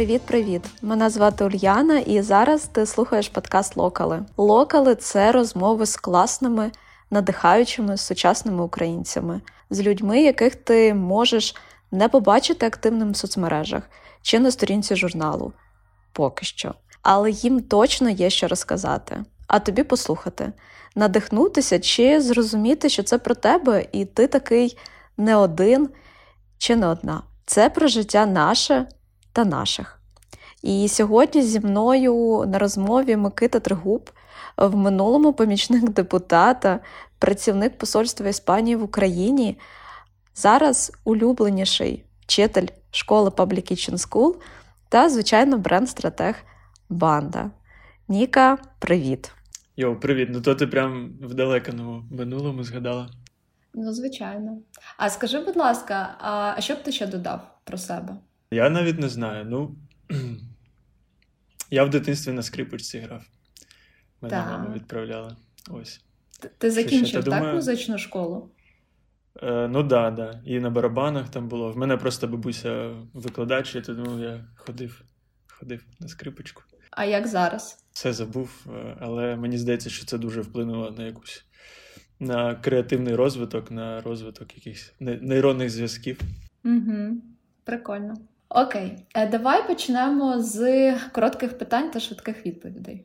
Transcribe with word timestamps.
Привіт-привіт! 0.00 0.62
Мене 0.82 1.10
звати 1.10 1.44
Ульяна, 1.44 1.98
і 1.98 2.22
зараз 2.22 2.62
ти 2.62 2.86
слухаєш 2.86 3.28
подкаст 3.28 3.76
Локали. 3.76 4.22
Локали 4.36 4.94
це 4.94 5.32
розмови 5.32 5.86
з 5.86 5.96
класними, 5.96 6.70
надихаючими 7.10 7.96
сучасними 7.96 8.62
українцями, 8.62 9.40
з 9.70 9.80
людьми, 9.80 10.22
яких 10.22 10.54
ти 10.54 10.94
можеш 10.94 11.56
не 11.90 12.08
побачити 12.08 12.66
активним 12.66 13.12
в 13.12 13.16
соцмережах 13.16 13.82
чи 14.22 14.38
на 14.38 14.50
сторінці 14.50 14.96
журналу. 14.96 15.52
Поки 16.12 16.44
що. 16.44 16.74
Але 17.02 17.30
їм 17.30 17.62
точно 17.62 18.10
є 18.10 18.30
що 18.30 18.48
розказати, 18.48 19.24
а 19.46 19.58
тобі 19.58 19.82
послухати, 19.82 20.52
надихнутися 20.94 21.78
чи 21.78 22.20
зрозуміти, 22.20 22.88
що 22.88 23.02
це 23.02 23.18
про 23.18 23.34
тебе, 23.34 23.86
і 23.92 24.04
ти 24.04 24.26
такий 24.26 24.78
не 25.16 25.36
один 25.36 25.88
чи 26.58 26.76
не 26.76 26.86
одна. 26.86 27.22
Це 27.46 27.70
про 27.70 27.88
життя 27.88 28.26
наше 28.26 28.86
та 29.32 29.44
наших. 29.44 30.00
І 30.62 30.88
сьогодні 30.88 31.42
зі 31.42 31.60
мною 31.60 32.44
на 32.48 32.58
розмові 32.58 33.16
Микита 33.16 33.60
Тригуб, 33.60 34.10
в 34.56 34.76
минулому 34.76 35.32
помічник 35.32 35.90
депутата, 35.90 36.80
працівник 37.18 37.78
посольства 37.78 38.28
Іспанії 38.28 38.76
в 38.76 38.82
Україні, 38.82 39.58
зараз 40.34 40.92
улюбленіший 41.04 42.04
вчитель 42.20 42.66
школи 42.90 43.30
Public 43.30 43.72
Kitchen 43.72 43.94
School 43.94 44.34
та, 44.88 45.08
звичайно, 45.08 45.58
бренд-стратег 45.58 46.34
Банда. 46.88 47.50
Ніка, 48.08 48.58
привіт! 48.78 49.32
Йо, 49.76 49.96
привіт! 49.96 50.28
Ну 50.32 50.40
то 50.40 50.54
ти 50.54 50.66
прям 50.66 51.12
в 51.20 51.34
далекому 51.34 52.02
минулому 52.10 52.64
згадала. 52.64 53.10
Ну, 53.74 53.92
звичайно. 53.92 54.58
А 54.96 55.10
скажи, 55.10 55.40
будь 55.40 55.56
ласка, 55.56 56.16
а 56.20 56.60
що 56.60 56.74
б 56.74 56.82
ти 56.82 56.92
ще 56.92 57.06
додав 57.06 57.40
про 57.64 57.78
себе? 57.78 58.16
Я 58.52 58.70
навіть 58.70 58.98
не 58.98 59.08
знаю. 59.08 59.44
Ну 59.44 59.76
я 61.70 61.84
в 61.84 61.90
дитинстві 61.90 62.32
на 62.32 62.42
скрипочці 62.42 62.98
грав. 62.98 63.22
Мене 64.20 64.36
так. 64.36 64.50
мама 64.50 64.74
відправляла. 64.74 65.36
Ось. 65.70 66.00
Ти 66.58 66.70
закінчив 66.70 67.24
так 67.24 67.34
думаю... 67.34 67.54
музичну 67.54 67.98
школу? 67.98 68.50
Е, 69.42 69.68
Ну 69.68 69.82
да, 69.82 70.10
да. 70.10 70.40
І 70.44 70.60
на 70.60 70.70
барабанах 70.70 71.28
там 71.28 71.48
було. 71.48 71.72
В 71.72 71.76
мене 71.76 71.96
просто 71.96 72.28
бабуся 72.28 72.94
викладач, 73.14 73.74
і 73.74 73.80
тому 73.80 74.18
я 74.18 74.44
ходив, 74.56 75.02
ходив 75.48 75.84
на 76.00 76.08
скрипочку. 76.08 76.62
А 76.90 77.04
як 77.04 77.26
зараз? 77.26 77.84
Все 77.92 78.12
забув, 78.12 78.66
е, 78.66 78.96
але 79.00 79.36
мені 79.36 79.58
здається, 79.58 79.90
що 79.90 80.06
це 80.06 80.18
дуже 80.18 80.40
вплинуло 80.40 80.90
на 80.90 81.04
якусь 81.04 81.44
на 82.20 82.54
креативний 82.54 83.14
розвиток, 83.14 83.70
на 83.70 84.00
розвиток 84.00 84.56
якихось 84.56 84.94
нейронних 85.00 85.70
зв'язків. 85.70 86.20
Угу. 86.64 87.22
Прикольно. 87.64 88.14
Окей, 88.54 88.92
е, 89.14 89.26
давай 89.26 89.66
почнемо 89.66 90.42
з 90.42 90.92
коротких 91.12 91.58
питань 91.58 91.90
та 91.90 92.00
швидких 92.00 92.46
відповідей. 92.46 93.04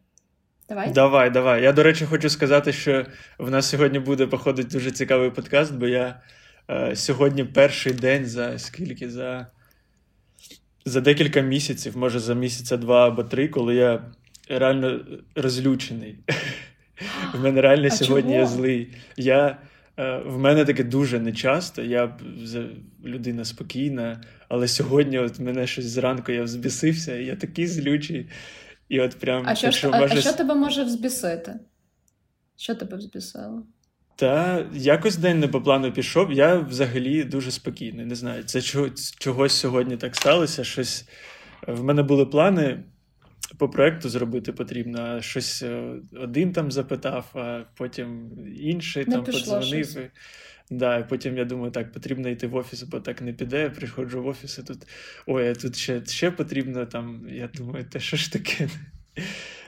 Давай, 0.70 0.92
Давай, 0.92 1.30
давай. 1.30 1.64
Я, 1.64 1.74
до 1.74 1.84
речі, 1.84 2.06
хочу 2.06 2.30
сказати, 2.30 2.74
що 2.74 3.06
в 3.38 3.52
нас 3.52 3.70
сьогодні 3.70 4.00
буде, 4.00 4.28
походить, 4.28 4.68
дуже 4.68 4.92
цікавий 4.92 5.32
подкаст, 5.32 5.74
бо 5.74 5.88
я 5.88 6.22
е, 6.70 6.96
сьогодні 6.96 7.44
перший 7.44 7.94
день 7.94 8.26
за 8.26 8.60
скільки? 8.60 9.10
За 9.10 9.48
за 10.86 11.02
декілька 11.02 11.42
місяців, 11.42 11.98
може 11.98 12.20
за 12.20 12.34
місяця 12.34 12.78
два 12.78 13.08
або 13.08 13.24
три, 13.24 13.48
коли 13.48 13.76
я 13.76 14.12
реально 14.50 15.00
розлючений. 15.36 16.20
В 17.34 17.44
мене 17.44 17.62
реально 17.62 17.90
сьогодні 17.90 18.34
я 18.34 18.46
злий. 18.46 18.94
Я, 19.18 19.58
В 20.26 20.38
мене 20.38 20.66
таке 20.66 20.84
дуже 20.84 21.20
нечасто. 21.20 21.82
Я 21.82 22.18
людина 23.06 23.46
спокійна, 23.46 24.22
але 24.50 24.68
сьогодні 24.68 25.20
от 25.20 25.40
мене 25.40 25.68
щось 25.68 25.86
зранку 25.86 26.32
я 26.32 26.44
взбісився, 26.44 27.18
і 27.18 27.26
я 27.26 27.36
такий 27.36 27.68
злючий. 27.68 28.30
І 28.90 29.00
от 29.00 29.20
прям, 29.20 29.44
А 29.46 29.56
що, 29.56 29.72
що, 29.72 29.92
може... 29.92 30.18
а 30.18 30.22
що 30.22 30.34
тебе 30.34 30.56
може 30.56 30.84
взбісити? 30.84 31.60
Що 32.58 32.76
тебе 32.76 32.98
взбісило? 32.98 33.66
Та 34.16 34.66
якось 34.74 35.18
день 35.18 35.40
не 35.40 35.48
по 35.48 35.62
плану 35.62 35.92
пішов. 35.92 36.32
Я 36.32 36.56
взагалі 36.56 37.24
дуже 37.24 37.52
спокійний. 37.52 38.06
Не 38.06 38.16
знаю, 38.16 38.44
це 38.44 38.62
чогось 39.20 39.54
сьогодні 39.54 39.98
так 39.98 40.16
сталося. 40.16 40.64
Щось 40.64 41.08
в 41.68 41.84
мене 41.84 42.04
були 42.04 42.26
плани 42.26 42.84
по 43.58 43.70
проекту 43.70 44.10
зробити 44.10 44.54
потрібно, 44.54 45.02
а 45.02 45.22
щось 45.22 45.64
е, 45.64 45.96
один 46.22 46.54
там 46.54 46.72
запитав, 46.72 47.26
а 47.34 47.64
потім 47.76 48.32
інший 48.58 49.06
не 49.06 49.16
там 49.16 49.24
подзвонив. 49.24 50.10
Да, 50.70 50.98
і 50.98 51.10
Потім 51.10 51.38
я 51.38 51.46
думаю, 51.46 51.72
так, 51.72 51.92
потрібно 51.92 52.30
йти 52.30 52.48
в 52.48 52.56
офіс, 52.56 52.84
бо 52.84 53.00
так 53.00 53.22
не 53.22 53.34
піде. 53.34 53.62
Я 53.62 53.70
приходжу 53.70 54.24
в 54.24 54.28
офіс, 54.28 54.58
і 54.58 54.64
тут 54.64 54.88
ой, 55.28 55.50
а 55.50 55.56
тут 55.56 55.76
ще 55.76 56.06
ще 56.06 56.32
потрібно 56.32 56.86
там. 56.86 57.28
Я 57.30 57.50
думаю, 57.54 57.86
те 57.86 58.00
що 58.00 58.18
ж 58.18 58.34
таке? 58.34 58.70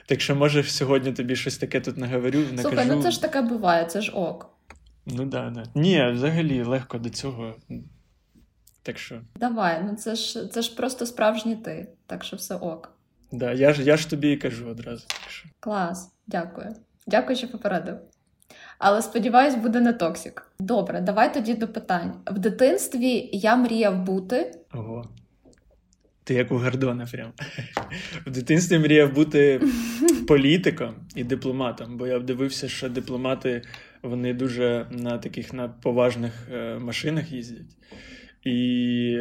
Так 0.06 0.20
що, 0.20 0.36
може, 0.36 0.62
сьогодні 0.62 1.12
тобі 1.12 1.36
щось 1.36 1.58
таке 1.58 1.80
тут 1.80 1.96
наговорю. 1.96 2.38
накажу. 2.38 2.62
Слухай, 2.62 2.86
ну 2.86 3.02
це 3.02 3.10
ж 3.10 3.22
таке 3.22 3.42
буває, 3.42 3.84
це 3.84 4.00
ж 4.00 4.12
ок. 4.12 4.50
Ну 5.06 5.24
да, 5.24 5.50
да. 5.50 5.64
Ні, 5.74 6.10
взагалі 6.12 6.62
легко 6.62 6.98
до 6.98 7.10
цього. 7.10 7.56
Так 8.82 8.98
що. 8.98 9.20
Давай, 9.36 9.82
ну 9.84 9.96
це 9.96 10.14
ж 10.14 10.48
це 10.48 10.62
ж 10.62 10.76
просто 10.76 11.06
справжній 11.06 11.56
ти, 11.56 11.88
так 12.06 12.24
що 12.24 12.36
все 12.36 12.54
ок. 12.54 12.97
Да, 13.32 13.52
я 13.52 13.72
ж 13.72 13.82
я 13.82 13.96
ж 13.96 14.10
тобі 14.10 14.32
і 14.32 14.36
кажу 14.36 14.68
одразу. 14.68 15.06
Клас, 15.60 16.12
дякую. 16.26 16.74
Дякую, 17.06 17.36
що 17.36 17.48
попередив. 17.48 17.96
Але 18.78 19.02
сподіваюсь, 19.02 19.54
буде 19.54 19.80
не 19.80 19.92
токсик. 19.92 20.50
Добре, 20.60 21.00
давай 21.00 21.34
тоді 21.34 21.54
до 21.54 21.68
питань. 21.68 22.14
В 22.26 22.38
дитинстві 22.38 23.30
я 23.32 23.56
мріяв 23.56 24.02
бути. 24.02 24.54
Ого. 24.74 25.08
Ти 26.24 26.34
як 26.34 26.52
у 26.52 26.58
Гордона 26.58 27.06
прям. 27.12 27.32
В 28.26 28.30
дитинстві 28.30 28.78
мріяв 28.78 29.14
бути 29.14 29.60
політиком 30.28 30.94
і 31.14 31.24
дипломатом, 31.24 31.96
бо 31.96 32.06
я 32.06 32.18
дивився, 32.18 32.68
що 32.68 32.88
дипломати 32.88 33.62
вони 34.02 34.34
дуже 34.34 34.86
на 34.90 35.18
таких 35.18 35.52
на 35.52 35.68
поважних 35.68 36.32
е, 36.52 36.78
машинах 36.78 37.32
їздять. 37.32 37.76
І 38.44 39.18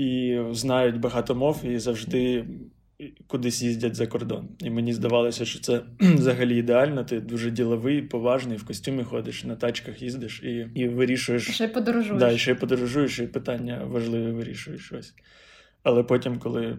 і 0.00 0.40
знають 0.50 1.00
багато 1.00 1.34
мов 1.34 1.64
і 1.64 1.78
завжди 1.78 2.44
кудись 3.26 3.62
їздять 3.62 3.94
за 3.94 4.06
кордон. 4.06 4.48
І 4.58 4.70
мені 4.70 4.92
здавалося, 4.92 5.44
що 5.44 5.60
це 5.60 5.82
взагалі 6.00 6.58
ідеально. 6.58 7.04
Ти 7.04 7.20
дуже 7.20 7.50
діловий, 7.50 8.02
поважний, 8.02 8.56
в 8.56 8.66
костюмі 8.66 9.04
ходиш, 9.04 9.44
на 9.44 9.56
тачках 9.56 10.02
їздиш 10.02 10.42
і 10.42 10.68
і 10.74 10.88
вирішуєш. 10.88 11.50
Ще 11.50 11.64
й 11.64 11.68
подорожуєш. 11.68 12.20
Да, 12.20 12.30
і 12.30 12.38
ще 12.38 12.52
й 12.52 12.54
подорожуєш, 12.54 13.18
і 13.18 13.26
питання 13.26 13.84
важливі 13.84 14.32
вирішуєш 14.32 14.92
ось. 14.92 15.14
Але 15.82 16.02
потім, 16.02 16.38
коли 16.38 16.78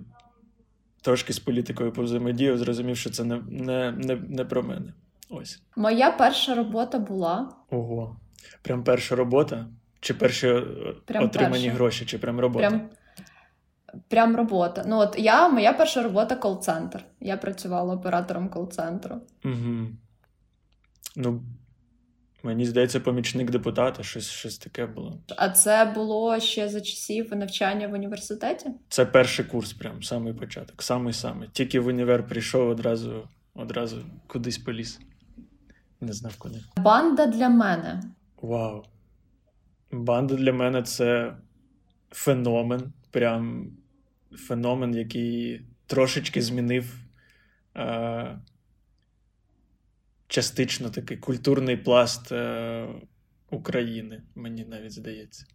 трошки 1.01 1.33
з 1.33 1.39
політикою 1.39 1.91
повзаємодіяв, 1.91 2.57
зрозумів, 2.57 2.97
що 2.97 3.09
це 3.09 3.23
не, 3.23 3.41
не, 3.49 3.91
не, 3.91 4.15
не 4.15 4.45
про 4.45 4.63
мене. 4.63 4.93
Ось. 5.29 5.61
Моя 5.75 6.11
перша 6.11 6.55
робота 6.55 6.99
була. 6.99 7.49
Ого. 7.69 8.19
Прям 8.61 8.83
перша 8.83 9.15
робота? 9.15 9.67
Чи 9.99 10.13
перші 10.13 10.47
е, 10.47 10.63
прям 11.05 11.23
отримані 11.23 11.63
перша. 11.63 11.75
гроші, 11.75 12.05
чи 12.05 12.17
прям 12.17 12.39
робота? 12.39 12.69
Прям 12.69 12.89
Прям 14.07 14.35
робота. 14.35 14.83
Ну, 14.87 14.97
от 14.99 15.15
я, 15.19 15.49
моя 15.49 15.73
перша 15.73 16.03
робота 16.03 16.35
кол-центр. 16.35 17.05
Я 17.19 17.37
працювала 17.37 17.93
оператором 17.93 18.49
кол-центру. 18.49 19.21
Угу. 19.45 19.87
Ну, 21.15 21.43
мені 22.43 22.65
здається, 22.65 22.99
помічник 22.99 23.51
депутата, 23.51 24.03
щось 24.03 24.29
щось 24.29 24.57
таке 24.57 24.85
було. 24.85 25.17
А 25.37 25.49
це 25.49 25.91
було 25.95 26.39
ще 26.39 26.69
за 26.69 26.81
часів 26.81 27.35
навчання 27.35 27.87
в 27.87 27.93
університеті? 27.93 28.69
Це 28.89 29.05
перший 29.05 29.45
курс, 29.45 29.73
прям 29.73 30.03
самий 30.03 30.33
початок. 30.33 30.83
Самий 30.83 31.13
самий. 31.13 31.49
Тільки 31.53 31.79
в 31.79 31.87
універ 31.87 32.27
прийшов 32.27 32.69
одразу, 32.69 33.27
одразу 33.55 33.97
кудись 34.27 34.57
поліз. 34.57 34.99
Не 36.01 36.13
знав 36.13 36.35
куди. 36.37 36.63
Банда 36.77 37.25
для 37.25 37.49
мене. 37.49 38.03
Вау. 38.41 38.83
Банда 39.91 40.35
для 40.35 40.53
мене 40.53 40.83
це 40.83 41.35
феномен. 42.11 42.93
Прям 43.11 43.71
феномен, 44.37 44.95
який 44.95 45.61
трошечки 45.87 46.41
змінив 46.41 46.95
е, 47.77 48.39
частично 50.27 50.89
такий 50.89 51.17
культурний 51.17 51.77
пласт 51.77 52.31
е, 52.31 52.87
України, 53.49 54.21
мені 54.35 54.65
навіть 54.65 54.91
здається. 54.91 55.45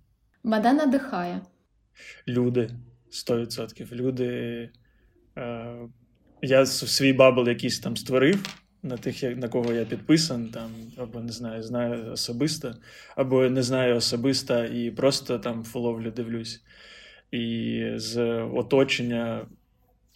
Мене 0.42 0.72
надихає. 0.72 1.40
Люди 2.28 2.70
100%. 3.10 3.92
Люди. 3.92 4.70
Е, 5.38 5.76
Я 6.42 6.66
свій 6.66 7.12
bubble 7.12 7.48
якийсь 7.48 7.80
там 7.80 7.96
створив. 7.96 8.58
На 8.82 8.96
тих, 8.96 9.22
на 9.22 9.48
кого 9.48 9.72
я 9.72 9.84
підписан, 9.84 10.48
там, 10.48 10.70
або 10.96 11.20
не 11.20 11.32
знаю, 11.32 11.62
знаю 11.62 12.12
особисто, 12.12 12.74
або 13.16 13.48
не 13.48 13.62
знаю 13.62 13.96
особисто 13.96 14.64
і 14.64 14.90
просто 14.90 15.38
там 15.38 15.64
фоловлю 15.64 16.10
дивлюсь. 16.10 16.62
І 17.30 17.84
з 17.96 18.42
оточення 18.42 19.46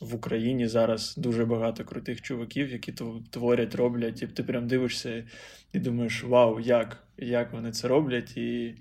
в 0.01 0.15
Україні 0.15 0.69
зараз 0.69 1.15
дуже 1.17 1.45
багато 1.45 1.85
крутих 1.85 2.23
чуваків, 2.23 2.73
які 2.73 2.95
творять, 3.31 3.75
роблять, 3.75 4.23
і 4.23 4.27
ти 4.27 4.43
прям 4.43 4.67
дивишся 4.67 5.25
і 5.73 5.79
думаєш, 5.79 6.25
вау, 6.25 6.61
як 6.61 7.05
як 7.19 7.53
вони 7.53 7.73
це 7.73 7.89
роблять? 7.89 8.37
І 8.37 8.75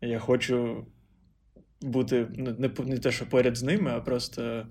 я 0.00 0.18
хочу 0.18 0.86
бути 1.80 2.26
не 2.36 2.70
не 2.84 2.98
те, 2.98 3.12
що 3.12 3.28
поряд 3.28 3.56
з 3.56 3.62
ними, 3.62 3.90
а 3.90 4.00
просто 4.00 4.66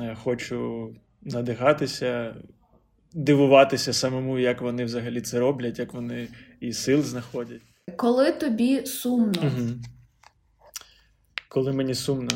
е, 0.00 0.14
хочу 0.22 0.90
надихатися, 1.22 2.36
дивуватися 3.12 3.92
самому, 3.92 4.38
як 4.38 4.60
вони 4.60 4.84
взагалі 4.84 5.20
це 5.20 5.40
роблять, 5.40 5.78
як 5.78 5.94
вони 5.94 6.28
і 6.60 6.72
сил 6.72 7.02
знаходять. 7.02 7.62
Коли 7.96 8.32
тобі 8.32 8.86
сумно? 8.86 9.42
Угу. 9.42 9.68
Коли 11.48 11.72
мені 11.72 11.94
сумно. 11.94 12.30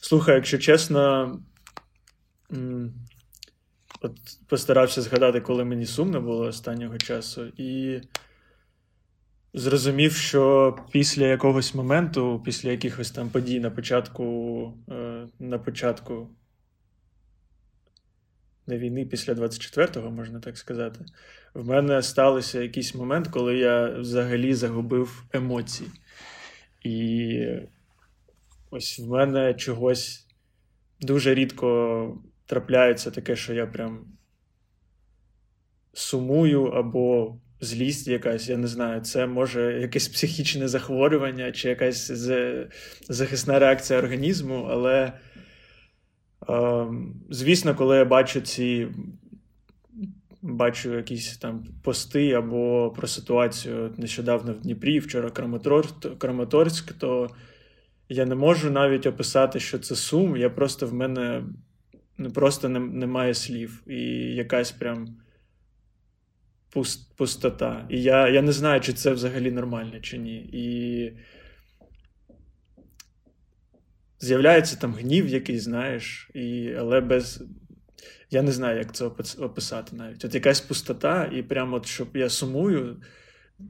Слухай, 0.00 0.34
якщо 0.34 0.58
чесно, 0.58 1.38
от 4.00 4.16
постарався 4.46 5.02
згадати, 5.02 5.40
коли 5.40 5.64
мені 5.64 5.86
сумно 5.86 6.20
було 6.20 6.44
останнього 6.44 6.98
часу, 6.98 7.46
і 7.46 8.00
зрозумів, 9.54 10.12
що 10.12 10.76
після 10.90 11.26
якогось 11.26 11.74
моменту, 11.74 12.42
після 12.44 12.70
якихось 12.70 13.10
там 13.10 13.28
подій 13.28 13.60
на 13.60 13.70
початку, 13.70 14.74
е, 14.90 15.26
на 15.38 15.58
початку 15.58 16.28
не 18.70 18.78
війни, 18.78 19.06
після 19.06 19.32
24-го, 19.32 20.10
можна 20.10 20.40
так 20.40 20.58
сказати, 20.58 21.04
в 21.54 21.68
мене 21.68 22.02
стався 22.02 22.62
якийсь 22.62 22.94
момент, 22.94 23.28
коли 23.28 23.56
я 23.56 23.88
взагалі 23.88 24.54
загубив 24.54 25.24
емоції. 25.32 25.90
І 26.84 27.46
ось 28.70 28.98
в 28.98 29.08
мене 29.08 29.54
чогось 29.54 30.26
дуже 31.00 31.34
рідко 31.34 32.22
трапляється 32.46 33.10
таке, 33.10 33.36
що 33.36 33.54
я 33.54 33.66
прям 33.66 34.06
сумую 35.92 36.64
або 36.64 37.36
злість 37.60 38.08
якась, 38.08 38.48
я 38.48 38.56
не 38.56 38.66
знаю, 38.66 39.00
це 39.00 39.26
може 39.26 39.80
якесь 39.80 40.08
психічне 40.08 40.68
захворювання 40.68 41.52
чи 41.52 41.68
якась 41.68 42.10
захисна 43.08 43.58
реакція 43.58 43.98
організму, 43.98 44.68
але. 44.70 45.12
Звісно, 47.30 47.74
коли 47.74 47.96
я 47.96 48.04
бачу 48.04 48.40
ці 48.40 48.88
бачу 50.42 50.96
якісь 50.96 51.36
там 51.36 51.64
пости 51.82 52.32
або 52.32 52.90
про 52.96 53.06
ситуацію 53.06 53.94
нещодавно 53.96 54.52
в 54.52 54.60
Дніпрі, 54.60 54.98
вчора 54.98 55.30
Краматорськ, 56.18 56.92
то 56.92 57.30
я 58.08 58.26
не 58.26 58.34
можу 58.34 58.70
навіть 58.70 59.06
описати, 59.06 59.60
що 59.60 59.78
це 59.78 59.94
сум. 59.94 60.36
Я 60.36 60.50
просто 60.50 60.86
в 60.86 60.94
мене 60.94 61.44
просто 62.34 62.68
не, 62.68 62.80
немає 62.80 63.34
слів. 63.34 63.82
І 63.86 64.02
якась 64.34 64.72
прям 64.72 65.16
пуст, 66.70 67.16
пустота. 67.16 67.86
І 67.90 68.02
я 68.02 68.28
я 68.28 68.42
не 68.42 68.52
знаю, 68.52 68.80
чи 68.80 68.92
це 68.92 69.12
взагалі 69.12 69.50
нормально, 69.50 70.00
чи 70.00 70.18
ні. 70.18 70.36
І 70.36 71.12
з'являється 74.20 74.76
там 74.76 74.94
гнів, 74.94 75.28
якийсь, 75.28 75.62
знаєш, 75.62 76.30
і, 76.34 76.74
але 76.78 77.00
без. 77.00 77.44
Я 78.30 78.42
не 78.42 78.52
знаю, 78.52 78.78
як 78.78 78.94
це 78.94 79.04
описати 79.38 79.96
навіть. 79.96 80.24
От 80.24 80.34
якась 80.34 80.60
пустота, 80.60 81.30
і 81.32 81.42
прямо 81.42 81.76
от, 81.76 81.86
щоб 81.86 82.16
я 82.16 82.28
сумую, 82.28 82.96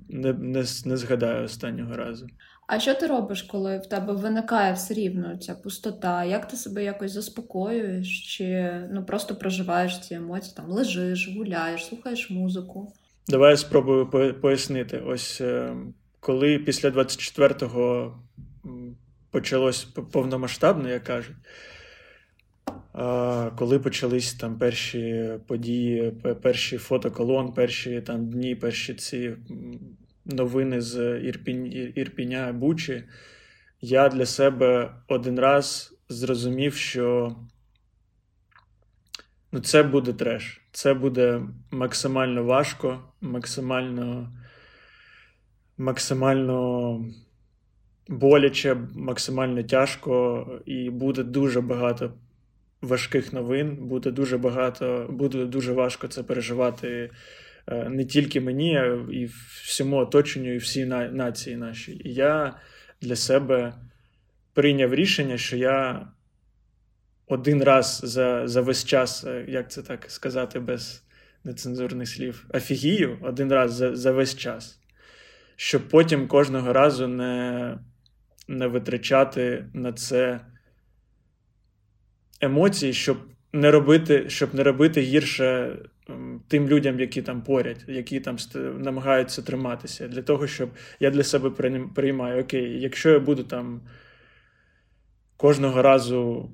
не, 0.08 0.32
не, 0.32 0.64
не 0.84 0.96
згадаю 0.96 1.44
останнього 1.44 1.96
разу. 1.96 2.26
А 2.66 2.80
що 2.80 2.94
ти 2.94 3.06
робиш, 3.06 3.42
коли 3.42 3.78
в 3.78 3.86
тебе 3.86 4.12
виникає 4.12 4.72
все 4.72 4.94
рівно 4.94 5.36
ця 5.36 5.54
пустота? 5.54 6.24
Як 6.24 6.48
ти 6.48 6.56
себе 6.56 6.84
якось 6.84 7.12
заспокоюєш? 7.12 8.36
Чи 8.36 8.72
ну 8.92 9.04
просто 9.04 9.36
проживаєш 9.36 9.98
ці 9.98 10.14
емоції, 10.14 10.54
там 10.56 10.70
лежиш, 10.70 11.36
гуляєш, 11.36 11.84
слухаєш 11.84 12.30
музику? 12.30 12.92
Давай 13.28 13.50
я 13.50 13.56
спробую 13.56 14.10
пояснити. 14.40 14.98
Ось 14.98 15.40
е, 15.40 15.76
коли 16.20 16.58
після 16.58 16.88
24-го 16.88 18.14
почалось 19.30 19.84
повномасштабно, 19.84 20.88
як 20.88 21.04
кажуть. 21.04 21.36
Коли 23.56 23.78
почались 23.78 24.34
там 24.34 24.58
перші 24.58 25.30
події, 25.46 26.10
перші 26.42 26.78
фотоколон, 26.78 27.52
перші 27.52 28.00
там 28.00 28.30
дні, 28.30 28.54
перші 28.54 28.94
ці 28.94 29.36
новини 30.24 30.80
з 30.80 31.20
Ірпінь, 31.20 31.92
Ірпіня 31.94 32.52
Бучі, 32.52 33.04
я 33.80 34.08
для 34.08 34.26
себе 34.26 34.94
один 35.08 35.40
раз 35.40 35.94
зрозумів, 36.08 36.74
що 36.74 37.36
ну, 39.52 39.60
це 39.60 39.82
буде 39.82 40.12
треш. 40.12 40.60
Це 40.72 40.94
буде 40.94 41.42
максимально 41.70 42.44
важко, 42.44 43.12
максимально 43.20 44.32
максимально 45.78 47.04
боляче, 48.10 48.76
максимально 48.94 49.62
тяжко, 49.62 50.46
і 50.66 50.90
буде 50.90 51.22
дуже 51.22 51.60
багато 51.60 52.12
важких 52.82 53.32
новин. 53.32 53.76
Буде 53.76 54.10
дуже 54.10 54.38
багато, 54.38 55.06
буде 55.10 55.44
дуже 55.44 55.72
важко 55.72 56.08
це 56.08 56.22
переживати 56.22 57.10
е, 57.66 57.88
не 57.88 58.04
тільки 58.04 58.40
мені, 58.40 58.76
а 58.76 58.98
і 59.12 59.28
всьому 59.64 59.96
оточенню, 59.96 60.54
і 60.54 60.58
всій 60.58 60.84
нації 60.84 61.56
нашій. 61.56 62.00
І 62.04 62.14
я 62.14 62.56
для 63.00 63.16
себе 63.16 63.74
прийняв 64.54 64.94
рішення, 64.94 65.38
що 65.38 65.56
я 65.56 66.08
один 67.26 67.62
раз 67.62 68.00
за 68.04 68.48
за 68.48 68.60
весь 68.60 68.84
час, 68.84 69.24
е, 69.24 69.44
як 69.48 69.70
це 69.70 69.82
так 69.82 70.10
сказати, 70.10 70.60
без 70.60 71.02
нецензурних 71.44 72.08
слів, 72.08 72.46
офігію 72.48 73.18
один 73.22 73.52
раз 73.52 73.72
за, 73.72 73.96
за 73.96 74.12
весь 74.12 74.36
час. 74.36 74.80
Щоб 75.56 75.88
потім 75.88 76.28
кожного 76.28 76.72
разу 76.72 77.08
не 77.08 77.78
не 78.50 78.66
витрачати 78.66 79.64
на 79.74 79.92
це 79.92 80.40
емоції, 82.40 82.92
щоб 82.92 83.18
не 83.52 83.70
робити 83.70 84.30
щоб 84.30 84.54
не 84.54 84.62
робити 84.62 85.00
гірше 85.00 85.76
тим 86.48 86.68
людям, 86.68 87.00
які 87.00 87.22
там 87.22 87.42
поряд, 87.42 87.84
які 87.88 88.20
там 88.20 88.36
намагаються 88.78 89.42
триматися. 89.42 90.08
Для 90.08 90.22
того, 90.22 90.46
щоб 90.46 90.70
я 91.00 91.10
для 91.10 91.22
себе 91.22 91.50
приймаю, 91.94 92.42
окей, 92.42 92.80
якщо 92.80 93.10
я 93.10 93.18
буду 93.20 93.44
там 93.44 93.80
кожного 95.36 95.82
разу 95.82 96.50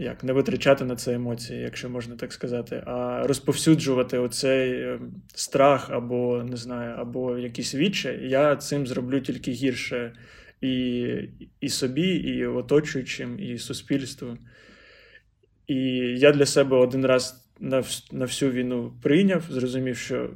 як 0.00 0.24
не 0.24 0.32
витрачати 0.32 0.84
на 0.84 0.96
це 0.96 1.14
емоції, 1.14 1.60
якщо 1.60 1.90
можна 1.90 2.16
так 2.16 2.32
сказати, 2.32 2.82
а 2.86 3.22
розповсюджувати 3.26 4.18
оцей 4.18 4.72
е, 4.72 5.00
страх 5.34 5.90
або 5.90 6.44
не 6.44 6.56
знаю, 6.56 6.94
або 6.98 7.38
якісь 7.38 7.74
відчай, 7.74 8.28
я 8.28 8.56
цим 8.56 8.86
зроблю 8.86 9.20
тільки 9.20 9.50
гірше 9.50 10.12
і 10.60 11.06
і 11.60 11.68
собі, 11.68 12.08
і 12.08 12.46
оточуючим, 12.46 13.40
і 13.40 13.58
суспільству. 13.58 14.38
І 15.66 15.76
я 16.18 16.32
для 16.32 16.46
себе 16.46 16.76
один 16.76 17.06
раз 17.06 17.50
на 17.60 17.82
на 18.12 18.24
всю 18.24 18.50
війну 18.50 18.92
прийняв, 19.02 19.42
зрозумів, 19.50 19.96
що 19.96 20.30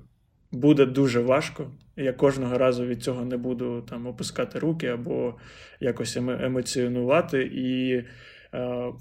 буде 0.52 0.86
дуже 0.86 1.20
важко. 1.20 1.70
Я 1.96 2.12
кожного 2.12 2.58
разу 2.58 2.86
від 2.86 3.02
цього 3.02 3.24
не 3.24 3.36
буду 3.36 3.84
там 3.88 4.06
опускати 4.06 4.58
руки 4.58 4.86
або 4.86 5.34
якось 5.80 6.16
емоціонувати. 6.16 7.50
І 7.54 8.02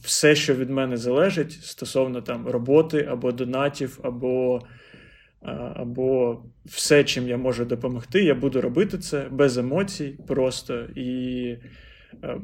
все, 0.02 0.36
що 0.36 0.56
від 0.56 0.70
мене 0.70 0.98
залежить 0.98 1.52
стосовно 1.52 2.22
там 2.22 2.48
роботи 2.48 3.08
або 3.12 3.32
донатів, 3.32 4.00
або 4.04 4.62
е, 5.44 5.48
або 5.76 6.40
все, 6.66 7.04
чим 7.04 7.28
я 7.28 7.38
можу 7.38 7.66
допомогти, 7.66 8.24
я 8.24 8.36
буду 8.36 8.62
робити 8.62 8.98
це 8.98 9.28
без 9.32 9.58
емоцій 9.58 10.20
просто. 10.28 10.80
І 10.96 11.58
е, 12.24 12.38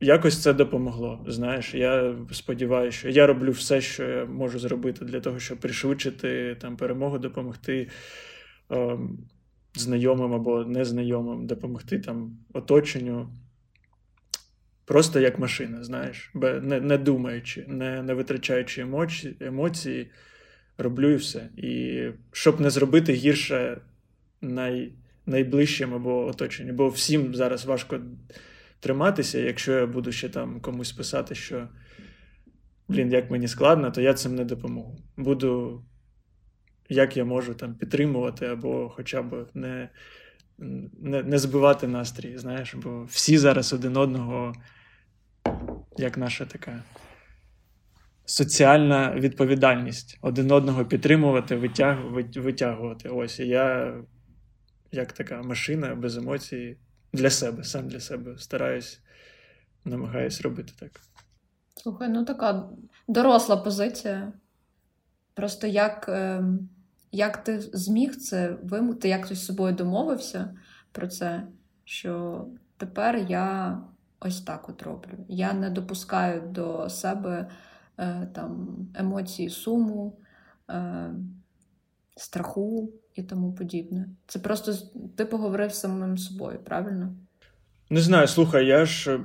якось 0.00 0.42
це 0.42 0.52
допомогло. 0.52 1.24
Знаєш, 1.26 1.74
я 1.74 2.14
сподіваюся, 2.32 2.98
що 2.98 3.08
я 3.08 3.26
роблю 3.26 3.50
все, 3.50 3.80
що 3.80 4.04
я 4.04 4.24
можу 4.24 4.58
зробити 4.58 5.04
для 5.04 5.20
того, 5.20 5.38
щоб 5.38 5.58
пришвидшити 5.58 6.56
там 6.60 6.76
перемогу, 6.76 7.18
допомогти. 7.18 7.88
Знайомим 9.76 10.32
або 10.32 10.64
незнайомим 10.64 11.46
допомогти 11.46 11.98
там 11.98 12.38
оточенню 12.52 13.28
Просто 14.84 15.20
як 15.20 15.38
машина, 15.38 15.84
знаєш, 15.84 16.30
не 16.62 16.80
не 16.80 16.98
думаючи, 16.98 17.64
не 17.68 18.02
не 18.02 18.14
витрачаючи 18.14 18.80
емоції, 18.80 19.36
емоції, 19.40 20.10
роблю 20.78 21.10
і 21.10 21.16
все. 21.16 21.48
І 21.56 22.02
щоб 22.32 22.60
не 22.60 22.70
зробити 22.70 23.12
гірше 23.12 23.80
най, 24.40 24.92
найближчим 25.26 25.94
або 25.94 26.26
оточенню. 26.26 26.72
Бо 26.72 26.88
всім 26.88 27.34
зараз 27.34 27.64
важко 27.64 28.00
триматися, 28.80 29.38
якщо 29.38 29.72
я 29.72 29.86
буду 29.86 30.12
ще 30.12 30.28
там 30.28 30.60
комусь 30.60 30.92
писати, 30.92 31.34
що 31.34 31.68
блін, 32.88 33.12
як 33.12 33.30
мені 33.30 33.48
складно, 33.48 33.90
то 33.90 34.00
я 34.00 34.14
цим 34.14 34.34
не 34.34 34.44
допоможу. 34.44 34.98
Буду, 35.16 35.82
як 36.88 37.16
я 37.16 37.24
можу 37.24 37.54
там 37.54 37.74
підтримувати, 37.74 38.46
або 38.46 38.88
хоча 38.88 39.22
б 39.22 39.46
не 39.54 39.88
не, 40.58 41.22
не 41.22 41.38
збивати 41.38 41.86
настрій, 41.86 42.38
знаєш, 42.38 42.74
бо 42.74 43.04
всі 43.04 43.38
зараз 43.38 43.72
один 43.72 43.96
одного, 43.96 44.52
як 45.96 46.18
наша 46.18 46.44
така 46.44 46.82
соціальна 48.24 49.14
відповідальність, 49.14 50.18
один 50.22 50.50
одного 50.50 50.84
підтримувати, 50.84 51.56
витяг, 51.56 51.98
витягувати. 52.36 53.08
Ось 53.08 53.40
я 53.40 53.94
як 54.92 55.12
така 55.12 55.42
машина 55.42 55.94
без 55.94 56.16
емоцій 56.16 56.76
для 57.12 57.30
себе, 57.30 57.64
сам 57.64 57.88
для 57.88 58.00
себе 58.00 58.38
стараюсь, 58.38 59.00
намагаюсь 59.84 60.40
робити 60.40 60.72
так. 60.80 61.00
Слухай, 61.76 62.08
ну 62.08 62.24
така 62.24 62.68
доросла 63.08 63.56
позиція. 63.56 64.32
Просто 65.34 65.66
як 65.66 66.08
е, 66.08 66.44
як 67.14 67.44
ти 67.44 67.60
зміг 67.60 68.16
це 68.16 68.56
вимути, 68.62 69.08
як 69.08 69.28
ти 69.28 69.34
з 69.34 69.46
собою 69.46 69.74
домовився 69.74 70.56
про 70.92 71.08
це, 71.08 71.46
що 71.84 72.44
тепер 72.76 73.16
я 73.16 73.78
ось 74.20 74.40
так 74.40 74.68
от 74.68 74.82
роблю. 74.82 75.12
Я 75.28 75.52
не 75.52 75.70
допускаю 75.70 76.42
до 76.48 76.90
себе 76.90 77.48
е, 77.98 78.28
там 78.34 78.78
емоцій 78.94 79.48
суму, 79.48 80.18
е, 80.70 81.10
страху 82.16 82.92
і 83.14 83.22
тому 83.22 83.52
подібне. 83.52 84.08
Це 84.26 84.38
просто 84.38 84.72
ти 85.16 85.24
поговорив 85.24 85.72
з 85.72 85.80
самим 85.80 86.18
собою, 86.18 86.58
правильно? 86.64 87.14
Не 87.90 88.00
знаю, 88.00 88.28
слухай, 88.28 88.66
я 88.66 88.84
ж. 88.84 89.20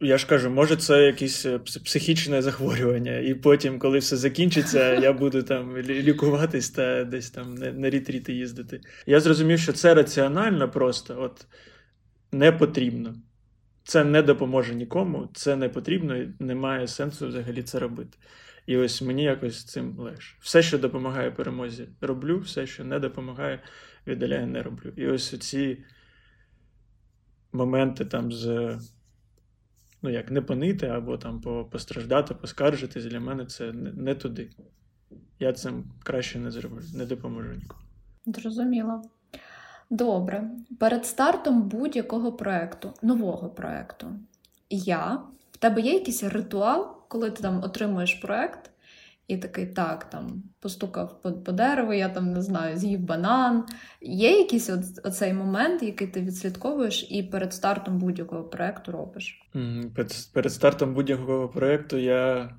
Я 0.00 0.18
ж 0.18 0.26
кажу, 0.26 0.50
може, 0.50 0.76
це 0.76 1.02
якесь 1.02 1.46
е, 1.46 1.58
психічне 1.58 2.42
захворювання, 2.42 3.18
і 3.18 3.34
потім, 3.34 3.78
коли 3.78 3.98
все 3.98 4.16
закінчиться, 4.16 4.94
я 5.02 5.12
буду 5.12 5.42
там 5.42 5.78
лікуватись 5.78 6.70
та 6.70 7.04
десь 7.04 7.30
там 7.30 7.54
на 7.54 7.90
рітріти 7.90 8.32
їздити. 8.32 8.80
Я 9.06 9.20
зрозумів, 9.20 9.58
що 9.58 9.72
це 9.72 9.94
раціонально 9.94 10.70
просто 10.70 11.22
от 11.22 11.46
не 12.32 12.52
потрібно. 12.52 13.14
Це 13.84 14.04
не 14.04 14.22
допоможе 14.22 14.74
нікому, 14.74 15.28
це 15.34 15.56
не 15.56 15.68
потрібно, 15.68 16.16
і 16.16 16.34
немає 16.38 16.88
сенсу 16.88 17.28
взагалі 17.28 17.62
це 17.62 17.78
робити. 17.78 18.18
І 18.66 18.76
ось 18.76 19.02
мені 19.02 19.22
якось 19.22 19.64
цим 19.64 19.98
легше. 19.98 20.36
Все, 20.40 20.62
що 20.62 20.78
допомагає 20.78 21.30
перемозі, 21.30 21.88
роблю, 22.00 22.38
все, 22.38 22.66
що 22.66 22.84
не 22.84 22.98
допомагає, 22.98 23.62
віддаляю, 24.06 24.46
не 24.46 24.62
роблю. 24.62 24.92
І 24.96 25.06
ось 25.06 25.38
ці 25.38 25.84
моменти 27.52 28.04
там 28.04 28.32
з. 28.32 28.78
Ну, 30.06 30.12
як 30.12 30.30
не 30.30 30.42
панити 30.42 30.86
або 30.86 31.18
там 31.18 31.40
постраждати, 31.70 32.34
поскаржитись, 32.34 33.04
для 33.04 33.20
мене 33.20 33.46
це 33.46 33.72
не, 33.72 34.14
туди. 34.14 34.50
Я 35.40 35.52
цим 35.52 35.84
краще 36.02 36.38
не 36.38 36.50
зроблю, 36.50 36.80
не 36.94 37.06
допоможу 37.06 37.48
нікому. 37.48 37.82
Зрозуміло. 38.26 39.02
Добре. 39.90 40.50
Перед 40.78 41.06
стартом 41.06 41.62
будь-якого 41.62 42.32
проекту, 42.32 42.92
нового 43.02 43.48
проекту, 43.48 44.06
я, 44.70 45.20
в 45.52 45.56
тебе 45.56 45.80
є 45.80 45.92
якийсь 45.92 46.22
ритуал, 46.22 46.96
коли 47.08 47.30
ти 47.30 47.42
там 47.42 47.62
отримуєш 47.62 48.14
проєкт, 48.14 48.70
і 49.28 49.36
такий 49.36 49.66
так, 49.66 50.10
там 50.10 50.42
постукав 50.60 51.22
по, 51.22 51.32
по 51.32 51.52
дереву, 51.52 51.92
я 51.92 52.08
там 52.08 52.32
не 52.32 52.42
знаю, 52.42 52.76
з'їв 52.76 53.00
банан. 53.00 53.64
Є 54.00 54.38
якийсь 54.38 54.70
от, 54.70 54.80
оцей 55.04 55.32
момент, 55.32 55.82
який 55.82 56.08
ти 56.08 56.20
відслідковуєш, 56.20 57.06
і 57.10 57.22
перед 57.22 57.54
стартом 57.54 57.98
будь-якого 57.98 58.44
проєкту 58.44 58.92
робиш? 58.92 59.40
Перед, 59.94 60.12
перед 60.34 60.52
стартом 60.52 60.94
будь-якого 60.94 61.48
проєкту 61.48 61.96
я. 61.96 62.50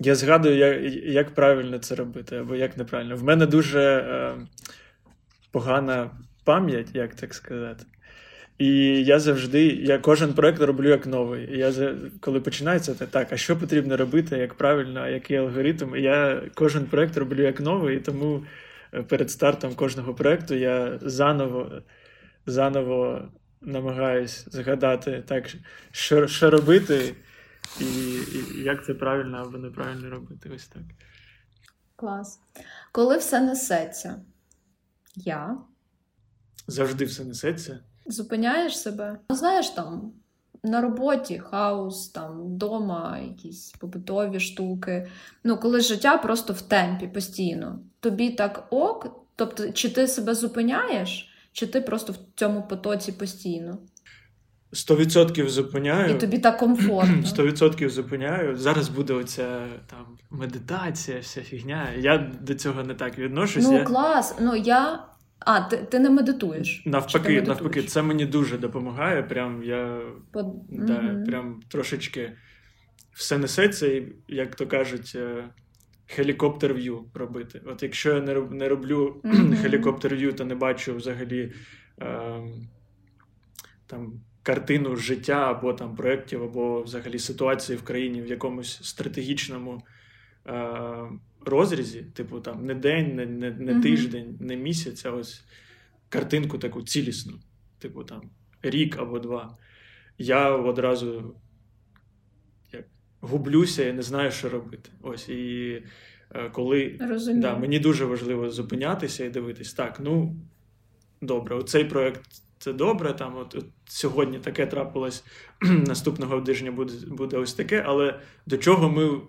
Я 0.00 0.14
згадую, 0.14 0.56
як 0.56 0.94
як 1.04 1.34
правильно 1.34 1.78
це 1.78 1.94
робити, 1.94 2.36
або 2.36 2.54
як 2.54 2.76
неправильно. 2.76 3.16
В 3.16 3.24
мене 3.24 3.46
дуже 3.46 3.80
е, 3.80 4.46
погана 5.50 6.10
пам'ять, 6.44 6.94
як 6.94 7.14
так 7.14 7.34
сказати. 7.34 7.84
І 8.58 9.04
я 9.04 9.20
завжди, 9.20 9.66
я 9.66 9.98
кожен 9.98 10.34
проект 10.34 10.60
роблю 10.60 10.88
як 10.88 11.06
новий. 11.06 11.54
І 11.54 11.58
я 11.58 11.94
коли 12.20 12.40
починається, 12.40 12.94
то 12.94 13.06
так, 13.06 13.32
а 13.32 13.36
що 13.36 13.58
потрібно 13.58 13.96
робити, 13.96 14.38
як 14.38 14.54
правильно, 14.54 15.00
а 15.00 15.08
який 15.08 15.36
алгоритм? 15.36 15.96
І 15.96 16.02
я 16.02 16.42
кожен 16.54 16.84
проект 16.84 17.16
роблю 17.16 17.42
як 17.42 17.60
новий, 17.60 17.96
і 17.96 18.00
тому 18.00 18.44
е, 18.94 19.02
перед 19.02 19.30
стартом 19.30 19.74
кожного 19.74 20.14
проекту 20.14 20.54
я 20.54 20.98
заново 21.02 21.82
заново 22.46 23.28
намагаюсь 23.60 24.44
згадати, 24.50 25.24
так, 25.26 25.48
що 25.90 26.26
що 26.26 26.50
робити, 26.50 27.14
і, 27.80 27.84
і 27.84 28.62
як 28.62 28.84
це 28.84 28.94
правильно 28.94 29.38
або 29.38 29.58
неправильно 29.58 30.10
робити. 30.10 30.50
Ось 30.54 30.68
так. 30.68 30.82
Клас. 31.96 32.40
Коли 32.92 33.18
все 33.18 33.40
несеться, 33.40 34.20
я 35.16 35.58
завжди 36.66 37.04
все 37.04 37.24
несеться 37.24 37.80
зупиняєш 38.08 38.78
себе. 38.78 39.18
Ну, 39.30 39.36
знаєш, 39.36 39.70
там 39.70 40.12
на 40.62 40.80
роботі 40.80 41.38
хаос, 41.38 42.08
там 42.08 42.42
вдома 42.42 43.18
якісь 43.18 43.74
побутові 43.80 44.40
штуки. 44.40 45.08
Ну, 45.44 45.56
коли 45.56 45.80
життя 45.80 46.16
просто 46.16 46.52
в 46.52 46.62
темпі 46.62 47.06
постійно. 47.06 47.78
Тобі 48.00 48.30
так 48.30 48.66
ок, 48.70 49.26
тобто, 49.36 49.72
чи 49.72 49.90
ти 49.90 50.06
себе 50.06 50.34
зупиняєш, 50.34 51.28
чи 51.52 51.66
ти 51.66 51.80
просто 51.80 52.12
в 52.12 52.16
цьому 52.34 52.62
потоці 52.62 53.12
постійно? 53.12 53.78
Сто 54.72 54.96
відсотків 54.96 55.50
зупиняю. 55.50 56.16
І 56.16 56.18
тобі 56.18 56.38
так 56.38 56.58
комфортно. 56.58 57.22
Сто 57.26 57.42
відсотків 57.42 57.90
зупиняю. 57.90 58.56
Зараз 58.56 58.88
буде 58.88 59.12
оця 59.12 59.66
там 59.86 60.18
медитація, 60.30 61.20
вся 61.20 61.40
фігня. 61.40 61.88
Я 61.98 62.32
до 62.40 62.54
цього 62.54 62.82
не 62.82 62.94
так 62.94 63.18
відношусь. 63.18 63.64
Ну, 63.64 63.72
я... 63.72 63.84
клас. 63.84 64.34
Ну, 64.40 64.56
я 64.56 65.04
а, 65.40 65.60
ти 65.60 65.76
ти 65.76 65.98
не 65.98 66.10
медитуєш? 66.10 66.82
Навпаки, 66.86 67.18
медитуєш? 67.18 67.48
навпаки, 67.48 67.82
це 67.82 68.02
мені 68.02 68.26
дуже 68.26 68.58
допомагає. 68.58 69.22
Прям 69.22 69.62
я 69.62 70.00
Под... 70.32 70.46
да, 70.68 70.92
mm 70.92 71.24
прям 71.24 71.60
трошечки 71.68 72.32
все 73.12 73.38
несеться, 73.38 73.86
і, 73.86 74.12
як 74.28 74.54
то 74.54 74.66
кажуть, 74.66 75.12
е, 75.16 75.44
хелікоптер 76.06 76.74
в'ю 76.74 77.04
робити. 77.14 77.60
От 77.66 77.82
якщо 77.82 78.14
я 78.14 78.20
не 78.20 78.34
не 78.34 78.68
роблю 78.68 79.20
mm 79.24 79.56
хелікоптер 79.62 80.16
в'ю, 80.16 80.32
то 80.32 80.44
не 80.44 80.54
бачу 80.54 80.96
взагалі 80.96 81.52
е, 82.00 82.42
там 83.86 84.20
картину 84.42 84.96
життя 84.96 85.50
або 85.50 85.72
там 85.72 85.96
проєктів, 85.96 86.42
або 86.42 86.82
взагалі 86.82 87.18
ситуації 87.18 87.78
в 87.78 87.82
країні 87.82 88.22
в 88.22 88.26
якомусь 88.26 88.80
стратегічному. 88.82 89.82
Е, 90.48 91.10
розрізі, 91.40 92.02
типу 92.02 92.40
там 92.40 92.66
не 92.66 92.74
день, 92.74 93.14
не 93.14 93.26
не, 93.26 93.50
не 93.50 93.72
mm-hmm. 93.72 93.82
тиждень, 93.82 94.36
не 94.40 94.56
місяць, 94.56 95.06
а 95.06 95.10
ось 95.10 95.44
картинку 96.08 96.58
таку 96.58 96.82
цілісну, 96.82 97.34
типу 97.78 98.04
там 98.04 98.22
рік 98.62 98.98
або 98.98 99.18
два. 99.18 99.58
Я 100.18 100.50
одразу 100.50 101.34
як, 102.72 102.84
гублюся 103.20 103.88
і 103.88 103.92
не 103.92 104.02
знаю, 104.02 104.30
що 104.30 104.48
робити. 104.48 104.90
Ось 105.02 105.28
і 105.28 105.82
е, 106.30 106.50
коли 106.50 106.98
да, 107.34 107.58
мені 107.58 107.78
дуже 107.78 108.04
важливо 108.04 108.50
зупинятися 108.50 109.24
і 109.24 109.30
дивитись, 109.30 109.74
так, 109.74 110.00
ну 110.00 110.36
добре, 111.20 111.56
оцей 111.56 111.84
проект. 111.84 112.22
Це 112.58 112.72
добре, 112.72 113.12
там 113.12 113.36
от, 113.36 113.54
от 113.54 113.66
сьогодні 113.84 114.38
таке 114.38 114.66
трапилось, 114.66 115.24
наступного 115.62 116.40
тижня 116.40 116.72
буде 116.72 116.92
буде 117.06 117.36
ось 117.36 117.54
таке, 117.54 117.84
але 117.86 118.20
до 118.46 118.58
чого 118.58 118.90
ми 118.90 119.20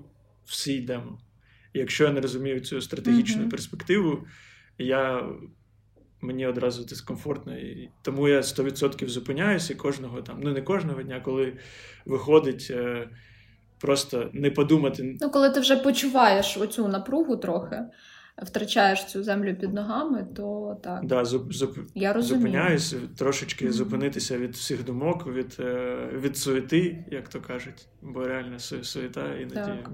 всі 0.50 0.74
йдемо? 0.74 1.20
якщо 1.74 2.03
я 2.03 2.12
не 2.12 2.22
розумію 2.22 2.60
цю 2.60 2.82
стратегічну 2.82 3.44
mm-hmm. 3.44 3.50
перспективу, 3.50 4.25
я. 4.77 5.29
Мені 6.22 6.48
одразу 6.48 6.84
дискомфортно. 6.84 7.58
І 7.58 7.89
Тому 8.01 8.27
я 8.27 8.41
100% 8.41 9.08
зупиняюся 9.08 9.74
і 9.74 9.75
кожного 9.75 10.22
там, 10.22 10.39
ну 10.44 10.51
не 10.51 10.62
кожного 10.62 11.03
дня, 11.03 11.22
коли 11.25 11.58
виходить 12.06 12.68
е, 12.72 13.10
просто 13.82 14.29
не 14.34 14.51
подумати. 14.51 15.18
Ну, 15.22 15.29
коли 15.29 15.50
ти 15.50 15.60
вже 15.60 15.75
почуваєш 15.75 16.58
оцю 16.58 16.88
напругу 16.88 17.38
трохи, 17.38 17.79
втрачаєш 18.44 19.06
цю 19.06 19.24
землю 19.24 19.56
під 19.56 19.74
ногами, 19.74 20.27
то 20.36 20.77
так. 20.84 21.06
Да, 21.06 21.25
зуп, 21.25 21.53
зуп, 21.53 21.77
я 21.96 22.13
розумію. 22.13 22.48
Зупиняюсь, 22.48 22.96
трошечки 23.18 23.68
mm-hmm. 23.68 23.72
зупинитися 23.72 24.38
від 24.38 24.56
всіх 24.56 24.86
думок, 24.86 25.27
від 25.27 25.58
е, 25.60 26.10
від 26.13 26.38
суети, 26.38 27.06
як 27.12 27.29
то 27.29 27.41
кажуть, 27.41 27.88
бо 28.01 28.27
реально 28.27 28.60
суета 28.60 29.36
іноді. 29.36 29.56
Так 29.56 29.91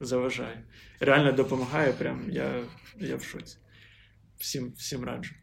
заважає. 0.00 0.64
Реально 1.00 1.32
допомагає, 1.32 1.92
прям 1.92 2.30
я 2.30 2.64
я 2.98 3.16
в 3.16 3.22
шоці. 3.22 3.56
Всім, 4.38 4.72
Всім 4.76 5.04
раджу. 5.04 5.34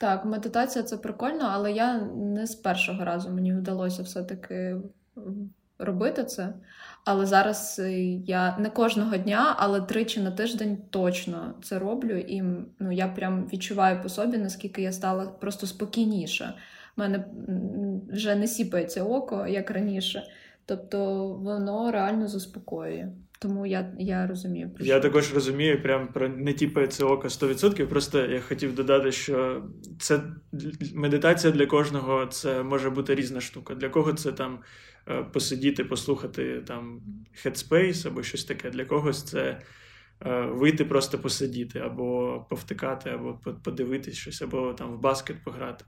Так, 0.00 0.24
медитація 0.24 0.84
це 0.84 0.96
прикольно, 0.96 1.48
але 1.52 1.72
я 1.72 2.00
не 2.00 2.46
з 2.46 2.54
першого 2.54 3.04
разу 3.04 3.30
мені 3.30 3.54
вдалося 3.54 4.02
все-таки 4.02 4.76
робити 5.78 6.24
це. 6.24 6.54
Але 7.04 7.26
зараз 7.26 7.78
е, 7.78 7.92
я 8.12 8.58
не 8.58 8.70
кожного 8.70 9.16
дня, 9.16 9.54
але 9.58 9.80
тричі 9.80 10.20
на 10.20 10.30
тиждень 10.30 10.78
точно 10.90 11.54
це 11.62 11.78
роблю. 11.78 12.18
І 12.18 12.42
ну, 12.78 12.92
я 12.92 13.08
прям 13.08 13.48
відчуваю 13.52 14.02
по 14.02 14.08
собі, 14.08 14.38
наскільки 14.38 14.82
я 14.82 14.92
стала 14.92 15.26
просто 15.26 15.66
спокійніше. 15.66 16.54
У 16.96 17.00
мене 17.00 17.24
вже 18.12 18.34
не 18.34 18.46
сіпається 18.46 19.04
око, 19.04 19.46
як 19.46 19.70
раніше. 19.70 20.22
Тобто 20.66 21.28
воно 21.28 21.90
реально 21.90 22.28
заспокоює. 22.28 23.08
Тому 23.38 23.66
я 23.66 23.92
я 23.98 24.26
розумію. 24.26 24.70
Про 24.70 24.84
я 24.84 25.00
також 25.00 25.34
розумію, 25.34 25.82
прям 25.82 26.08
про 26.08 26.28
не 26.28 26.52
тіпається 26.52 27.04
око 27.04 27.28
100%. 27.28 27.86
Просто 27.86 28.26
я 28.26 28.40
хотів 28.40 28.74
додати, 28.74 29.12
що 29.12 29.64
це 29.98 30.22
медитація 30.94 31.52
для 31.52 31.66
кожного 31.66 32.26
це 32.26 32.62
може 32.62 32.90
бути 32.90 33.14
різна 33.14 33.40
штука. 33.40 33.74
Для 33.74 33.88
кого 33.88 34.12
це 34.12 34.32
там 34.32 34.58
е, 35.08 35.22
посидіти, 35.22 35.84
послухати 35.84 36.62
там 36.66 37.00
Headspace 37.44 38.08
або 38.08 38.22
щось 38.22 38.44
таке. 38.44 38.70
Для 38.70 38.84
когось 38.84 39.22
це 39.22 39.60
вийти 40.50 40.84
просто 40.84 41.18
посидіти, 41.18 41.78
або 41.78 42.40
повтикати, 42.50 43.10
або 43.10 43.40
подивитись 43.64 44.16
щось, 44.16 44.42
або 44.42 44.72
там 44.72 44.92
в 44.92 45.00
баскет 45.00 45.44
пограти. 45.44 45.84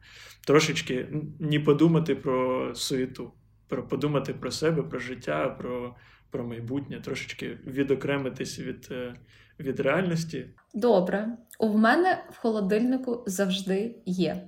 Трошечки 0.47 1.09
не 1.41 1.61
подумати 1.61 2.15
про 2.15 2.75
суєту, 2.75 3.33
про 3.69 3.89
подумати 3.89 4.35
про 4.35 4.51
себе, 4.51 4.83
про 4.83 4.99
життя, 4.99 5.49
про 5.49 5.97
про 6.31 6.45
майбутнє, 6.45 7.01
трошечки 7.01 7.59
відокремитись 7.67 8.59
від 8.59 8.89
е, 8.91 9.15
від 9.61 9.81
реальності. 9.81 10.47
Добре, 10.75 11.29
у 11.59 11.79
мене 11.79 12.25
в 12.31 12.37
холодильнику 12.37 13.25
завжди 13.27 13.95
є. 14.07 14.43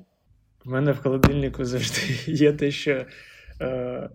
У 0.65 0.71
мене 0.71 0.93
в 0.93 0.99
холодильнику 0.99 1.65
завжди 1.65 2.01
є 2.27 2.53
те, 2.53 2.71
що 2.71 3.07
е, 3.61 4.11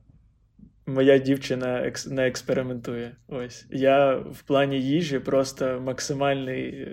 моя 0.85 1.17
дівчина 1.17 1.79
екс, 1.87 2.07
не 2.07 2.27
експериментує. 2.27 3.15
Ось. 3.27 3.65
Я 3.69 4.15
в 4.15 4.41
плані 4.41 4.81
їжі 4.81 5.19
просто 5.19 5.81
максимальний, 5.85 6.87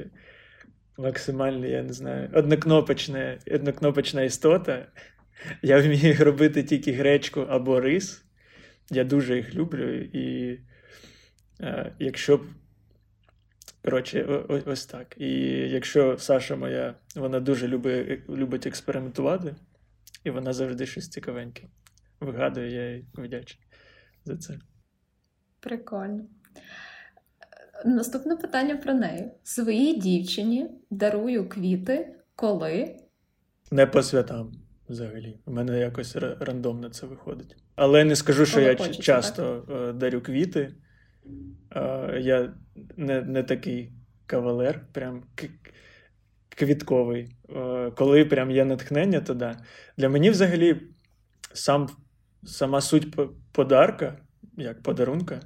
максимальний, 0.98 1.70
я 1.70 1.82
не 1.82 1.92
знаю, 1.92 2.30
однокнопочна, 2.34 3.38
однокнопочна 3.54 4.22
істота. 4.22 4.86
Я 5.62 5.80
вмію 5.80 6.24
робити 6.24 6.62
тільки 6.62 6.92
гречку 6.92 7.40
або 7.40 7.80
рис. 7.80 8.24
Я 8.92 9.04
дуже 9.04 9.36
їх 9.36 9.54
люблю. 9.54 9.94
І 9.94 10.58
е, 11.60 11.92
якщо 11.98 12.36
б. 12.36 12.40
Коротше, 13.84 14.24
ось, 14.48 14.62
ось 14.66 14.86
так. 14.86 15.14
І 15.18 15.30
якщо 15.68 16.18
Саша 16.18 16.56
моя, 16.56 16.94
вона 17.16 17.40
дуже 17.40 17.68
любить, 17.68 18.28
любить 18.28 18.66
експериментувати, 18.66 19.54
і 20.24 20.30
вона 20.30 20.52
завжди 20.52 20.86
щось 20.86 21.08
цікавеньке. 21.08 21.62
Вигадує, 22.20 22.70
я 22.70 22.94
їй 22.94 23.06
вдячний 23.14 23.66
за 24.24 24.36
це. 24.36 24.58
Прикольно. 25.60 26.24
Наступне 27.84 28.36
питання 28.36 28.76
про 28.76 28.94
неї. 28.94 29.30
Своїй 29.42 30.00
дівчині 30.00 30.70
дарую 30.90 31.48
квіти, 31.48 32.16
коли. 32.34 32.96
Не 33.70 33.86
по 33.86 34.02
святам 34.02 34.52
взагалі. 34.88 35.38
У 35.44 35.52
мене 35.52 35.78
якось 35.78 36.16
рандомно 36.16 36.88
це 36.88 37.06
виходить. 37.06 37.56
Але 37.74 38.04
не 38.04 38.16
скажу, 38.16 38.46
що 38.46 38.54
коли 38.54 38.66
я 38.66 38.76
хочеться, 38.76 39.02
часто 39.02 39.64
так? 39.68 39.76
Е, 39.76 39.92
дарю 39.92 40.20
квіти. 40.20 40.74
Е, 41.76 42.20
я 42.20 42.54
не 42.96 43.22
не 43.22 43.42
такий 43.42 43.92
кавалер, 44.26 44.80
прям 44.92 45.22
квітковий. 46.48 47.36
Е, 47.56 47.90
коли 47.90 48.24
прям 48.24 48.50
є 48.50 48.64
натхнення, 48.64 49.20
то 49.20 49.34
да. 49.34 49.56
Для 49.96 50.08
мені 50.08 50.30
взагалі 50.30 50.76
сам, 51.52 51.88
сама 52.44 52.80
суть 52.80 53.16
подарка, 53.52 54.18
як 54.56 54.82
подарунка. 54.82 55.40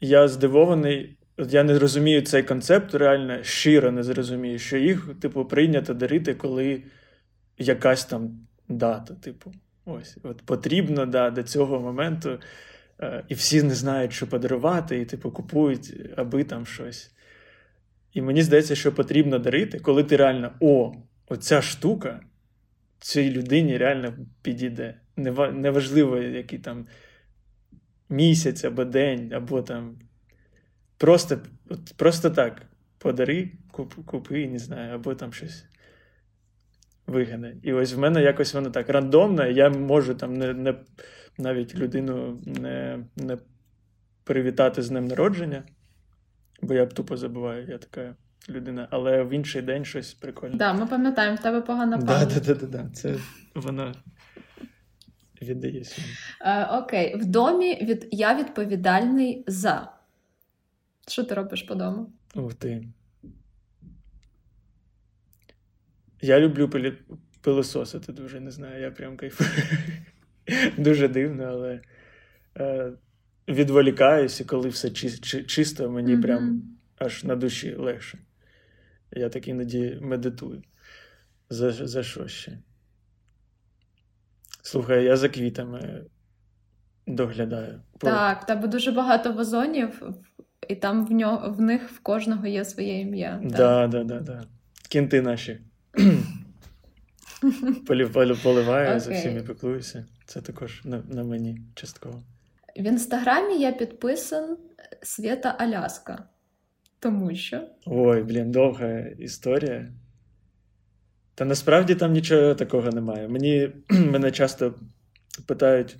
Я 0.00 0.28
здивований, 0.28 1.18
я 1.38 1.62
не 1.62 1.78
розумію 1.78 2.22
цей 2.22 2.42
концепт, 2.42 2.94
реально 2.94 3.42
щиро 3.42 3.92
не 3.92 4.02
зрозумію, 4.02 4.58
що 4.58 4.76
їх, 4.76 5.10
типу, 5.20 5.44
прийнято 5.44 5.94
дарити, 5.94 6.34
коли 6.34 6.82
якась 7.58 8.04
там 8.04 8.46
дата. 8.68 9.14
Типу, 9.14 9.52
ось, 9.84 10.18
от 10.22 10.42
потрібно 10.42 11.06
да, 11.06 11.30
до 11.30 11.42
цього 11.42 11.80
моменту. 11.80 12.38
Е, 13.00 13.24
і 13.28 13.34
всі 13.34 13.62
не 13.62 13.74
знають, 13.74 14.12
що 14.12 14.26
подарувати, 14.26 15.00
і 15.00 15.04
типу 15.04 15.30
купують, 15.30 15.94
аби 16.16 16.44
там 16.44 16.66
щось. 16.66 17.10
І 18.12 18.22
мені 18.22 18.42
здається, 18.42 18.74
що 18.74 18.94
потрібно 18.94 19.38
дарити, 19.38 19.78
коли 19.78 20.04
ти 20.04 20.16
реально 20.16 20.52
о, 20.60 20.94
оця 21.28 21.62
штука 21.62 22.20
цій 23.06 23.30
людині 23.30 23.76
реально 23.76 24.14
підійде. 24.42 25.00
Неважливо, 25.16 26.18
який 26.18 26.58
там 26.58 26.86
місяць 28.08 28.64
або 28.64 28.84
день, 28.84 29.32
або 29.32 29.62
там. 29.62 29.98
Просто 30.98 31.38
просто 31.96 32.30
так 32.30 32.62
подари, 32.98 33.50
куп, 33.70 33.94
купи, 33.94 34.48
не 34.48 34.58
знаю, 34.58 34.94
або 34.94 35.14
там 35.14 35.32
щось 35.32 35.64
вигане. 37.06 37.56
І 37.62 37.72
ось 37.72 37.94
в 37.94 37.98
мене 37.98 38.22
якось 38.22 38.54
воно 38.54 38.70
так 38.70 38.88
рандомно, 38.88 39.46
я 39.46 39.70
можу 39.70 40.14
там 40.14 40.34
не, 40.34 40.54
не 40.54 40.74
навіть 41.38 41.74
людину 41.74 42.42
не 42.46 42.98
не 43.16 43.38
привітати 44.24 44.82
з 44.82 44.90
ним 44.90 45.04
народження, 45.04 45.62
бо 46.62 46.74
я 46.74 46.86
б 46.86 46.92
тупо 46.92 47.16
забуваю, 47.16 47.66
я 47.68 47.78
така 47.78 48.14
людина, 48.48 48.88
але 48.90 49.22
в 49.22 49.30
інший 49.30 49.62
день 49.62 49.84
щось 49.84 50.14
прикольне. 50.14 50.58
Так, 50.58 50.76
да, 50.76 50.80
ми 50.80 50.86
пам'ятаємо, 50.86 51.36
в 51.36 51.40
тебе 51.40 51.60
погана 51.60 51.98
пам'ять. 51.98 52.28
Так, 52.28 52.44
так, 52.44 52.58
так, 52.58 52.70
так, 52.70 52.94
це 52.94 53.14
вона 53.54 53.94
віддається. 55.42 56.02
Е, 56.40 56.64
окей, 56.64 57.16
в 57.16 57.26
домі 57.26 57.74
від... 57.82 58.08
я 58.10 58.38
відповідальний 58.38 59.44
за. 59.46 59.92
Що 61.08 61.24
ти 61.24 61.34
робиш 61.34 61.62
по 61.62 61.74
дому? 61.74 62.12
Ух 62.34 62.54
ти. 62.54 62.88
Я 66.26 66.40
люблю 66.40 66.68
пилі... 66.68 66.92
пилососити 67.40 68.12
дуже, 68.12 68.40
не 68.40 68.50
знаю, 68.50 68.82
я 68.82 68.90
прям 68.90 69.16
кайфую. 69.16 69.50
Дуже 70.78 71.08
дивно, 71.08 71.44
але 71.44 71.80
е, 72.56 72.92
відволікаюся, 73.48 74.44
коли 74.44 74.68
все 74.68 74.90
чи, 74.90 75.10
чи, 75.10 75.44
чисто, 75.44 75.90
мені 75.90 76.16
mm-hmm. 76.16 76.22
прям 76.22 76.62
аж 76.98 77.24
на 77.24 77.36
душі 77.36 77.74
легше. 77.74 78.18
Я 79.12 79.28
так 79.28 79.48
іноді 79.48 79.98
медитую. 80.02 80.62
За 81.50 81.70
за 81.70 82.02
що 82.02 82.28
ще? 82.28 82.58
Слухай, 84.62 85.04
я 85.04 85.16
за 85.16 85.28
квітами 85.28 86.04
доглядаю. 87.06 87.82
Так, 87.98 88.42
в 88.42 88.46
тебе 88.46 88.68
дуже 88.68 88.92
багато 88.92 89.32
вазонів, 89.32 90.02
і 90.68 90.76
там 90.76 91.06
в 91.06 91.12
нього, 91.12 91.50
в 91.50 91.60
них 91.60 91.90
в 91.90 91.98
кожного 91.98 92.46
є 92.46 92.64
своє 92.64 93.00
ім'я. 93.00 93.40
Так, 93.42 93.50
да, 93.50 93.86
да, 93.86 94.04
да, 94.04 94.20
да. 94.20 94.44
Кінти 94.88 95.22
наші. 95.22 95.60
Поливаю, 98.42 98.88
okay. 98.88 99.00
за 99.00 99.12
всіми 99.12 99.42
піклуюся. 99.42 100.06
Це 100.26 100.40
також 100.40 100.80
на, 100.84 101.02
на 101.08 101.24
мені 101.24 101.60
частково. 101.74 102.22
В 102.76 102.82
інстаграмі 102.82 103.58
я 103.60 103.72
підписан 103.72 104.56
Свята 105.02 105.56
Аляска. 105.58 106.24
Тому 106.98 107.34
що. 107.34 107.68
Ой, 107.86 108.22
блін, 108.22 108.50
довга 108.50 108.98
історія. 108.98 109.92
Та 111.34 111.44
насправді 111.44 111.94
там 111.94 112.12
нічого 112.12 112.54
такого 112.54 112.90
немає. 112.90 113.28
Мені 113.28 113.70
Мене 113.90 114.30
часто 114.30 114.74
питають, 115.46 115.96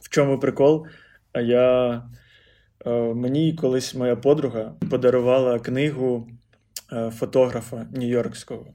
в 0.00 0.08
чому 0.08 0.38
прикол. 0.38 0.86
А 1.32 1.40
я 1.40 2.02
е, 2.86 2.90
мені 3.14 3.54
колись 3.54 3.94
моя 3.94 4.16
подруга 4.16 4.74
подарувала 4.90 5.58
книгу 5.58 6.28
е, 6.92 7.10
фотографа 7.10 7.86
Нью-Йоркського. 7.92 8.66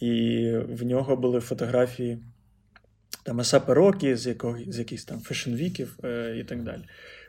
І 0.00 0.50
в 0.68 0.82
нього 0.82 1.16
були 1.16 1.40
фотографії 1.40 2.18
там 3.22 3.40
Асапа 3.40 3.74
Рокі, 3.74 4.14
з 4.14 4.26
якого, 4.26 4.58
з 4.66 4.78
якихось 4.78 5.04
там 5.04 5.18
фешн-віків 5.18 5.88
е, 6.04 6.36
і 6.38 6.44
так 6.44 6.62
далі. 6.62 6.82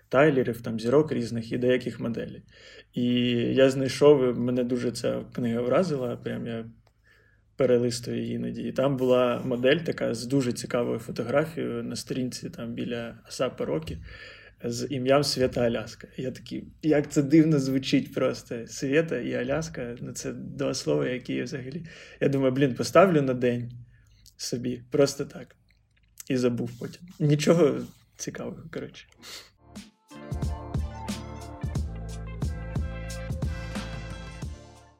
Тайлерів, 0.10 0.62
там 0.62 0.80
зірок 0.80 1.12
різних 1.12 1.52
і 1.52 1.58
деяких 1.58 2.00
моделей. 2.00 2.42
І 2.94 3.06
я 3.34 3.70
знайшов, 3.70 4.40
мене 4.40 4.64
дуже 4.64 4.92
ця 4.92 5.22
книга 5.34 5.62
вразила. 5.62 6.16
Прям 6.16 6.48
я 6.48 6.66
перелистую 7.56 8.22
її 8.22 8.36
іноді. 8.36 8.62
І 8.62 8.72
там 8.72 8.98
була 8.98 9.42
модель 9.46 9.78
така 9.78 10.14
з 10.14 10.26
дуже 10.26 10.54
цікавою 10.54 11.00
фотографією 11.00 11.84
на 11.84 11.96
сторінці 11.96 12.50
там 12.50 12.74
біля 12.74 13.16
Асапа 13.28 13.66
Рокі 13.66 13.98
з 14.64 14.88
ім'ям 14.90 15.24
Свята 15.24 15.62
Аляска. 15.62 16.08
Я 16.18 16.32
такий, 16.32 16.68
як 16.82 17.12
це 17.12 17.24
дивно 17.24 17.60
звучить 17.60 18.14
просто. 18.14 18.68
Свята 18.68 19.18
і 19.18 19.34
Аляска 19.34 19.96
ну 20.02 20.14
це 20.14 20.34
два 20.34 20.74
слова, 20.74 21.08
які 21.08 21.34
я 21.34 21.44
взагалі. 21.44 21.86
Я 22.20 22.30
думаю, 22.30 22.52
блін, 22.52 22.76
поставлю 22.76 23.22
на 23.22 23.34
день 23.34 23.72
собі, 24.38 24.84
просто 24.92 25.26
так. 25.26 25.56
І 26.30 26.38
забув 26.38 26.72
потім. 26.80 27.02
Нічого 27.20 27.80
цікавого, 28.16 28.64
коротше. 28.74 29.08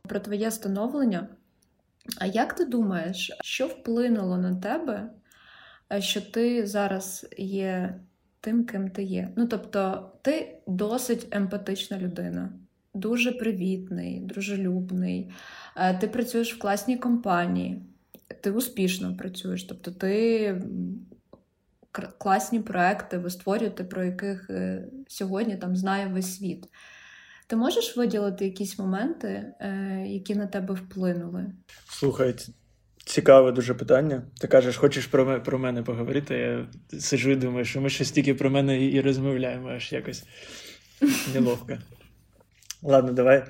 Про 0.02 0.20
твоє 0.20 0.52
становлення. 0.52 1.28
А 2.18 2.26
як 2.26 2.56
ти 2.56 2.66
думаєш, 2.66 3.32
що 3.42 3.68
вплинуло 3.68 4.38
на 4.38 4.56
тебе, 4.56 5.10
е, 5.94 6.02
що 6.02 6.22
ти 6.22 6.68
зараз 6.68 7.28
є 7.38 8.00
тим, 8.48 8.66
ким 8.66 8.90
ти 8.90 9.04
є? 9.04 9.30
Ну 9.36 9.48
тобто, 9.48 10.12
ти 10.22 10.60
досить 10.68 11.28
емпатична 11.32 11.98
людина, 12.00 12.50
дуже 12.94 13.32
привітний, 13.32 14.20
дружелюбний, 14.20 15.32
е, 15.76 15.98
ти 15.98 16.08
працюєш 16.08 16.56
в 16.56 16.60
класній 16.60 16.98
компанії, 16.98 17.82
ти 18.42 18.52
успішно 18.52 19.18
працюєш, 19.18 19.64
тобто 19.64 19.92
ти 19.92 20.62
класні 22.18 22.60
проекти 22.60 23.18
ви 23.18 23.30
створюєте, 23.30 23.84
про 23.84 24.04
яких 24.04 24.50
е, 24.50 24.88
сьогодні 25.08 25.58
там 25.58 25.76
знає 25.76 26.08
весь 26.08 26.38
світ. 26.38 26.68
Ти 27.48 27.56
можеш 27.56 27.98
виділити 27.98 28.46
якісь 28.46 28.80
моменти, 28.80 29.54
е, 29.60 30.04
які 30.08 30.36
на 30.36 30.48
тебе 30.48 30.74
вплинули? 30.74 31.46
Слухай, 31.90 32.36
цікаве 33.08 33.52
дуже 33.52 33.74
питання. 33.74 34.24
Ти 34.42 34.48
кажеш, 34.48 34.78
хочеш 34.78 35.06
про 35.06 35.42
про 35.42 35.60
мене 35.60 35.84
поговорити? 35.84 36.36
Я 36.36 36.68
сиджу 37.00 37.32
і 37.32 37.36
думаю, 37.36 37.66
що 37.66 37.82
ми 37.82 37.90
щось 37.90 38.12
тільки 38.12 38.34
про 38.34 38.50
мене 38.50 38.86
і 38.86 39.02
розмовляємо, 39.02 39.70
аж 39.70 39.94
якось 39.94 40.24
неловко. 41.34 41.78
Ладно, 42.84 43.12
давай 43.12 43.44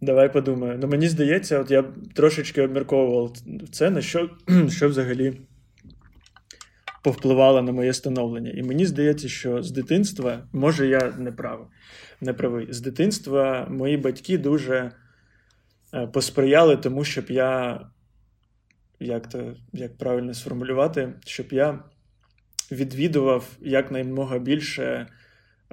давай 0.00 0.32
подумаю. 0.32 0.78
Ну, 0.82 0.88
мені 0.88 1.08
здається, 1.08 1.58
от 1.58 1.70
я 1.70 1.84
трошечки 2.14 2.62
обмірковував 2.62 3.32
це, 3.72 3.90
на 3.90 4.02
що, 4.02 4.30
що 4.70 4.88
взагалі 4.88 5.40
повпливало 7.02 7.62
на 7.62 7.72
моє 7.72 7.92
становлення. 7.92 8.50
І 8.50 8.62
мені 8.62 8.86
здається, 8.86 9.28
що 9.28 9.62
з 9.62 9.70
дитинства, 9.70 10.48
може, 10.52 10.86
я 10.86 11.14
не 11.18 11.32
правий, 11.32 11.66
не 12.20 12.32
правий, 12.32 12.66
з 12.70 12.80
дитинства 12.80 13.66
мої 13.70 13.96
батьки 13.96 14.38
дуже 14.38 14.92
е, 15.94 16.06
посприяли 16.06 16.76
тому, 16.76 17.04
щоб 17.04 17.30
я, 17.30 17.80
як 19.04 19.28
то 19.28 19.54
як 19.72 19.96
правильно 19.96 20.34
сформулювати, 20.34 21.12
щоб 21.24 21.46
я 21.50 21.78
відвідував 22.72 23.48
якнаймога 23.60 24.38
більше. 24.38 25.06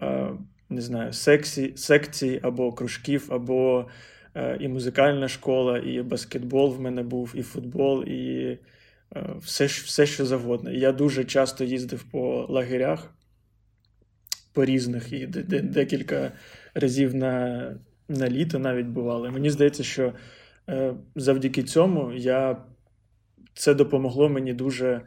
Е, 0.02 0.32
не 0.70 0.82
знаю, 0.82 1.14
сексі, 1.14 1.74
секцій 1.76 2.40
або 2.44 2.74
кружків, 2.74 3.28
або 3.30 3.88
е, 4.36 4.58
і 4.60 4.68
музикальна 4.68 5.28
школа, 5.28 5.78
і 5.78 6.02
баскетбол 6.02 6.76
в 6.76 6.82
мене 6.82 7.04
був, 7.04 7.32
і 7.36 7.42
футбол, 7.42 8.04
і 8.04 8.58
е, 9.16 9.30
все, 9.42 9.66
все, 9.66 10.06
що 10.06 10.26
завгодно. 10.26 10.72
Я 10.72 10.92
дуже 10.92 11.24
часто 11.24 11.64
їздив 11.64 12.04
по 12.04 12.46
лагерях, 12.50 13.14
по 14.54 14.66
різних, 14.66 15.14
і 15.14 15.28
декілька 15.28 16.32
разів 16.74 17.16
на 17.16 17.76
на 18.10 18.30
літо 18.30 18.60
навіть 18.60 18.86
бували. 18.88 19.32
Мені 19.32 19.50
здається, 19.50 19.84
що 19.84 20.14
завдяки 21.16 21.64
цьому 21.64 22.14
я 22.14 22.58
це 23.54 23.74
допомогло 23.74 24.30
мені 24.30 24.54
дуже. 24.54 25.02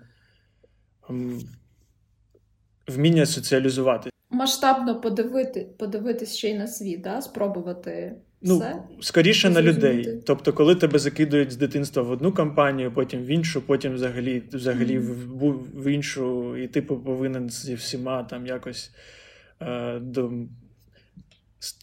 Вміння 2.89 3.27
соціалізувати 3.27 4.11
масштабно 4.35 5.01
подивити, 5.01 5.67
подивитись 5.79 6.37
ще 6.37 6.51
й 6.51 6.55
на 6.55 6.67
світ, 6.67 7.01
да? 7.01 7.21
спробувати. 7.23 8.17
Ну, 8.43 8.59
все? 8.59 8.83
скоріше 9.01 9.51
на 9.51 9.63
людей. 9.63 10.23
Тобто, 10.27 10.53
коли 10.53 10.75
тебе 10.75 10.99
закидують 10.99 11.53
з 11.53 11.57
дитинства 11.57 12.03
в 12.03 12.11
одну 12.11 12.33
компанію, 12.33 12.93
потім 12.93 13.21
в 13.23 13.27
іншу, 13.27 13.63
потім 13.63 13.95
взагалі 13.95 14.43
взагалі 14.53 14.99
mm-hmm. 14.99 15.39
в, 15.39 15.83
в 15.83 15.87
іншу, 15.87 16.57
і 16.57 16.69
ти 16.69 16.83
повинен 16.83 17.51
зі 17.51 17.75
всіма 17.75 18.23
там 18.23 18.47
якось 18.47 18.91
е, 19.61 19.99
до, 19.99 20.33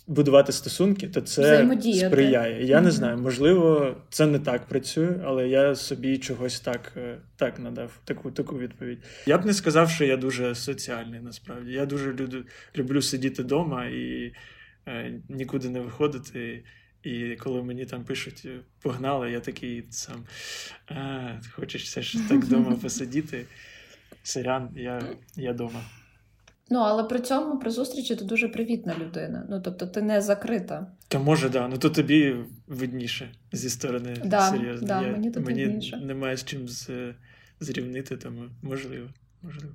будувати 0.08 0.52
стосунки, 0.52 1.08
то 1.08 1.22
це 1.22 1.78
сприяє. 2.08 2.66
Я 2.66 2.78
mm-hmm. 2.78 2.84
не 2.84 2.92
знаю, 2.92 3.18
можливо, 3.18 3.96
це 4.10 4.26
не 4.26 4.40
так 4.40 4.66
працює, 4.66 5.20
але 5.26 5.48
я 5.48 5.76
собі 5.76 6.18
чогось 6.18 6.60
так 6.60 6.92
е, 6.98 7.18
так 7.36 7.60
надав, 7.60 8.00
таку 8.06 8.32
таку 8.32 8.58
відповідь. 8.58 9.00
Я 9.26 9.38
б 9.38 9.46
не 9.46 9.54
сказав, 9.54 9.90
що 9.90 10.06
я 10.06 10.18
дуже 10.18 10.56
соціальний 10.56 11.20
насправді. 11.20 11.72
Я 11.72 11.86
дуже 11.86 12.14
люблю, 12.14 12.44
люблю 12.78 13.02
сидіти 13.02 13.44
вдома 13.44 13.86
і 13.86 14.34
е, 14.88 15.22
нікуди 15.30 15.70
не 15.70 15.80
виходити. 15.80 16.64
І 17.04 17.36
коли 17.36 17.64
мені 17.64 17.86
там 17.86 18.04
пишуть 18.04 18.48
погнали, 18.82 19.32
я 19.32 19.40
такий 19.40 19.84
сам 19.90 20.26
а, 20.88 21.40
хочеш 21.52 21.84
все 21.84 22.02
ж 22.02 22.18
так 22.30 22.44
вдома 22.44 22.76
посидіти. 22.82 23.46
Сирян, 24.24 24.70
я 24.76 25.02
я 25.36 25.54
дома. 25.54 25.82
Ну, 26.72 26.80
але 26.80 27.04
при 27.04 27.20
цьому 27.20 27.60
при 27.60 27.72
зустрічі 27.72 28.16
ти 28.16 28.26
дуже 28.26 28.48
привітна 28.48 28.96
людина. 29.00 29.46
Ну, 29.50 29.62
тобто, 29.62 29.88
ти 29.88 30.02
не 30.02 30.22
закрита. 30.22 30.88
Та 31.08 31.20
може, 31.20 31.50
да. 31.50 31.68
Ну 31.68 31.78
то 31.78 31.90
тобі 31.90 32.36
видніше 32.68 33.32
зі 33.52 33.70
сторони 33.70 34.16
да, 34.26 34.42
серйозно. 34.50 34.88
Да, 34.88 35.02
Я, 35.02 35.12
Мені 35.12 35.32
тут 35.32 35.46
мені 35.46 35.66
видніше. 35.66 35.98
немає 35.98 36.38
з 36.38 36.44
чим 36.46 36.68
з, 36.68 36.90
зрівнити, 37.60 38.18
тому 38.18 38.42
можливо. 38.62 39.08
можливо. 39.42 39.74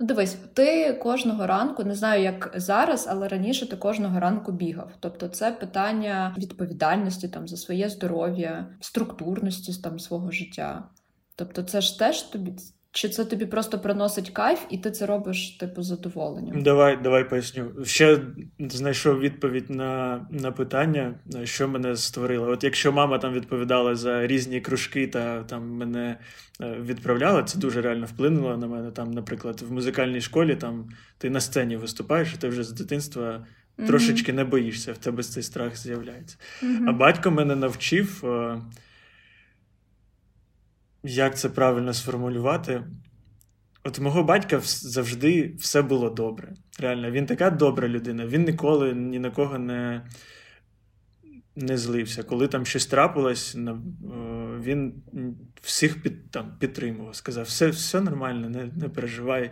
Ну, 0.00 0.06
дивись, 0.06 0.36
ти 0.54 0.92
кожного 0.92 1.46
ранку, 1.46 1.84
не 1.84 1.94
знаю, 1.94 2.22
як 2.22 2.52
зараз, 2.56 3.06
але 3.10 3.28
раніше 3.28 3.68
ти 3.68 3.76
кожного 3.76 4.20
ранку 4.20 4.52
бігав. 4.52 4.92
Тобто, 5.00 5.28
це 5.28 5.52
питання 5.52 6.34
відповідальності 6.38 7.28
там 7.28 7.48
за 7.48 7.56
своє 7.56 7.88
здоров'я, 7.88 8.66
структурності 8.80 9.82
там 9.82 9.98
свого 9.98 10.30
життя. 10.30 10.88
Тобто, 11.36 11.62
це 11.62 11.80
ж 11.80 11.98
теж 11.98 12.22
тобі 12.22 12.52
чи 12.94 13.08
це 13.08 13.24
тобі 13.24 13.46
просто 13.46 13.78
приносить 13.78 14.30
кайф, 14.30 14.60
і 14.70 14.78
ти 14.78 14.90
це 14.90 15.06
робиш 15.06 15.50
типу 15.50 15.82
задоволенням? 15.82 16.62
Давай 16.62 16.98
давай 17.02 17.28
поясню. 17.28 17.70
Ще 17.84 18.20
знайшов 18.58 19.18
відповідь 19.20 19.70
на 19.70 20.26
на 20.30 20.52
питання, 20.52 21.14
що 21.44 21.68
мене 21.68 21.96
створило. 21.96 22.48
От 22.48 22.64
якщо 22.64 22.92
мама 22.92 23.18
там 23.18 23.32
відповідала 23.32 23.94
за 23.94 24.26
різні 24.26 24.60
кружки 24.60 25.06
та 25.06 25.42
там 25.42 25.70
мене 25.70 26.18
е, 26.60 26.76
відправляла, 26.82 27.42
це 27.42 27.58
дуже 27.58 27.82
реально 27.82 28.06
вплинуло 28.06 28.56
на 28.56 28.66
мене. 28.66 28.90
Там, 28.90 29.10
наприклад, 29.10 29.62
в 29.68 29.72
музикальній 29.72 30.20
школі 30.20 30.56
там 30.56 30.88
ти 31.18 31.30
на 31.30 31.40
сцені 31.40 31.76
виступаєш, 31.76 32.34
і 32.34 32.36
ти 32.36 32.48
вже 32.48 32.64
з 32.64 32.72
дитинства. 32.72 33.46
Mm-hmm. 33.78 33.86
Трошечки 33.86 34.32
не 34.32 34.44
боїшся, 34.44 34.92
в 34.92 34.98
тебе 34.98 35.22
цей 35.22 35.42
страх 35.42 35.76
з'являється. 35.76 36.36
Mm-hmm. 36.62 36.88
А 36.88 36.92
батько 36.92 37.30
мене 37.30 37.56
навчив 37.56 38.24
е, 38.24 38.60
як 41.04 41.38
це 41.38 41.48
правильно 41.48 41.94
сформулювати? 41.94 42.82
От 43.84 43.98
мого 43.98 44.22
батька 44.22 44.60
завжди 44.64 45.54
все 45.58 45.82
було 45.82 46.10
добре. 46.10 46.52
Реально, 46.78 47.10
він 47.10 47.26
така 47.26 47.50
добра 47.50 47.88
людина, 47.88 48.26
він 48.26 48.44
ніколи 48.44 48.94
ні 48.94 49.18
на 49.18 49.30
кого 49.30 49.58
не 49.58 50.02
не 51.56 51.78
злився. 51.78 52.22
Коли 52.22 52.48
там 52.48 52.66
щось 52.66 52.86
трапилось, 52.86 53.56
він 54.60 54.94
всіх 55.62 56.02
під, 56.02 56.30
там, 56.30 56.56
підтримував, 56.58 57.16
сказав: 57.16 57.44
все 57.44 57.68
все 57.68 58.00
нормально, 58.00 58.48
не 58.48 58.70
не 58.76 58.88
переживай. 58.88 59.50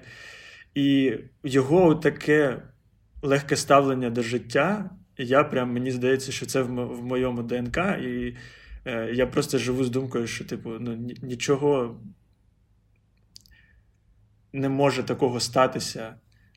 І 0.75 1.15
його 1.45 1.95
таке 1.95 2.63
легке 3.23 3.57
ставлення 3.57 4.11
до 4.11 4.23
життя, 4.23 4.91
я 5.19 5.45
прям 5.45 5.73
мені 5.73 5.91
здається, 5.91 6.33
що 6.33 6.47
це 6.47 6.63
в, 6.63 7.03
моєму 7.03 7.43
ДНК. 7.43 7.79
і 8.03 8.07
Е, 8.07 8.35
я 9.13 9.27
просто 9.27 9.59
живу 9.59 9.85
з 9.85 9.91
думкою, 9.91 10.27
що, 10.27 10.45
типу, 10.45 10.71
ну, 10.81 10.95
нічого 11.23 12.01
не 14.53 14.69
може 14.69 15.03
такого 15.03 15.41
статися 15.41 16.15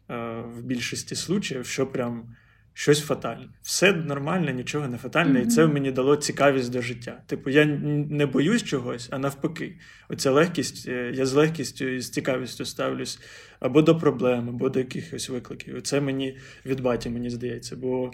е, 0.09 0.41
в 0.41 0.63
більшості 0.63 1.15
случаїв, 1.15 1.65
що 1.65 1.87
прям 1.87 2.35
щось 2.73 3.01
фатальне. 3.01 3.49
Все 3.61 3.93
нормально, 3.93 4.51
нічого 4.51 4.87
не 4.87 4.97
фатальне, 4.97 5.39
mm-hmm. 5.39 5.47
і 5.47 5.47
це 5.47 5.67
мені 5.67 5.91
дало 5.91 6.15
цікавість 6.15 6.71
до 6.71 6.81
життя. 6.81 7.23
Типу, 7.25 7.49
я 7.49 7.65
не 7.65 8.25
боюсь 8.25 8.63
чогось, 8.63 9.09
а 9.11 9.17
навпаки, 9.17 9.79
оця 10.09 10.31
легкість, 10.31 10.87
е, 10.87 11.11
я 11.15 11.25
з 11.25 11.33
легкістю 11.33 11.85
і 11.85 12.01
з 12.01 12.09
цікавістю 12.09 12.65
ставлюсь 12.65 13.19
або 13.59 13.81
до 13.81 13.97
проблем, 13.97 14.49
або 14.49 14.69
до 14.69 14.79
якихось 14.79 15.29
викликів. 15.29 15.81
Це 15.81 16.01
мені 16.01 16.37
від 16.65 16.79
баті, 16.79 17.09
мені 17.09 17.29
здається, 17.29 17.75
бо 17.75 18.11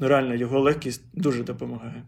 ну, 0.00 0.08
реально 0.08 0.34
його 0.34 0.60
легкість 0.60 1.02
дуже 1.14 1.42
допомагає 1.42 2.02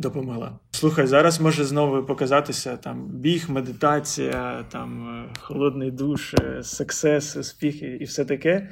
допомогла. 0.00 0.58
Слухай, 0.70 1.06
зараз 1.06 1.40
може 1.40 1.64
знову 1.64 2.02
показатися 2.02 2.76
там 2.76 3.06
біг, 3.08 3.50
медитація, 3.50 4.64
там 4.72 5.08
е, 5.08 5.34
холодний 5.40 5.90
душ, 5.90 6.34
е, 6.34 6.62
сексес, 6.62 7.36
успіхи 7.36 7.98
і 8.00 8.04
все 8.04 8.24
таке. 8.24 8.68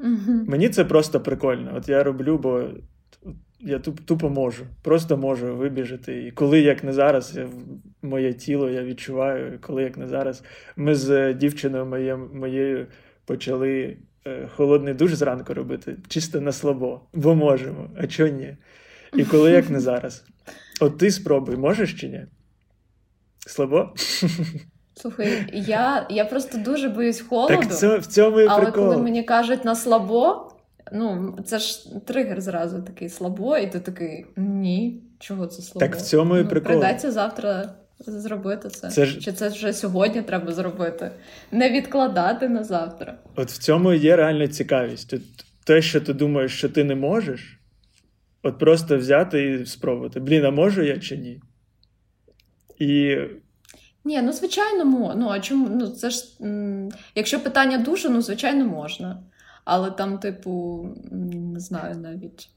Угу. 0.00 0.44
Мені 0.46 0.68
це 0.68 0.84
просто 0.84 1.20
прикольно. 1.20 1.72
От 1.76 1.88
я 1.88 2.02
роблю, 2.02 2.38
бо 2.38 2.64
я 3.60 3.78
тупо 3.78 4.30
можу, 4.30 4.64
просто 4.82 5.16
можу 5.16 5.56
вибіжати. 5.56 6.26
І 6.26 6.30
коли 6.30 6.60
як 6.60 6.84
не 6.84 6.92
зараз, 6.92 7.36
я, 7.36 7.48
моє 8.02 8.32
тіло 8.32 8.70
я 8.70 8.84
відчуваю, 8.84 9.58
коли 9.60 9.82
як 9.82 9.96
не 9.96 10.06
зараз, 10.06 10.44
ми 10.76 10.94
з 10.94 11.34
дівчиною 11.34 11.86
моє, 11.86 12.16
моєю 12.16 12.86
почали 13.24 13.96
е, 14.26 14.48
холодний 14.56 14.94
душ 14.94 15.12
зранку 15.12 15.54
робити, 15.54 15.96
чисто 16.08 16.40
на 16.40 16.52
слабо, 16.52 17.00
бо 17.14 17.34
можемо, 17.34 17.90
а 17.98 18.06
чого 18.06 18.28
ні? 18.28 18.56
І 19.14 19.24
коли 19.24 19.50
як 19.50 19.70
не 19.70 19.80
зараз. 19.80 20.24
От 20.80 20.98
ти 20.98 21.10
спробуй, 21.10 21.56
можеш 21.56 22.00
чи 22.00 22.08
ні? 22.08 22.26
Слабо? 23.46 23.94
Слухай, 24.94 25.46
я 25.52 26.06
я 26.10 26.24
просто 26.24 26.58
дуже 26.58 26.88
боюсь 26.88 27.20
холоду. 27.20 27.54
Так 27.54 27.72
це, 27.72 27.98
в 27.98 28.06
цьому 28.06 28.40
і 28.40 28.46
але 28.46 28.62
прикол. 28.62 28.84
коли 28.84 28.96
мені 28.96 29.22
кажуть 29.22 29.64
на 29.64 29.74
слабо, 29.74 30.52
ну 30.92 31.38
це 31.46 31.58
ж 31.58 31.94
тригер 32.06 32.40
зразу 32.40 32.82
такий 32.82 33.08
слабо, 33.08 33.56
і 33.56 33.70
ти 33.70 33.80
такий 33.80 34.26
ні, 34.36 35.02
чого 35.18 35.46
це 35.46 35.62
слабо? 35.62 35.80
Так 35.80 35.96
в 35.96 36.00
цьому 36.00 36.36
і 36.36 36.42
ну, 36.42 36.48
прикол. 36.48 36.80
Придеться 36.80 37.12
завтра 37.12 37.74
зробити 37.98 38.68
це. 38.68 38.88
це 38.88 39.06
ж... 39.06 39.20
Чи 39.20 39.32
це 39.32 39.48
вже 39.48 39.72
сьогодні 39.72 40.22
треба 40.22 40.52
зробити? 40.52 41.10
Не 41.52 41.70
відкладати 41.70 42.48
на 42.48 42.64
завтра. 42.64 43.18
От 43.36 43.50
в 43.50 43.58
цьому 43.58 43.92
є 43.92 44.16
реальна 44.16 44.48
цікавість. 44.48 45.14
Те, 45.64 45.82
що 45.82 46.00
ти 46.00 46.12
думаєш, 46.12 46.58
що 46.58 46.68
ти 46.68 46.84
не 46.84 46.94
можеш. 46.94 47.59
От 48.42 48.58
просто 48.58 48.98
взяти 48.98 49.44
і 49.44 49.66
спробувати. 49.66 50.20
Блін, 50.20 50.44
а 50.44 50.50
можу 50.50 50.82
я 50.82 50.98
чи 50.98 51.16
ні? 51.16 51.40
І. 52.78 53.18
Ні, 54.04 54.22
ну 54.22 54.32
звичайно. 54.32 54.84
Ну, 55.16 55.28
а 55.28 55.40
чому? 55.40 55.68
Ну, 55.68 55.88
це 55.88 56.10
ж, 56.10 56.24
Якщо 57.14 57.40
питання 57.40 57.78
душу, 57.78 58.10
ну, 58.10 58.22
звичайно, 58.22 58.64
можна. 58.64 59.22
Але 59.64 59.90
там, 59.90 60.18
типу, 60.18 60.86
не 61.32 61.60
знаю 61.60 61.96
навіть. 61.96 62.50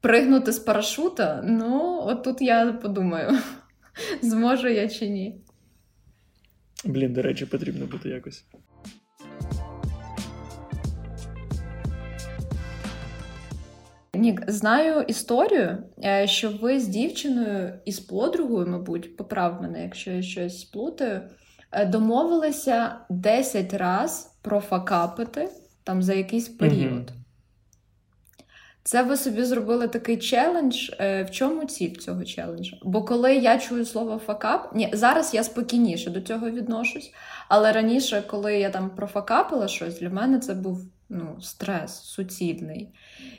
Пригнути 0.00 0.52
з 0.52 0.58
парашута, 0.58 1.42
ну, 1.44 2.02
от 2.06 2.22
тут 2.22 2.42
я 2.42 2.72
подумаю, 2.72 3.38
зможу 4.22 4.68
я 4.68 4.88
чи 4.88 5.08
ні. 5.08 5.40
Блін, 6.84 7.12
до 7.12 7.22
речі, 7.22 7.46
потрібно 7.46 7.86
бути 7.86 8.08
якось. 8.08 8.44
Нік, 14.18 14.50
знаю 14.50 15.02
історію, 15.02 15.78
е, 16.04 16.26
що 16.26 16.50
ви 16.50 16.80
з 16.80 16.88
дівчиною 16.88 17.72
і 17.84 17.92
з 17.92 18.00
подругою, 18.00 18.66
мабуть, 18.66 19.16
поправ 19.16 19.62
мене, 19.62 19.82
якщо 19.82 20.10
я 20.10 20.22
щось 20.22 20.64
плутаю, 20.64 21.20
е, 21.72 21.86
домовилися 21.86 22.96
10 23.10 23.74
раз 23.74 24.38
профакапити 24.42 25.48
там 25.84 26.02
за 26.02 26.14
якийсь 26.14 26.48
період. 26.48 27.10
Mm-hmm. 27.10 27.18
Це 28.88 29.02
ви 29.02 29.16
собі 29.16 29.44
зробили 29.44 29.88
такий 29.88 30.16
челендж. 30.16 30.90
Е, 31.00 31.24
в 31.24 31.30
чому 31.30 31.64
ціль 31.64 31.94
цього 31.94 32.24
челенджу? 32.24 32.76
Бо 32.82 33.04
коли 33.04 33.36
я 33.36 33.58
чую 33.58 33.84
слово 33.84 34.18
факап, 34.26 34.70
ні, 34.74 34.90
зараз 34.92 35.34
я 35.34 35.44
спокійніше 35.44 36.10
до 36.10 36.20
цього 36.20 36.50
відношусь, 36.50 37.12
але 37.48 37.72
раніше, 37.72 38.22
коли 38.26 38.58
я 38.58 38.70
там 38.70 38.90
профакапила 38.90 39.68
щось, 39.68 40.00
для 40.00 40.10
мене 40.10 40.38
це 40.38 40.54
був 40.54 40.80
ну, 41.08 41.40
стрес 41.40 42.02
суцільний. 42.02 42.88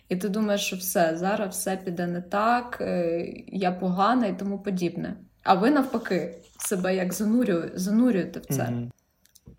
І 0.09 0.15
ти 0.15 0.29
думаєш, 0.29 0.61
що 0.61 0.75
все, 0.75 1.17
зараз 1.17 1.49
все 1.49 1.77
піде 1.77 2.07
не 2.07 2.21
так, 2.21 2.77
е, 2.81 3.25
я 3.47 3.71
погана 3.71 4.27
і 4.27 4.37
тому 4.39 4.59
подібне. 4.59 5.15
А 5.43 5.53
ви 5.53 5.71
навпаки 5.71 6.35
себе 6.57 6.95
як 6.95 7.13
занурює, 7.13 7.71
занурюєте 7.73 8.39
в 8.39 8.45
це. 8.45 8.61
Mm-hmm. 8.61 8.89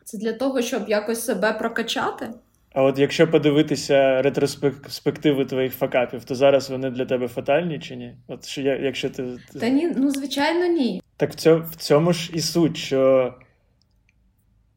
Це 0.04 0.18
для 0.18 0.32
того, 0.32 0.62
щоб 0.62 0.88
якось 0.88 1.24
себе 1.24 1.52
прокачати. 1.52 2.30
А 2.72 2.82
от 2.82 2.98
якщо 2.98 3.30
подивитися 3.30 4.22
ретроспективи 4.22 5.44
твоїх 5.44 5.74
факапів, 5.74 6.24
то 6.24 6.34
зараз 6.34 6.70
вони 6.70 6.90
для 6.90 7.04
тебе 7.04 7.28
фатальні 7.28 7.78
чи 7.78 7.96
ні? 7.96 8.16
От 8.28 8.46
що 8.46 8.62
я, 8.62 8.76
якщо 8.76 9.10
ти. 9.10 9.38
Та 9.60 9.68
ні, 9.68 9.92
ну 9.96 10.10
звичайно, 10.10 10.66
ні. 10.66 11.02
Так 11.16 11.30
в 11.30 11.34
цьому, 11.34 11.64
в 11.70 11.74
цьому 11.74 12.12
ж 12.12 12.30
і 12.34 12.40
суть, 12.40 12.76
що 12.76 13.34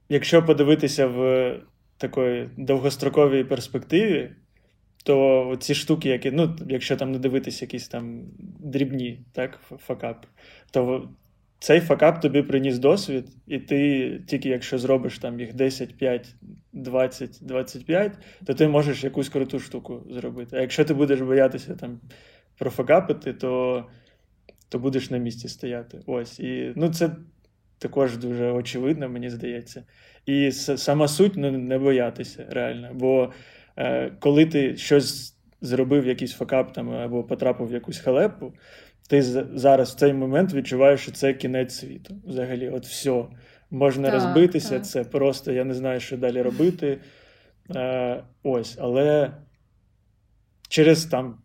якщо 0.10 0.46
подивитися 0.46 1.08
в 1.08 1.54
такої 2.04 2.50
довгостроковій 2.58 3.44
перспективі, 3.44 4.30
то 5.04 5.58
ці 5.60 5.76
штуки, 5.76 6.10
які, 6.10 6.32
ну, 6.32 6.56
якщо 6.70 6.98
там 6.98 7.12
не 7.12 7.20
дивитися 7.20 7.66
якісь 7.66 7.88
там 7.88 8.24
дрібні, 8.60 9.26
так, 9.32 9.60
факапи, 9.78 10.28
то 10.72 11.10
цей 11.60 11.80
факап 11.80 12.22
тобі 12.22 12.42
приніс 12.42 12.78
досвід, 12.78 13.26
і 13.48 13.60
ти 13.60 14.22
тільки 14.28 14.50
якщо 14.50 14.78
зробиш 14.78 15.20
там 15.20 15.39
їх 15.39 15.54
10, 15.54 15.98
5, 15.98 16.36
20, 16.74 17.39
25, 17.42 18.12
то 18.46 18.54
ти 18.54 18.68
можеш 18.68 19.04
якусь 19.04 19.30
круту 19.30 19.60
штуку 19.60 20.04
зробити. 20.10 20.58
А 20.58 20.62
якщо 20.62 20.86
ти 20.86 20.94
будеш 20.94 21.22
боятися 21.22 21.76
там 21.76 22.00
профакапити, 22.58 23.34
то 23.34 23.86
то 24.70 24.80
будеш 24.80 25.10
на 25.12 25.18
місці 25.18 25.48
стояти. 25.48 26.00
Ось. 26.06 26.39
І 26.39 26.74
ну, 26.76 26.89
це 26.89 27.16
також 27.78 28.18
дуже 28.18 28.52
очевидно, 28.52 29.10
мені 29.10 29.30
здається. 29.30 29.84
І 30.25 30.51
сама 30.51 31.07
суть 31.07 31.33
ну, 31.36 31.51
не 31.51 31.79
боятися 31.79 32.45
реально. 32.49 32.89
Бо 32.93 33.31
е, 33.77 34.12
коли 34.19 34.45
ти 34.45 34.77
щось 34.77 35.38
зробив, 35.62 36.07
якийсь 36.07 36.33
факап 36.33 36.73
там 36.73 36.91
або 36.91 37.23
потрапив 37.23 37.67
в 37.67 37.73
якусь 37.73 37.99
халепу 37.99 38.53
ти 39.07 39.21
зараз 39.53 39.91
в 39.91 39.95
цей 39.95 40.13
момент 40.13 40.53
відчуваєш, 40.53 41.01
що 41.01 41.12
це 41.12 41.33
кінець 41.33 41.75
світу. 41.75 42.15
Взагалі, 42.25 42.69
от 42.69 42.86
все. 42.86 43.25
Можна 43.71 44.12
так, 44.12 44.13
розбитися, 44.13 44.69
так. 44.69 44.86
це 44.86 45.03
просто 45.03 45.51
я 45.51 45.63
не 45.63 45.73
знаю, 45.73 45.99
що 45.99 46.17
далі 46.17 46.41
робити. 46.41 46.97
Е, 47.75 48.23
Ось, 48.43 48.77
але 48.81 49.31
через 50.69 51.05
там 51.05 51.38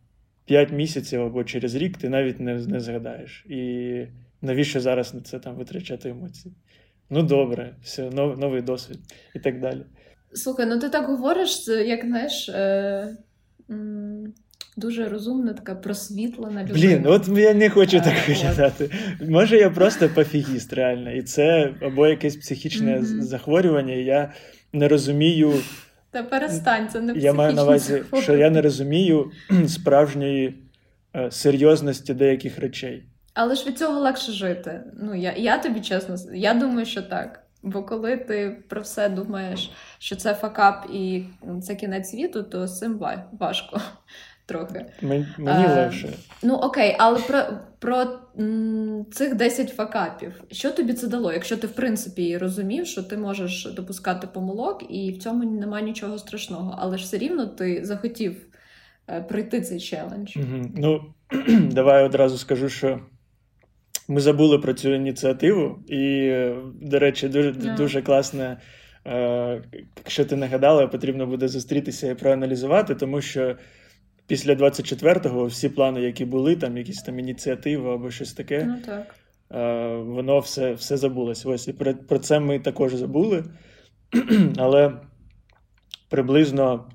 5 0.45 0.73
місяців 0.73 1.23
або 1.23 1.45
через 1.45 1.75
рік 1.75 1.97
ти 1.97 2.09
навіть 2.09 2.41
не 2.41 2.55
не 2.55 2.81
згадаєш. 2.81 3.47
І 3.49 4.07
навіщо 4.43 4.81
зараз 4.81 5.15
на 5.15 5.21
це 5.21 5.39
там 5.39 5.55
витрачати 5.55 6.09
емоції? 6.09 6.55
Ну, 7.11 7.23
добре, 7.23 7.75
все, 7.83 8.11
нов, 8.11 8.39
новий 8.39 8.63
досвід 8.63 8.99
і 9.35 9.39
так 9.39 9.61
далі. 9.61 9.81
Слухай, 10.33 10.67
ну 10.67 10.79
ти 10.79 10.89
так 10.89 11.07
говориш, 11.07 11.69
як 11.69 12.05
знаєш. 12.05 12.49
Е... 12.49 13.17
Дуже 14.77 15.09
розумна, 15.09 15.53
така 15.53 15.75
просвітлена 15.75 16.65
людина. 16.65 16.97
Блін, 16.97 17.07
от 17.07 17.29
я 17.29 17.55
не 17.55 17.71
хочу 17.71 18.01
так 18.01 18.29
виглядати. 18.29 18.91
Може, 19.29 19.57
я 19.57 19.71
просто 19.71 20.09
пофігіст, 20.09 20.73
реально. 20.73 21.13
І 21.13 21.23
це 21.23 21.75
або 21.83 22.07
якесь 22.07 22.37
психічне 22.37 22.99
mm-hmm. 22.99 23.21
захворювання, 23.21 23.95
і 23.95 24.05
я 24.05 24.33
не 24.73 24.89
розумію. 24.89 25.55
Та 26.11 26.23
перестань, 26.23 26.89
це 26.89 27.01
не 27.01 27.13
Я 27.13 27.33
маю 27.33 27.55
на 27.55 27.63
увазі, 27.63 28.03
що 28.23 28.37
я 28.37 28.51
не 28.51 28.63
розумію 28.63 29.31
справжньої 29.69 30.55
е, 31.17 31.31
серйозності 31.31 32.15
деяких 32.15 32.59
речей. 32.59 33.03
Але 33.41 33.55
ж 33.55 33.67
від 33.67 33.79
цього 33.79 34.01
легше 34.01 34.33
жити. 34.33 34.81
Ну, 35.03 35.15
я 35.15 35.33
я 35.37 35.59
тобі 35.59 35.81
чесно, 35.81 36.17
я 36.35 36.55
думаю, 36.55 36.87
що 36.87 37.03
так. 37.03 37.45
Бо 37.63 37.83
коли 37.83 38.17
ти 38.17 38.63
про 38.69 38.81
все 38.81 39.09
думаєш, 39.09 39.71
що 39.99 40.17
це 40.17 40.35
факап 40.35 40.87
і 40.93 41.25
це 41.63 41.75
кінець 41.75 42.11
світу, 42.11 42.43
то 42.43 42.67
з 42.67 42.79
цим 42.79 43.01
важко 43.39 43.81
трохи. 44.47 44.87
Мені 45.03 45.27
а, 45.47 45.75
легше. 45.75 46.09
Ну 46.43 46.55
окей, 46.55 46.97
але 46.99 47.19
про 47.19 47.43
про 47.79 48.07
м, 48.39 49.07
цих 49.13 49.35
10 49.35 49.69
факапів. 49.69 50.43
Що 50.51 50.71
тобі 50.71 50.93
це 50.93 51.07
дало? 51.07 51.33
Якщо 51.33 51.57
ти 51.57 51.67
в 51.67 51.73
принципі 51.73 52.39
розумів, 52.39 52.87
що 52.87 53.03
ти 53.03 53.17
можеш 53.17 53.65
допускати 53.77 54.27
помилок, 54.27 54.85
і 54.89 55.13
в 55.13 55.19
цьому 55.19 55.45
немає 55.45 55.85
нічого 55.85 56.19
страшного, 56.19 56.75
але 56.79 56.99
ж 56.99 57.05
все 57.05 57.19
рівно 57.19 57.47
ти 57.47 57.85
захотів 57.85 58.37
е, 59.09 59.21
пройти 59.21 59.61
цей 59.61 59.81
челендж. 59.81 60.37
Угу. 60.37 60.71
Ну 60.77 61.15
давай 61.71 62.05
одразу 62.05 62.39
скажу, 62.39 62.69
що. 62.69 63.01
Ми 64.09 64.21
забули 64.21 64.59
про 64.59 64.75
цю 64.75 64.95
ініціативу, 64.95 65.79
і, 65.89 66.33
до 66.81 66.99
речі, 66.99 67.29
дуже 67.29 67.51
yeah. 67.51 67.77
дуже 67.77 68.03
класно, 68.03 68.57
е, 69.07 69.63
якщо 69.97 70.25
ти 70.25 70.37
нагадала, 70.37 70.87
потрібно 70.87 71.27
буде 71.27 71.49
зустрітися 71.49 72.11
і 72.11 72.15
проаналізувати, 72.15 72.95
тому 72.95 73.21
що 73.21 73.57
після 74.27 74.55
24-го 74.55 75.47
всі 75.47 75.69
плани, 75.69 76.01
які 76.01 76.25
були, 76.25 76.57
там 76.57 76.77
якісь 76.77 77.03
там 77.03 77.19
ініціативи 77.19 77.95
або 77.95 78.11
щось 78.11 78.33
таке, 78.33 78.65
ну, 78.65 78.77
так. 78.87 79.15
Е, 79.51 79.97
воно 79.97 80.39
все 80.39 80.73
все 80.73 80.97
забулось. 80.97 81.47
Ось 81.47 81.69
і 81.69 81.73
про, 81.73 81.95
про 81.95 82.19
це 82.19 82.41
ми 82.41 82.59
також 82.59 82.95
забули. 82.95 83.45
Але 84.57 84.93
приблизно 86.09 86.91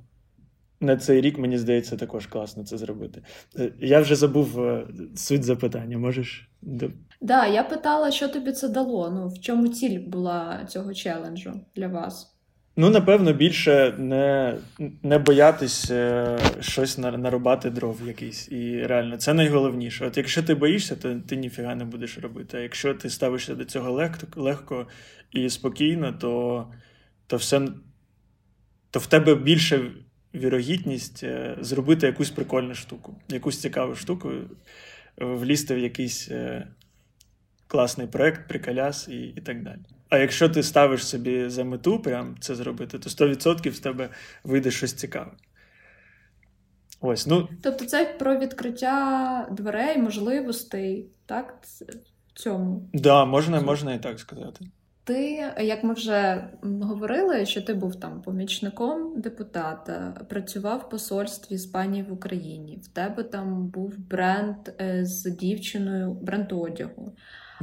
на 0.84 0.98
цей 0.98 1.22
рік, 1.22 1.38
мені 1.38 1.58
здається, 1.58 1.98
також 1.98 2.28
класно 2.28 2.64
це 2.64 2.78
зробити. 2.78 3.22
Е, 3.60 3.72
я 3.80 4.00
вже 4.00 4.16
забув 4.16 4.60
е, 4.60 4.88
суть 5.16 5.44
запитання. 5.44 5.98
Можеш. 5.98 6.50
Так, 6.80 6.92
да, 7.22 7.48
я 7.48 7.64
питала, 7.64 8.12
що 8.12 8.28
тобі 8.28 8.52
це 8.52 8.70
дало. 8.70 9.10
Ну, 9.10 9.28
в 9.28 9.42
чому 9.42 9.68
ціль 9.68 10.00
була 10.00 10.66
цього 10.68 10.94
челенджу 10.94 11.54
для 11.76 11.88
вас? 11.88 12.34
Ну, 12.76 12.90
напевно, 12.90 13.34
більше 13.34 13.96
не 13.98 14.58
не 15.04 15.18
боятись 15.18 15.92
е, 15.92 16.38
щось 16.60 16.98
нарубати 16.98 17.70
дров 17.70 18.02
якийсь. 18.08 18.52
І 18.52 18.86
реально, 18.88 19.18
це 19.18 19.34
найголовніше. 19.34 20.06
От 20.06 20.18
якщо 20.18 20.44
ти 20.44 20.56
боїшся, 20.56 20.96
то 20.96 21.16
ти 21.28 21.36
ніфіга 21.36 21.76
не 21.76 21.86
будеш 21.86 22.18
робити. 22.18 22.58
А 22.58 22.60
якщо 22.60 22.94
ти 22.94 23.10
ставишся 23.10 23.56
до 23.56 23.66
цього 23.66 23.92
легко 23.92 24.42
легко 24.42 24.88
і 25.32 25.50
спокійно, 25.50 26.14
то 26.14 26.68
то 27.28 27.38
все 27.38 27.62
то 28.92 29.00
в 29.00 29.08
тебе 29.08 29.36
більше 29.36 29.92
вірогідність 30.34 31.24
е, 31.24 31.58
зробити 31.62 32.08
якусь 32.08 32.30
прикольну 32.30 32.76
штуку, 32.76 33.16
якусь 33.30 33.62
цікаву 33.62 33.96
штуку, 33.96 34.32
влізти 35.18 35.76
в 35.76 35.80
якийсь 35.80 36.32
е, 36.32 36.68
класний 37.68 38.08
проект, 38.08 38.48
приколяс 38.48 39.08
і, 39.08 39.22
і 39.22 39.42
так 39.42 39.64
далі. 39.64 39.80
А 40.10 40.18
якщо 40.18 40.50
ти 40.50 40.64
ставиш 40.64 41.08
собі 41.08 41.50
за 41.50 41.64
мету 41.64 42.00
прям 42.00 42.36
це 42.40 42.56
зробити, 42.56 43.00
то 43.00 43.10
100% 43.10 43.72
з 43.72 43.80
тебе 43.80 44.10
вийде 44.44 44.72
щось 44.72 44.94
цікаве. 44.94 45.32
Ось, 47.02 47.28
ну... 47.28 47.50
Тобто 47.62 47.86
це 47.86 48.06
про 48.20 48.40
відкриття 48.40 49.48
дверей, 49.52 49.98
можливостей, 49.98 51.08
так? 51.26 51.60
В 52.28 52.40
цьому. 52.40 52.90
Так, 52.94 53.02
да, 53.02 53.26
можна, 53.26 53.62
можна 53.62 53.94
і 53.94 54.00
так 54.00 54.20
сказати. 54.20 54.66
Ти, 55.06 55.52
як 55.60 55.84
ми 55.84 55.94
вже 55.94 56.48
говорили, 56.62 57.46
що 57.46 57.62
ти 57.62 57.74
був 57.74 57.96
там 57.96 58.22
помічником 58.22 59.22
депутата, 59.22 60.26
працював 60.30 60.80
в 60.80 60.90
посольстві 60.90 61.56
Іспанії 61.56 62.04
в 62.04 62.14
Україні. 62.14 62.82
В 62.84 62.88
тебе 62.88 63.24
там 63.24 63.68
був 63.68 63.98
бренд 63.98 64.56
е, 64.82 65.06
з 65.06 65.32
дівчиною, 65.32 66.14
бренд 66.14 66.52
одягу. 66.52 67.16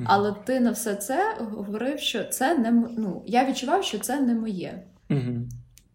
Але 0.05 0.33
ти 0.33 0.61
на 0.61 0.71
все 0.71 0.95
це 0.95 1.37
говорив, 1.39 1.99
що 1.99 2.25
це 2.25 2.59
не 2.59 2.71
ну, 2.73 3.23
я 3.27 3.49
відчував, 3.49 3.85
що 3.85 3.99
це 3.99 4.21
не 4.21 4.35
моє. 4.35 4.83
Угу. 5.11 5.49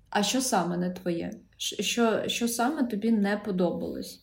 А 0.09 0.23
що 0.23 0.41
саме 0.41 0.77
не 0.77 0.89
твоє? 0.89 1.31
Що, 1.57 2.27
Що 2.27 2.47
саме 2.47 2.83
тобі 2.83 3.11
не 3.11 3.37
подобалось? 3.37 4.21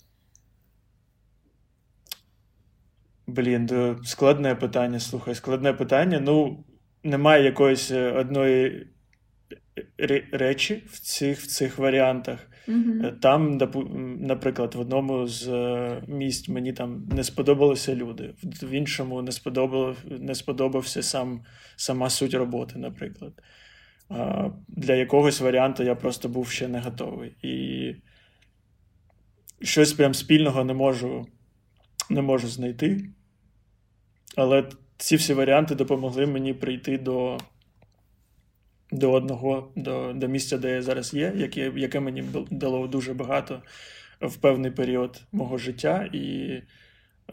Блін, 3.27 3.97
складне 4.05 4.55
питання. 4.55 5.01
Слухай, 5.01 5.35
складне 5.35 5.73
питання. 5.73 6.21
Ну, 6.21 6.65
немає 7.05 7.45
якоїсь 7.45 7.91
е, 7.91 8.13
одної 8.13 8.87
речі 10.33 10.83
в 10.87 11.01
цих 11.01 11.41
в 11.41 11.47
цих 11.47 11.79
варіантах. 11.79 12.49
Mm-hmm. 12.69 13.19
Там, 13.21 13.59
наприклад, 14.21 14.75
в 14.75 14.81
одному 14.81 15.27
з 15.27 15.49
е, 15.49 16.03
місць 16.09 16.49
мені 16.49 16.73
там 16.73 17.09
не 17.13 17.25
сподобалися 17.25 17.95
люди, 17.95 18.35
в 18.43 18.71
іншому 18.71 19.23
не 19.23 19.33
сподобав, 19.33 19.97
не 20.05 20.35
сподобався 20.35 21.03
сам, 21.03 21.45
сама 21.77 22.11
суть 22.11 22.35
роботи, 22.35 22.79
наприклад. 22.79 23.33
Для 24.69 24.95
якогось 24.95 25.41
варіанту 25.41 25.83
я 25.83 25.95
просто 25.95 26.29
був 26.29 26.49
ще 26.49 26.69
не 26.69 26.81
готовий. 26.81 27.37
І 27.43 27.95
щось 29.63 29.93
прям 29.93 30.15
спільного 30.15 30.65
не 30.65 30.75
можу, 30.75 31.27
не 32.11 32.23
можу 32.23 32.49
знайти. 32.49 33.09
Але 34.37 34.69
ці 34.97 35.17
всі 35.17 35.35
варіанти 35.35 35.75
допомогли 35.75 36.27
мені 36.27 36.55
прийти 36.55 36.99
до 36.99 37.39
до 38.93 39.13
одного, 39.13 39.73
до 39.77 40.13
до 40.13 40.29
місця, 40.29 40.59
де 40.59 40.71
я 40.71 40.83
зараз 40.83 41.15
є, 41.15 41.33
яке 41.37 41.73
яке 41.77 42.01
мені 42.01 42.25
дало 42.51 42.87
дуже 42.87 43.15
багато 43.15 43.63
в 44.21 44.37
певний 44.37 44.71
період 44.71 45.23
мого 45.33 45.59
життя. 45.59 46.11
І 46.13 46.53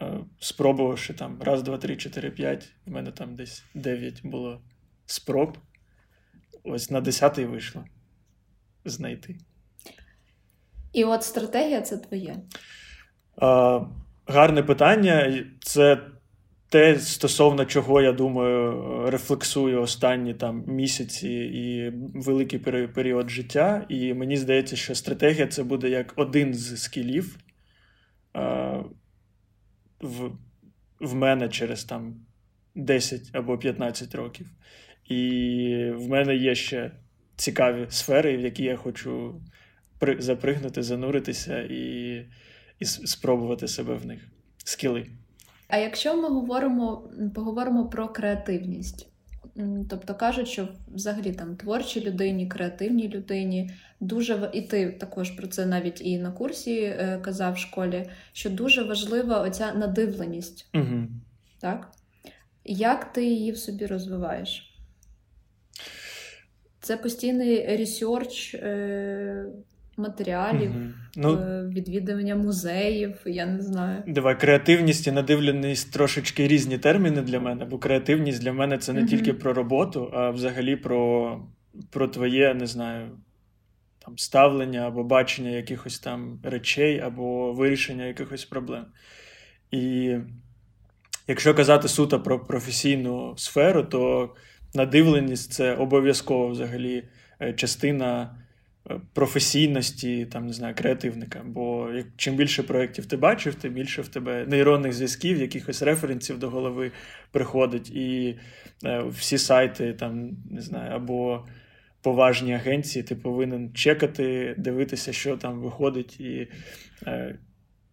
е, 0.00 0.18
спробувавши 0.40 1.14
там 1.14 1.42
раз, 1.42 1.62
два, 1.62 1.78
три, 1.78 1.96
чотири, 1.96 2.30
п'ять, 2.30 2.68
в 2.86 2.90
мене 2.90 3.12
там 3.12 3.36
десь 3.36 3.64
дев'ять 3.74 4.20
було 4.24 4.60
спроб. 5.06 5.58
Ось 6.64 6.90
на 6.90 7.00
десятий 7.00 7.44
вийшло 7.44 7.84
знайти. 8.84 9.36
І 10.92 11.04
от 11.04 11.22
стратегія 11.22 11.80
це 11.80 11.96
твоє? 11.96 12.36
А, 13.36 13.80
Гарне 14.26 14.62
питання. 14.62 15.44
Це 15.60 15.98
те, 16.70 17.00
стосовно 17.00 17.64
чого 17.64 18.00
я 18.00 18.12
думаю, 18.12 19.10
рефлексую 19.10 19.82
останні 19.82 20.34
там 20.34 20.64
місяці 20.66 21.28
і 21.28 21.92
великий 22.14 22.58
період 22.88 23.30
життя. 23.30 23.86
І 23.88 24.14
мені 24.14 24.36
здається, 24.36 24.76
що 24.76 24.94
стратегія 24.94 25.46
це 25.46 25.62
буде 25.62 25.88
як 25.88 26.12
один 26.16 26.54
з 26.54 26.82
скілів 26.82 27.38
а, 28.32 28.82
в 30.00 30.30
в 31.00 31.14
мене 31.14 31.48
через 31.48 31.84
там 31.84 32.26
10 32.74 33.30
або 33.32 33.58
15 33.58 34.14
років. 34.14 34.46
І 35.04 35.92
в 35.94 36.08
мене 36.08 36.36
є 36.36 36.54
ще 36.54 36.90
цікаві 37.36 37.86
сфери, 37.88 38.36
в 38.36 38.40
які 38.40 38.64
я 38.64 38.76
хочу 38.76 39.40
запригнути, 40.18 40.82
зануритися 40.82 41.62
і, 41.62 42.14
і 42.78 42.84
спробувати 42.84 43.68
себе 43.68 43.94
в 43.94 44.06
них. 44.06 44.28
Скіли. 44.64 45.06
А 45.70 45.76
якщо 45.76 46.16
ми 46.16 46.28
говоримо 46.28 47.10
поговоримо 47.34 47.88
про 47.88 48.08
креативність, 48.08 49.08
тобто 49.90 50.14
кажуть, 50.14 50.48
що 50.48 50.68
взагалі 50.88 51.32
там 51.32 51.56
творчій 51.56 52.00
людині, 52.00 52.48
креативній 52.48 53.08
людині 53.08 53.70
дуже 54.00 54.50
і 54.52 54.62
ти 54.62 54.90
також 54.90 55.30
про 55.30 55.46
це 55.46 55.66
навіть 55.66 56.00
і 56.00 56.18
на 56.18 56.32
курсі 56.32 56.80
е, 56.80 57.20
казав 57.22 57.54
в 57.54 57.58
школі, 57.58 58.10
що 58.32 58.50
дуже 58.50 58.82
важлива 58.82 59.40
оця 59.40 59.74
надивленість. 59.74 60.68
Угу. 60.74 61.06
Так? 61.60 61.92
Як 62.64 63.12
ти 63.12 63.24
її 63.24 63.52
в 63.52 63.58
собі 63.58 63.86
розвиваєш? 63.86 64.66
Це 66.80 66.96
постійний 66.96 67.76
ресерч 67.76 68.54
е, 68.54 69.46
матеріалів, 70.00 70.70
угу. 70.70 70.84
ну, 71.16 71.34
е, 71.34 71.70
відвідування 71.74 72.36
музеїв, 72.36 73.14
я 73.26 73.46
не 73.46 73.62
знаю. 73.62 74.02
Давай, 74.06 74.40
креативність 74.40 75.06
і 75.06 75.12
надивленість 75.12 75.92
трошечки 75.92 76.48
різні 76.48 76.78
терміни 76.78 77.22
для 77.22 77.40
мене, 77.40 77.64
бо 77.64 77.78
креативність 77.78 78.42
для 78.42 78.52
мене 78.52 78.78
це 78.78 78.92
не 78.92 79.00
угу. 79.00 79.08
тільки 79.08 79.34
про 79.34 79.52
роботу, 79.52 80.10
а 80.12 80.30
взагалі 80.30 80.76
про, 80.76 81.40
про 81.90 82.08
твоє, 82.08 82.54
не 82.54 82.66
знаю. 82.66 83.08
Там 84.04 84.18
ставлення 84.18 84.80
або 84.80 85.04
бачення 85.04 85.50
якихось 85.50 85.98
там 85.98 86.38
речей, 86.42 87.00
або 87.00 87.52
вирішення 87.52 88.04
якихось 88.04 88.44
проблем. 88.44 88.84
І 89.70 90.16
якщо 91.28 91.54
казати 91.54 91.88
суто 91.88 92.20
про 92.20 92.46
професійну 92.46 93.34
сферу, 93.36 93.82
то 93.82 94.30
надивленість 94.74 95.52
це 95.52 95.74
обов'язково 95.74 96.48
взагалі 96.48 97.08
е, 97.42 97.52
частина 97.52 98.36
професійності, 99.12 100.26
там, 100.26 100.46
не 100.46 100.52
знаю, 100.52 100.74
креативника. 100.74 101.42
Бо 101.44 101.90
як, 101.90 102.06
чим 102.16 102.36
більше 102.36 102.62
проєктів 102.62 103.06
ти 103.06 103.16
бачив, 103.16 103.54
тим 103.54 103.72
більше 103.72 104.02
в 104.02 104.08
тебе 104.08 104.46
нейронних 104.46 104.92
зв'язків, 104.92 105.40
якихось 105.40 105.82
референсів 105.82 106.38
до 106.38 106.50
голови 106.50 106.92
приходить. 107.30 107.90
І 107.90 108.38
е, 108.84 109.02
всі 109.02 109.38
сайти, 109.38 109.92
там, 109.92 110.30
не 110.50 110.60
знаю, 110.60 110.92
або 110.92 111.46
поважні 112.02 112.54
агенції, 112.54 113.02
ти 113.02 113.14
повинен 113.14 113.74
чекати, 113.74 114.54
дивитися, 114.58 115.12
що 115.12 115.36
там 115.36 115.60
виходить. 115.60 116.20
і 116.20 116.48
е, 117.06 117.38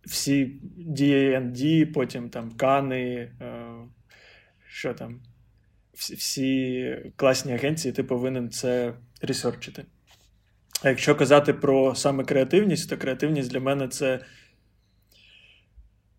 всі 0.06 0.60
D&D, 0.78 1.86
потім 1.86 2.30
там 2.30 2.52
Кани, 2.52 3.32
е, 3.42 3.66
що 4.70 4.94
там, 4.94 5.20
всі 5.94 6.96
класні 7.16 7.54
агенції, 7.54 7.92
ти 7.92 8.04
повинен 8.04 8.50
це 8.50 8.94
ресерчити. 9.22 9.86
А 10.84 10.90
якщо 10.90 11.16
казати 11.16 11.54
про 11.54 11.96
саме 11.96 12.24
креативність, 12.24 12.90
то 12.90 12.98
креативність 12.98 13.52
для 13.52 13.60
мене 13.60 13.88
це 13.88 14.20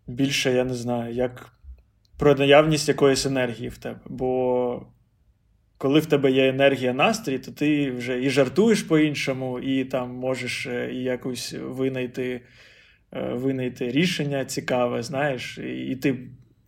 більше, 0.07 0.53
я 0.53 0.65
не 0.65 0.75
знаю, 0.75 1.15
як 1.15 1.53
про 2.19 2.35
наявність 2.35 2.89
якоїсь 2.89 3.27
енергії 3.27 3.69
в 3.69 3.79
тебе. 3.79 4.01
Бо 4.07 4.87
коли 5.79 6.01
в 6.01 6.07
тебе 6.07 6.31
є 6.31 6.49
енергія 6.49 6.93
настрій, 6.93 7.39
то 7.39 7.51
ти 7.51 7.91
вже 7.91 8.23
і 8.23 8.31
жартуєш 8.31 8.83
по-іншому, 8.83 9.59
і 9.61 9.85
там 9.85 10.15
можеш 10.15 10.67
е, 10.67 10.91
і 10.93 11.03
якусь 11.03 11.55
винайти 11.61 12.41
е, 13.13 13.33
винайти 13.33 13.91
рішення 13.91 14.45
цікаве, 14.45 15.03
знаєш, 15.03 15.59
і 15.59 15.97
ти 15.97 16.19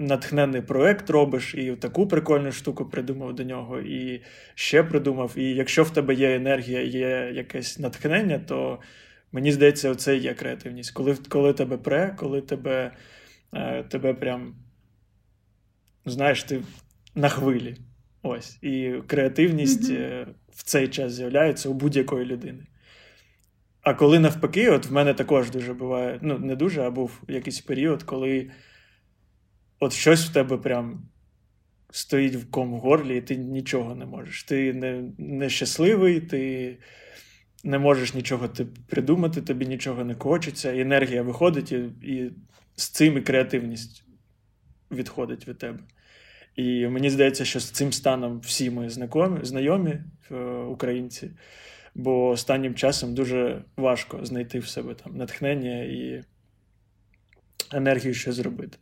натхнений 0.00 0.60
проект 0.60 1.10
робиш, 1.10 1.54
і 1.54 1.72
таку 1.72 2.08
прикольну 2.08 2.52
штуку 2.52 2.86
придумав 2.86 3.34
до 3.34 3.44
нього, 3.44 3.80
і 3.80 4.22
ще 4.54 4.82
придумав. 4.82 5.32
І 5.36 5.54
якщо 5.54 5.82
в 5.82 5.90
тебе 5.90 6.14
є 6.14 6.36
енергія, 6.36 6.82
є 6.82 7.32
якесь 7.34 7.78
натхнення, 7.78 8.38
то 8.38 8.78
мені 9.32 9.52
здається, 9.52 9.94
це 9.94 10.16
є 10.16 10.34
креативність. 10.34 10.90
Коли 10.90 11.16
коли 11.28 11.52
тебе 11.52 11.76
пре, 11.76 12.14
коли 12.18 12.40
тебе, 12.40 12.92
е, 13.54 13.82
тебе 13.82 14.14
прям, 14.14 14.54
знаєш, 16.06 16.42
ти 16.42 16.62
на 17.14 17.28
хвилі. 17.28 17.76
Ось. 18.22 18.58
І 18.62 18.94
креативність 19.06 19.90
mm-hmm. 19.90 20.26
в 20.52 20.62
цей 20.62 20.88
час 20.88 21.12
з'являється 21.12 21.68
у 21.68 21.74
будь-якої 21.74 22.26
людини. 22.26 22.66
А 23.82 23.94
коли 23.94 24.18
навпаки, 24.18 24.70
от 24.70 24.86
в 24.86 24.92
мене 24.92 25.14
також 25.14 25.50
дуже 25.50 25.74
буває, 25.74 26.18
ну, 26.22 26.38
не 26.38 26.56
дуже, 26.56 26.82
а 26.82 26.90
був 26.90 27.22
якийсь 27.28 27.60
період, 27.60 28.02
коли 28.02 28.50
от 29.80 29.92
щось 29.92 30.26
в 30.26 30.32
тебе 30.32 30.56
прям 30.56 31.02
стоїть 31.90 32.34
в 32.34 32.50
ком 32.50 32.74
в 32.74 32.78
горлі, 32.78 33.16
і 33.16 33.20
ти 33.20 33.36
нічого 33.36 33.94
не 33.94 34.06
можеш. 34.06 34.42
Ти 34.42 34.72
не, 34.72 35.04
не 35.18 35.48
щасливий, 35.48 36.20
ти 36.20 36.76
не 37.64 37.78
можеш 37.78 38.14
нічого 38.14 38.48
ти 38.48 38.64
придумати, 38.64 39.42
тобі 39.42 39.66
нічого 39.66 40.04
не 40.04 40.14
хочеться, 40.14 40.76
енергія 40.76 41.22
виходить, 41.22 41.72
і, 41.72 41.76
і 42.02 42.32
з 42.76 42.88
цим 42.88 43.18
і 43.18 43.20
креативність 43.20 44.04
відходить 44.90 45.48
від 45.48 45.58
тебе. 45.58 45.78
І 46.56 46.86
мені 46.86 47.10
здається, 47.10 47.44
що 47.44 47.60
з 47.60 47.70
цим 47.70 47.92
станом 47.92 48.40
всі 48.40 48.70
ми 48.70 48.90
знайомі, 48.90 49.38
знайомі 49.42 50.00
українці, 50.68 51.30
бо 51.94 52.28
останнім 52.28 52.74
часом 52.74 53.14
дуже 53.14 53.64
важко 53.76 54.24
знайти 54.24 54.58
в 54.58 54.66
себе 54.66 54.94
там 54.94 55.16
натхнення 55.16 55.82
і 55.82 56.24
енергію, 57.72 58.14
що 58.14 58.32
зробити. 58.32 58.78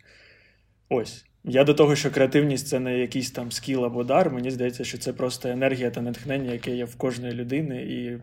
Ось. 0.88 1.24
Я 1.44 1.64
до 1.64 1.74
того, 1.74 1.96
що 1.96 2.10
креативність 2.10 2.68
це 2.68 2.80
не 2.80 2.98
якийсь 2.98 3.30
там 3.30 3.52
скіл 3.52 3.84
або 3.84 4.04
дар. 4.04 4.30
Мені 4.30 4.50
здається, 4.50 4.84
що 4.84 4.98
це 4.98 5.12
просто 5.12 5.48
енергія 5.48 5.90
та 5.90 6.00
натхнення, 6.00 6.52
яке 6.52 6.76
є 6.76 6.84
в 6.84 6.96
кожної 6.96 7.34
людини. 7.34 7.82
І 7.82 8.18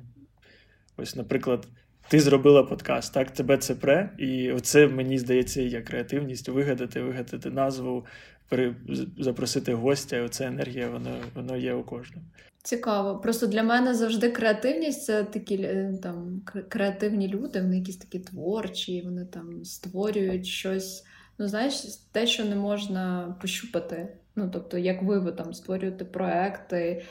ось, 0.98 1.16
наприклад, 1.16 1.68
ти 2.08 2.20
зробила 2.20 2.64
подкаст, 2.64 3.14
так, 3.14 3.32
тебе 3.32 3.58
це 3.58 3.76
пре, 3.76 4.10
і 4.18 4.54
це, 4.62 4.88
мені 4.88 5.18
здається, 5.18 5.62
є 5.62 5.82
креативність 5.82 6.50
вигадати, 6.50 7.02
вигадати 7.02 7.50
назву, 7.50 8.06
при... 8.50 8.76
запросити 9.20 9.74
гостя. 9.74 10.22
Оця 10.22 10.46
енергія, 10.48 10.90
воно, 10.90 11.18
воно 11.36 11.58
є 11.58 11.74
у 11.74 11.84
кожному. 11.84 12.26
Цікаво. 12.64 13.20
Просто 13.20 13.48
для 13.48 13.64
мене 13.64 13.94
завжди 13.94 14.30
креативність 14.30 15.04
це 15.04 15.24
такі 15.24 15.56
е, 15.56 16.00
там 16.04 16.42
креативні 16.70 17.28
люди, 17.28 17.62
вони 17.62 17.78
якісь 17.78 17.98
такі 17.98 18.20
творчі, 18.20 19.02
вони 19.06 19.26
там 19.26 19.66
створюють 19.66 20.46
щось. 20.46 21.04
Ну, 21.40 21.48
знаєш, 21.48 21.76
те, 22.12 22.28
що 22.28 22.46
не 22.46 22.56
можна 22.56 23.36
пощупати. 23.42 24.08
Ну, 24.36 24.50
тобто, 24.54 24.78
як 24.78 25.04
ви 25.04 25.20
ви 25.20 25.32
там 25.32 25.54
створюєте 25.54 26.06
проекти 26.06 27.04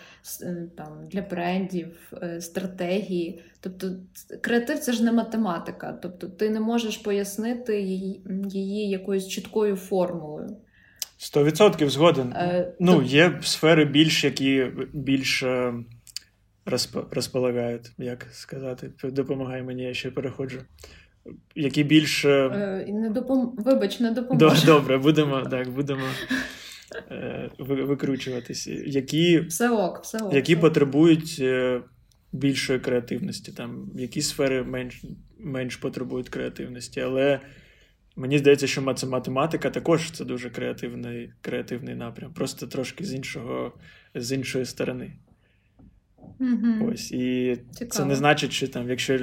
е, 0.43 0.69
там, 0.77 1.09
для 1.11 1.23
брендів, 1.23 2.13
е, 2.23 2.41
стратегії. 2.41 3.43
Тобто, 3.61 3.91
креатив 4.41 4.79
це 4.79 4.93
ж 4.93 5.05
не 5.05 5.13
математика. 5.13 5.99
Тобто, 6.03 6.29
ти 6.29 6.51
не 6.51 6.61
можеш 6.61 6.97
пояснити 6.97 7.81
її, 7.81 8.23
її 8.49 8.89
якоюсь 8.89 9.29
чіткою 9.29 9.77
формулою. 9.77 10.57
Сто 11.19 11.45
відсотків 11.45 11.91
згоден. 11.91 12.33
Е, 12.33 12.73
ну, 12.81 12.97
то... 12.97 13.03
є 13.03 13.41
сфери 13.43 13.85
більш, 13.85 14.25
які 14.25 14.67
більш 14.93 15.43
е, 15.43 15.75
розп... 16.67 16.97
розполагають, 17.11 17.93
як 17.99 18.27
сказати. 18.33 18.91
Допомагай 19.05 19.63
мені, 19.63 19.83
я 19.83 19.95
ще 19.95 20.11
переходжу 20.11 20.61
які 21.55 21.85
більш. 21.85 22.25
Е, 22.25 22.87
не 22.89 23.11
допом... 23.11 23.55
Вибач, 23.59 24.01
не 24.01 24.11
допоможе. 24.11 24.67
Добре, 24.67 24.99
будемо 24.99 25.41
так, 25.51 25.71
будемо 25.71 26.03
е, 27.11 27.51
викручуватися. 27.59 28.73
Які 28.87 29.41
все 29.41 29.71
ок, 29.71 30.03
все 30.03 30.19
ок, 30.19 30.35
які 30.35 30.55
все 30.55 30.61
потребують 30.61 31.37
е, 31.41 31.81
більшої 32.33 32.79
креативності, 32.79 33.53
там 33.53 33.91
які 33.95 34.23
сфери 34.23 34.63
менш 34.63 35.03
менш 35.39 35.77
потребують 35.77 36.29
креативності. 36.29 37.01
Але 37.01 37.41
мені 38.17 38.39
здається, 38.39 38.67
що 38.67 38.83
математика 39.07 39.71
також 39.71 40.11
це 40.11 40.25
дуже 40.25 40.51
креативний 40.51 41.33
креативний 41.41 41.95
напрям, 41.95 42.33
просто 42.33 42.67
трошки 42.67 43.05
з 43.05 43.15
іншого, 43.15 43.73
з 44.15 44.33
іншої 44.33 44.65
сторони. 44.65 45.13
Mm-hmm. 46.41 46.93
Ось. 46.93 47.13
І 47.13 47.57
Цікаво. 47.73 47.91
це 47.91 48.05
не 48.05 48.17
значить, 48.17 48.53
що 48.53 48.69
там, 48.69 48.91
якщо 48.91 49.19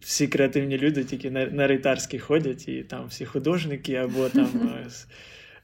всі 0.00 0.28
креативні 0.28 0.78
люди 0.78 1.04
тільки 1.04 1.30
на, 1.30 1.46
на 1.46 1.66
рейтарські 1.66 2.18
ходять, 2.18 2.68
і 2.68 2.82
там 2.82 3.06
всі 3.06 3.24
художники 3.24 3.94
або 3.94 4.28
там 4.28 4.48
е, 4.86 4.90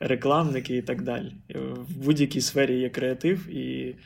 рекламники 0.00 0.76
і 0.76 0.82
так 0.82 1.02
далі. 1.02 1.32
В 1.88 2.04
будь-якій 2.04 2.40
сфері 2.40 2.78
є 2.78 2.88
креатив, 2.88 3.48
і 3.48 3.96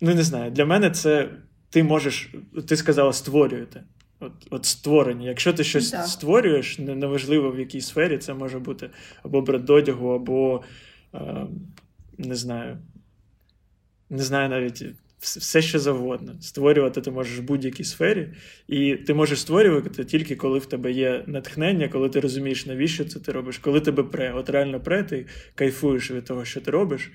ну 0.00 0.14
не 0.14 0.22
знаю, 0.22 0.50
для 0.50 0.64
мене 0.64 0.90
це 0.90 1.28
ти 1.70 1.82
можеш, 1.82 2.34
ти 2.66 2.76
сказала, 2.76 3.12
створюєте. 3.12 3.84
От 4.20 4.32
от 4.50 4.64
створення. 4.64 5.28
Якщо 5.28 5.52
ти 5.52 5.64
щось 5.64 5.90
так. 5.90 6.06
створюєш, 6.06 6.78
неважливо 6.78 7.50
в 7.50 7.58
якій 7.58 7.80
сфері, 7.80 8.18
це 8.18 8.34
може 8.34 8.58
бути 8.58 8.90
або 9.22 9.40
бренд 9.40 9.70
одягу, 9.70 10.08
або 10.08 10.62
е, 11.14 11.46
не 12.18 12.34
знаю, 12.34 12.78
не 14.10 14.22
знаю 14.22 14.48
навіть 14.48 14.84
все 15.22 15.62
що 15.62 15.78
завгодно. 15.78 16.32
Створювати 16.40 17.00
ти 17.00 17.10
можеш 17.10 17.38
в 17.38 17.42
будь-якій 17.42 17.84
сфері, 17.84 18.28
і 18.68 18.96
ти 18.96 19.14
можеш 19.14 19.40
створювати 19.40 20.04
тільки 20.04 20.36
коли 20.36 20.58
в 20.58 20.66
тебе 20.66 20.92
є 20.92 21.24
натхнення, 21.26 21.88
коли 21.88 22.08
ти 22.08 22.20
розумієш, 22.20 22.66
навіщо 22.66 23.04
це 23.04 23.20
ти 23.20 23.32
робиш, 23.32 23.58
коли 23.58 23.80
тебе 23.80 24.02
пре. 24.02 24.32
От 24.32 24.50
реально 24.50 24.80
пре, 24.80 25.02
ти 25.02 25.26
кайфуєш 25.54 26.10
від 26.10 26.24
того, 26.24 26.44
що 26.44 26.60
ти 26.60 26.70
робиш. 26.70 27.12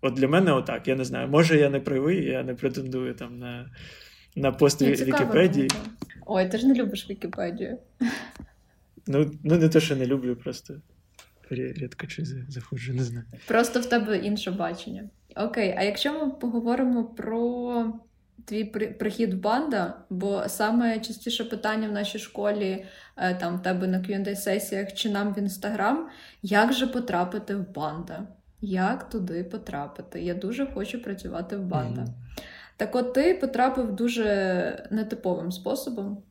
От 0.00 0.14
для 0.14 0.28
мене 0.28 0.52
отак. 0.52 0.88
Я 0.88 0.96
не 0.96 1.04
знаю. 1.04 1.28
Може, 1.28 1.58
я 1.58 1.70
не 1.70 1.80
правий, 1.80 2.24
я 2.24 2.42
не 2.42 2.54
претендую 2.54 3.14
там 3.14 3.38
на 3.38 3.70
на 4.36 4.52
пост 4.52 4.80
Ні, 4.80 4.90
Вікіпедії. 4.90 5.70
Ой, 6.26 6.48
ти 6.48 6.58
ж 6.58 6.66
не 6.66 6.74
любиш 6.74 7.10
Вікіпедію. 7.10 7.78
Ну, 9.06 9.30
ну 9.44 9.58
не 9.58 9.68
те, 9.68 9.80
що 9.80 9.96
не 9.96 10.06
люблю, 10.06 10.36
просто 10.36 10.74
рідко 11.50 12.06
чи 12.06 12.24
заходжу, 12.48 12.94
не 12.94 13.04
знаю. 13.04 13.26
Просто 13.46 13.80
в 13.80 13.86
тебе 13.86 14.18
інше 14.18 14.50
бачення. 14.50 15.08
Окей, 15.38 15.74
а 15.78 15.82
якщо 15.82 16.12
ми 16.12 16.30
поговоримо 16.30 17.04
про 17.04 17.92
твій 18.44 18.64
прихід 18.98 19.34
в 19.34 19.36
банда, 19.36 19.94
бо 20.10 20.42
саме 20.48 21.00
частіше 21.00 21.44
питання 21.44 21.88
в 21.88 21.92
нашій 21.92 22.18
школі, 22.18 22.84
е, 23.16 23.34
там 23.34 23.56
в 23.56 23.62
тебе 23.62 23.86
на 23.86 23.98
qa 23.98 24.36
сесіях 24.36 24.92
чи 24.92 25.10
нам 25.10 25.34
в 25.34 25.38
інстаграм, 25.38 26.08
як 26.42 26.72
же 26.72 26.86
потрапити 26.86 27.56
в 27.56 27.74
банда? 27.74 28.26
Як 28.60 29.08
туди 29.08 29.44
потрапити? 29.44 30.22
Я 30.22 30.34
дуже 30.34 30.66
хочу 30.66 31.02
працювати 31.02 31.56
в 31.56 31.62
банда. 31.62 32.00
Mm-hmm. 32.00 32.42
Так 32.76 32.94
от 32.94 33.14
ти 33.14 33.34
потрапив 33.34 33.92
дуже 33.92 34.88
нетиповим 34.90 35.52
способом. 35.52 36.22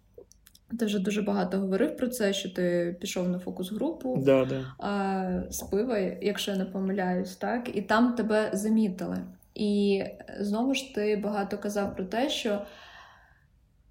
Ти 0.79 0.85
вже 0.85 0.99
дуже 0.99 1.21
багато 1.21 1.57
говорив 1.57 1.97
про 1.97 2.07
це, 2.07 2.33
що 2.33 2.49
ти 2.49 2.97
пішов 3.01 3.29
на 3.29 3.39
фокус-групу 3.39 4.23
да, 4.25 4.45
да. 4.45 5.43
з 5.49 5.61
пива, 5.61 5.97
якщо 6.21 6.51
я 6.51 6.57
не 6.57 6.65
помиляюсь, 6.65 7.35
так, 7.35 7.75
і 7.75 7.81
там 7.81 8.13
тебе 8.13 8.49
замітили. 8.53 9.17
І 9.55 10.03
знову 10.39 10.73
ж 10.73 10.95
ти 10.95 11.15
багато 11.23 11.57
казав 11.57 11.95
про 11.95 12.03
те, 12.05 12.29
що 12.29 12.61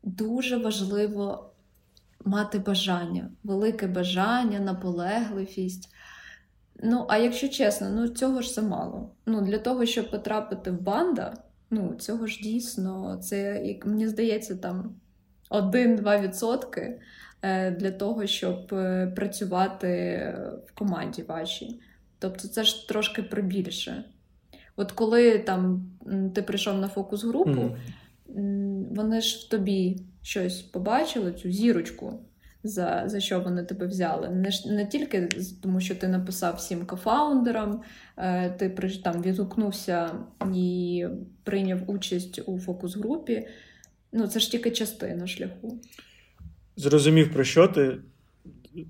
дуже 0.02 0.56
важливо 0.56 1.50
мати 2.24 2.58
бажання, 2.58 3.30
велике 3.44 3.86
бажання, 3.86 4.60
наполегливість. 4.60 5.88
Ну, 6.82 7.06
а 7.08 7.16
якщо 7.16 7.48
чесно, 7.48 7.90
ну 7.90 8.08
цього 8.08 8.42
ж 8.42 8.52
замало. 8.52 9.10
Ну, 9.26 9.40
Для 9.40 9.58
того, 9.58 9.86
щоб 9.86 10.10
потрапити 10.10 10.70
в 10.70 10.80
банда, 10.80 11.34
ну, 11.70 11.94
цього 11.98 12.26
ж 12.26 12.40
дійсно, 12.42 13.16
це, 13.22 13.62
як 13.64 13.86
мені 13.86 14.08
здається, 14.08 14.56
там. 14.56 14.94
1-2% 15.50 16.92
е, 17.42 17.70
для 17.70 17.90
того, 17.90 18.26
щоб 18.26 18.74
е, 18.74 19.12
працювати 19.16 19.88
в 20.66 20.78
команді 20.78 21.22
вашій. 21.22 21.80
Тобто 22.18 22.48
це 22.48 22.64
ж 22.64 22.88
трошки 22.88 23.22
прибільше. 23.22 24.04
От 24.76 24.92
коли 24.92 25.38
там 25.38 25.90
ти 26.34 26.42
прийшов 26.42 26.78
на 26.78 26.88
фокус-групу, 26.88 27.76
mm. 28.36 28.84
вони 28.94 29.20
ж 29.20 29.46
в 29.46 29.50
тобі 29.50 30.00
щось 30.22 30.60
побачили, 30.60 31.32
цю 31.32 31.50
зірочку, 31.50 32.20
за 32.64 33.02
за 33.06 33.20
що 33.20 33.40
вони 33.40 33.62
тебе 33.62 33.86
взяли. 33.86 34.28
Не 34.28 34.50
не 34.66 34.86
тільки 34.86 35.28
тому, 35.62 35.80
що 35.80 35.94
ти 35.94 36.08
написав 36.08 36.54
всім 36.54 36.86
кофаундерам, 36.86 37.82
е, 38.16 38.50
ти 38.50 38.68
там 39.04 39.22
відгукнувся 39.22 40.10
і 40.54 41.06
прийняв 41.44 41.90
участь 41.90 42.42
у 42.46 42.58
фокус-групі. 42.58 43.48
Ну, 44.18 44.26
це 44.26 44.40
ж 44.40 44.50
тільки 44.50 44.70
частина 44.70 45.26
шляху. 45.26 45.80
Зрозумів, 46.76 47.32
про 47.32 47.44
що 47.44 47.68
ти 47.68 47.98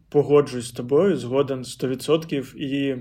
погоджуюсь 0.08 0.68
з 0.68 0.72
тобою, 0.72 1.16
згоден 1.16 1.62
100%. 1.62 2.56
І 2.56 2.96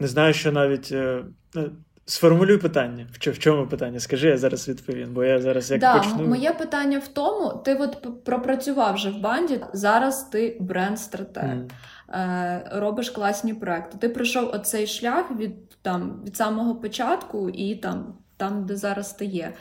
не 0.00 0.08
знаю, 0.08 0.34
що 0.34 0.52
навіть. 0.52 0.92
Е, 0.92 1.24
е, 1.56 1.70
сформулюй 2.08 2.58
питання. 2.58 3.06
В 3.12 3.38
чому 3.38 3.66
питання? 3.66 4.00
Скажи, 4.00 4.28
я 4.28 4.38
зараз 4.38 4.68
відповім, 4.68 5.14
бо 5.14 5.24
я 5.24 5.40
зараз 5.40 5.70
як 5.70 5.80
да, 5.80 5.98
почну. 5.98 6.26
Моє 6.26 6.52
питання 6.52 6.98
в 6.98 7.08
тому: 7.08 7.62
ти 7.64 7.74
от 7.74 8.24
пропрацював 8.24 8.94
вже 8.94 9.10
в 9.10 9.20
банді, 9.20 9.60
зараз 9.72 10.22
ти 10.22 10.56
бренд-стратег, 10.60 11.44
mm. 11.44 11.68
е, 12.08 12.70
робиш 12.72 13.10
класні 13.10 13.54
проекти. 13.54 13.98
Ти 13.98 14.08
пройшов 14.08 14.50
оцей 14.54 14.86
шлях 14.86 15.30
від 15.38 15.70
там, 15.82 16.22
від 16.26 16.36
самого 16.36 16.74
початку 16.74 17.48
і 17.48 17.74
там, 17.74 18.14
там, 18.36 18.66
де 18.66 18.76
зараз 18.76 19.12
ти 19.12 19.24
є. 19.24 19.52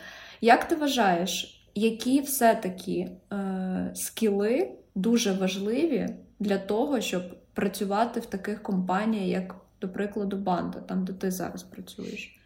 Як 0.41 0.67
ти 0.67 0.75
вважаєш, 0.75 1.63
які 1.75 2.21
все-таки 2.21 3.11
е, 3.33 3.91
скіли 3.95 4.71
дуже 4.95 5.33
важливі 5.33 6.07
для 6.39 6.57
того, 6.57 7.01
щоб 7.01 7.23
працювати 7.53 8.19
в 8.19 8.25
таких 8.25 8.63
компаніях, 8.63 9.27
як, 9.27 9.55
до 9.81 9.89
прикладу, 9.89 10.37
банда, 10.37 10.79
там, 10.79 11.05
де 11.05 11.13
ти 11.13 11.31
зараз 11.31 11.63
працюєш? 11.63 12.39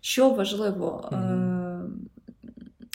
Що 0.00 0.30
важливо 0.30 1.10
е, 1.12 1.18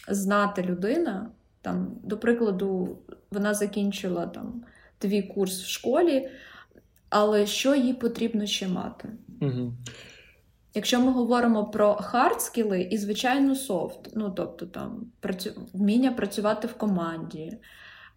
знати 0.08 0.64
людина? 0.64 1.30
Там, 1.62 1.96
До 2.04 2.18
прикладу, 2.18 2.98
вона 3.32 3.54
закінчила 3.54 4.28
там 4.28 4.64
твій 4.98 5.22
курс 5.22 5.62
в 5.62 5.68
школі, 5.68 6.30
але 7.10 7.46
що 7.46 7.76
їй 7.76 7.94
потрібно 7.94 8.46
ще 8.46 8.68
мати? 8.68 9.10
Угу. 9.42 9.74
Якщо 10.74 11.02
ми 11.02 11.12
говоримо 11.12 11.66
про 11.66 11.94
hard 11.94 12.42
скіли 12.42 12.82
і, 12.82 12.98
звичайно, 12.98 13.56
soft, 13.56 14.10
ну 14.16 14.30
тобто 14.30 14.66
там 14.66 15.06
працю... 15.20 15.52
вміння 15.74 16.12
працювати 16.12 16.68
в 16.68 16.74
команді, 16.74 17.58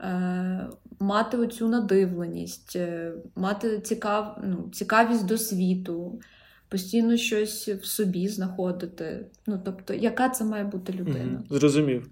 е... 0.01 0.69
мати 1.01 1.37
оцю 1.37 1.69
надивленість, 1.69 2.77
е... 2.77 3.13
мати 3.37 3.81
цікав... 3.81 4.39
ну, 4.45 4.71
цікавість 4.73 5.27
до 5.27 5.39
світу, 5.39 6.21
постійно 6.69 7.17
щось 7.17 7.69
в 7.69 7.85
собі 7.85 8.29
знаходити. 8.29 9.27
Ну, 9.47 9.61
тобто, 9.65 9.95
яка 9.95 10.29
це 10.29 10.45
має 10.45 10.65
бути 10.65 10.93
людина? 10.93 11.43
Угу. 11.49 11.59
Зрозумів. 11.59 12.11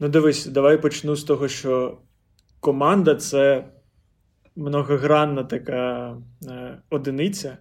Ну, 0.00 0.08
дивись, 0.08 0.46
давай 0.46 0.82
почну 0.82 1.16
з 1.16 1.24
того, 1.24 1.48
що 1.48 1.98
команда 2.60 3.14
це 3.14 3.64
многогранна 4.56 5.44
така 5.44 6.16
е... 6.48 6.78
одиниця. 6.90 7.58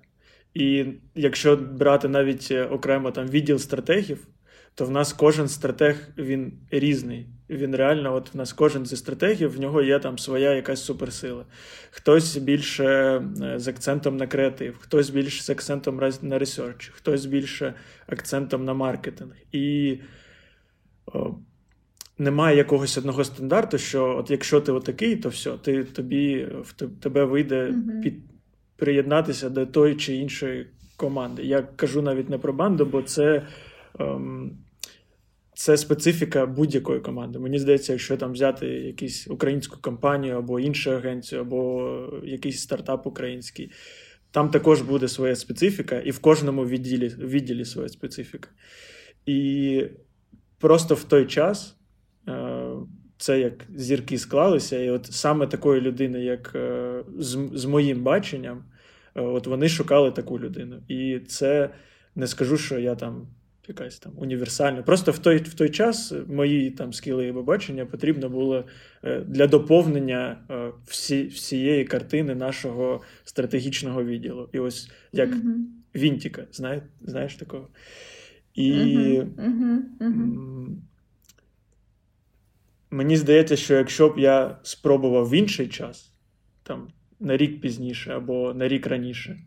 І 0.54 0.86
якщо 1.16 1.56
брати 1.56 2.08
навіть 2.08 2.48
е, 2.52 2.66
окремо 2.66 3.12
там 3.12 3.28
відділ 3.28 3.58
стратегів, 3.58 4.28
то 4.76 4.86
в 4.86 4.92
нас 4.92 5.14
кожен 5.14 5.48
стратег 5.48 6.08
він 6.18 6.54
різний. 6.72 7.28
Він 7.50 7.76
реально, 7.76 8.16
от 8.16 8.34
в 8.34 8.38
нас 8.38 8.54
кожен 8.54 8.86
зі 8.86 8.98
стратегів, 8.98 9.52
в 9.52 9.60
нього 9.60 9.82
є 9.82 10.00
там 10.00 10.18
своя 10.18 10.54
якась 10.54 10.86
суперсила. 10.86 11.46
Хтось 11.92 12.38
більше 12.38 12.86
е, 12.86 13.60
з 13.60 13.68
акцентом 13.68 14.18
на 14.18 14.28
креатив, 14.28 14.78
хтось 14.80 15.10
більше 15.10 15.44
з 15.44 15.50
акцентом 15.50 16.00
на 16.22 16.40
research, 16.40 16.92
хтось 16.96 17.26
більше 17.26 17.74
акцентом 18.08 18.66
на 18.66 18.74
маркетинг. 18.74 19.34
І 19.52 19.98
о, 21.06 21.36
немає 22.18 22.58
якогось 22.58 22.98
одного 22.98 23.24
стандарту, 23.24 23.78
що 23.78 24.18
от 24.18 24.32
якщо 24.32 24.62
ти 24.62 24.72
отакий, 24.72 25.16
то 25.16 25.30
все, 25.30 25.58
ти 25.58 25.84
тобі 25.84 26.48
в 26.62 26.74
тебе 26.74 27.24
вийде 27.24 27.68
mm-hmm. 27.68 28.02
під 28.02 28.33
приєднатися 28.84 29.50
до 29.50 29.66
тої 29.66 29.96
чи 29.96 30.16
іншої 30.16 30.68
команди. 30.98 31.44
Я 31.44 31.62
кажу 31.62 32.02
навіть 32.02 32.30
не 32.30 32.38
про 32.38 32.54
банду, 32.54 32.86
бо 32.86 33.02
це. 33.02 33.48
Ем, 34.00 34.58
це 35.56 35.78
специфіка 35.78 36.46
будь-якої 36.46 37.00
команди. 37.00 37.40
Мені 37.40 37.60
здається, 37.60 37.94
якщо 37.94 38.18
там 38.18 38.32
взяти 38.32 38.68
якусь 38.68 39.28
українську 39.28 39.78
компанію 39.82 40.38
або 40.38 40.60
іншу 40.60 40.92
агенцію, 40.92 41.42
або 41.42 41.90
якийсь 42.24 42.62
стартап 42.62 43.08
український, 43.08 43.72
там 44.32 44.50
також 44.50 44.82
буде 44.82 45.08
своя 45.08 45.36
специфіка, 45.36 46.00
і 46.00 46.12
в 46.12 46.20
кожному 46.20 46.66
відділі 46.66 47.08
відділі 47.08 47.66
своя 47.66 47.90
специфіка. 47.90 48.50
І 49.26 49.84
просто 50.60 50.96
в 50.96 51.04
той 51.04 51.26
час 51.26 51.76
е, 52.28 52.64
це 53.18 53.40
як 53.40 53.54
зірки 53.76 54.18
склалися, 54.18 54.80
і 54.80 54.90
от 54.90 55.06
саме 55.06 55.48
такої 55.48 55.82
людини, 55.82 56.24
як 56.24 56.52
е, 56.56 57.04
з, 57.20 57.50
з 57.54 57.66
моїм 57.66 58.04
баченням, 58.04 58.64
от 59.16 59.48
вони 59.48 59.70
шукали 59.70 60.12
таку 60.12 60.40
людину. 60.40 60.80
І 60.88 61.20
це 61.20 61.70
не 62.16 62.28
скажу, 62.28 62.58
що 62.58 62.80
я 62.80 62.96
там 62.96 63.28
якась 63.68 64.00
там 64.00 64.14
універсальна. 64.16 64.82
Просто 64.82 65.12
в 65.12 65.20
той 65.20 65.38
в 65.38 65.54
той 65.54 65.70
час 65.70 66.14
мої 66.28 66.72
там 66.72 66.94
скіли 66.94 67.28
і 67.28 67.34
побачення 67.34 67.86
потрібно 67.86 68.30
було 68.30 68.66
е, 69.04 69.20
для 69.20 69.48
доповнення 69.48 70.38
е, 70.50 70.72
всі, 70.88 71.28
всієї 71.28 71.86
картини 71.86 72.36
нашого 72.36 73.02
стратегічного 73.24 74.04
відділу. 74.04 74.50
І 74.54 74.60
ось 74.60 74.92
як 75.12 75.30
mm-hmm. 75.30 75.56
Вінтіка, 75.96 76.44
знає, 76.52 76.84
знаєш 77.02 77.36
такого? 77.36 77.68
І 78.54 78.72
mm-hmm. 78.74 79.82
Mm-hmm. 80.00 80.76
мені 82.92 83.18
здається, 83.18 83.56
що 83.56 83.74
якщо 83.74 84.10
б 84.10 84.20
я 84.20 84.58
спробував 84.64 85.30
в 85.30 85.34
інший 85.34 85.68
час, 85.68 86.12
там 86.64 86.88
на 87.24 87.38
рік 87.38 87.62
пізніше 87.62 88.14
або 88.14 88.54
на 88.54 88.68
рік 88.68 88.88
раніше, 88.88 89.40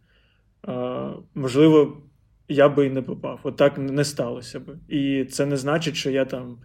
можливо 1.34 2.02
я 2.48 2.68
би 2.68 2.86
і 2.86 2.90
не 2.90 3.02
попав. 3.02 3.40
Отак 3.42 3.72
От 3.78 3.90
не 3.90 4.04
сталося 4.04 4.60
би. 4.60 4.78
І 4.88 5.24
це 5.24 5.46
не 5.46 5.56
значить, 5.56 5.96
що 5.96 6.10
я 6.10 6.24
там. 6.24 6.58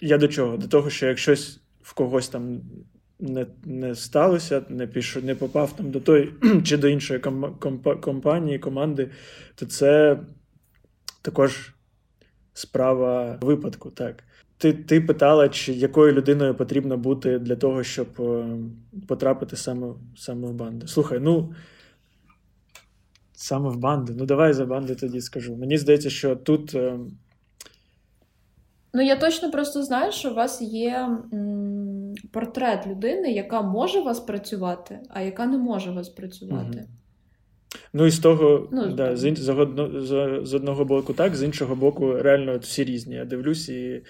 Я 0.00 0.18
до 0.18 0.28
чого? 0.28 0.56
До 0.56 0.68
того, 0.68 0.90
що 0.90 1.06
якщо 1.06 1.34
в 1.82 1.94
когось 1.94 2.28
там 2.28 2.60
не 3.18 3.46
не 3.64 3.94
сталося, 3.94 4.62
не 4.68 4.86
пішов, 4.86 5.24
не 5.24 5.34
попав 5.34 5.76
там 5.76 5.90
до 5.90 6.00
той 6.00 6.32
чи 6.64 6.76
до 6.76 6.88
іншої 6.88 7.20
компанії, 8.00 8.58
команди, 8.58 9.10
то 9.54 9.66
це 9.66 10.20
також 11.22 11.74
справа 12.52 13.38
випадку. 13.42 13.90
так. 13.90 14.24
Ти 14.60 14.72
ти 14.72 15.00
питала, 15.00 15.48
чи 15.48 15.72
якою 15.72 16.12
людиною 16.12 16.54
потрібно 16.54 16.96
бути 16.96 17.38
для 17.38 17.56
того, 17.56 17.82
щоб 17.82 18.06
е, 18.20 18.56
потрапити 19.08 19.56
саме 19.56 19.86
саме 20.16 20.48
в 20.48 20.54
банду. 20.54 20.86
Слухай, 20.86 21.18
ну 21.20 21.54
Саме 23.42 23.70
в 23.70 23.76
банди. 23.76 24.12
Ну, 24.16 24.26
давай 24.26 24.52
за 24.52 24.66
банди 24.66 24.94
тоді 24.94 25.20
скажу. 25.20 25.56
Мені 25.56 25.78
здається, 25.78 26.10
що 26.10 26.36
тут. 26.36 26.74
Е... 26.74 26.98
Ну, 28.94 29.02
я 29.02 29.16
точно 29.16 29.50
просто 29.50 29.82
знаю, 29.82 30.12
що 30.12 30.30
у 30.30 30.34
вас 30.34 30.62
є 30.62 31.08
м, 31.32 32.14
портрет 32.32 32.86
людини, 32.86 33.32
яка 33.32 33.62
може 33.62 34.00
вас 34.00 34.20
працювати, 34.20 34.98
а 35.08 35.20
яка 35.22 35.46
не 35.46 35.58
може 35.58 35.90
вас 35.90 36.08
працювати. 36.08 36.78
Угу. 36.78 36.88
Ну, 37.92 38.06
і 38.06 38.10
з 38.10 38.18
того, 38.18 38.68
ну, 38.72 38.92
да, 38.92 39.16
з, 39.16 39.34
з, 39.36 40.40
з, 40.42 40.54
одного 40.54 40.84
боку, 40.84 41.12
так, 41.12 41.36
з 41.36 41.42
іншого 41.42 41.76
боку, 41.76 42.12
реально 42.12 42.58
всі 42.58 42.84
різні. 42.84 43.14
Я 43.14 43.24
дивлюсь, 43.24 43.68
і 43.68 44.02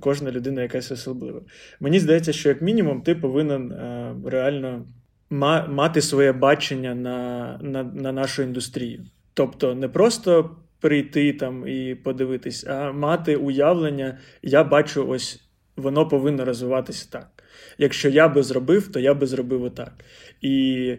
кожна 0.00 0.30
людина 0.30 0.62
якась 0.62 0.92
особлива. 0.92 1.40
Мені 1.80 2.00
здається, 2.00 2.32
що 2.32 2.48
як 2.48 2.62
мінімум 2.62 3.02
ти 3.02 3.14
повинен 3.14 3.72
е, 3.72 4.14
реально 4.24 4.86
мати 5.68 6.00
своє 6.00 6.32
бачення 6.32 6.94
на, 6.94 7.58
на, 7.62 7.82
на 7.82 8.12
нашу 8.12 8.42
індустрію. 8.42 9.04
Тобто 9.34 9.74
не 9.74 9.88
просто 9.88 10.56
прийти 10.80 11.32
там 11.32 11.68
і 11.68 11.94
подивитись, 11.94 12.66
а 12.66 12.92
мати 12.92 13.36
уявлення, 13.36 14.18
я 14.42 14.64
бачу, 14.64 15.08
ось 15.08 15.40
воно 15.76 16.08
повинно 16.08 16.44
розвиватися 16.44 17.08
так. 17.10 17.44
Якщо 17.78 18.08
я 18.08 18.28
би 18.28 18.42
зробив, 18.42 18.92
то 18.92 19.00
я 19.00 19.14
би 19.14 19.26
зробив 19.26 19.62
отак. 19.62 20.04
І 20.40 20.96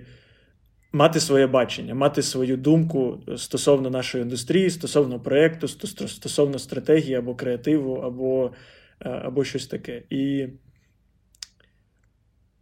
мати 0.94 1.20
своє 1.20 1.48
бачення, 1.48 1.96
мати 1.96 2.22
свою 2.22 2.58
думку 2.58 3.20
стосовно 3.38 3.89
нашої 3.89 4.22
індустрії, 4.24 4.70
стосовно 4.70 5.20
проєкту, 5.20 5.68
стосовно 6.08 6.60
стратегії 6.60 7.16
або 7.16 7.36
креативу, 7.36 7.94
або, 7.96 8.52
е, 9.00 9.10
або 9.10 9.44
щось 9.44 9.68
таке. 9.68 10.04
І 10.10 10.48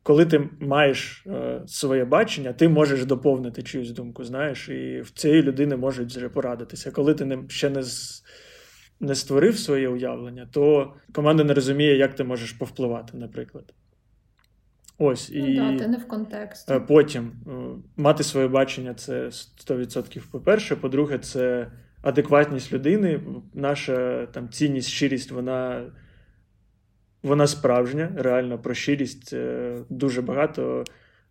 коли 0.03 0.25
ти 0.25 0.49
маєш 0.59 1.23
е, 1.27 1.61
своє 1.67 2.05
бачення, 2.05 2.53
ти 2.53 2.69
можеш 2.69 3.05
доповнити 3.05 3.63
чиюсь 3.63 3.91
думку, 3.91 4.23
знаєш, 4.23 4.69
і 4.69 5.01
в 5.01 5.11
цієї 5.11 5.41
людини 5.41 5.77
можуть 5.77 6.15
вже 6.15 6.29
порадитися. 6.29 6.91
Коли 6.91 7.13
ти 7.13 7.39
ще 7.47 7.69
не 7.69 7.83
не 8.99 9.15
створив 9.15 9.57
своє 9.57 9.89
уявлення, 9.89 10.47
то 10.51 10.93
команда 11.13 11.43
не 11.43 11.53
розуміє, 11.53 11.97
як 11.97 12.15
ти 12.15 12.23
можеш 12.23 12.51
повпливати, 12.51 13.17
наприклад. 13.17 13.73
Ось, 15.03 15.31
ну, 15.33 15.47
і 15.47 15.55
да, 15.55 15.77
ти 15.77 15.87
не 15.87 15.97
в 15.97 16.07
контексті. 16.07 16.73
Е, 16.73 16.79
потім 16.79 17.31
е, 17.47 17.51
мати 17.97 18.23
своє 18.23 18.47
бачення 18.47 18.93
це 18.93 19.25
100%. 19.25 20.21
По-перше, 20.31 20.75
по-друге, 20.75 21.17
це 21.17 21.71
адекватність 22.01 22.73
людини, 22.73 23.19
наша 23.53 24.25
там 24.25 24.49
цінність, 24.49 24.89
щирість, 24.89 25.31
вона 25.31 25.91
вона 27.23 27.47
справжня, 27.47 28.11
реально 28.15 28.59
про 28.59 28.73
щирість. 28.73 29.33
Е, 29.33 29.77
дуже 29.89 30.21
багато 30.21 30.83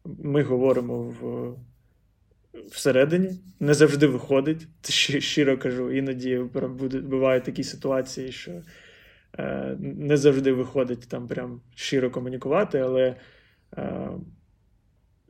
ми 0.04 0.42
говоримо 0.42 1.02
в. 1.02 1.54
Всередині 2.70 3.40
не 3.60 3.74
завжди 3.74 4.06
виходить, 4.06 4.68
щиро 5.18 5.58
кажу. 5.58 5.90
Іноді 5.90 6.38
бувають 7.02 7.44
такі 7.44 7.64
ситуації, 7.64 8.32
що 8.32 8.52
не 9.78 10.16
завжди 10.16 10.52
виходить 10.52 11.08
там 11.08 11.28
прям 11.28 11.60
щиро 11.74 12.10
комунікувати, 12.10 12.78
але 12.78 13.16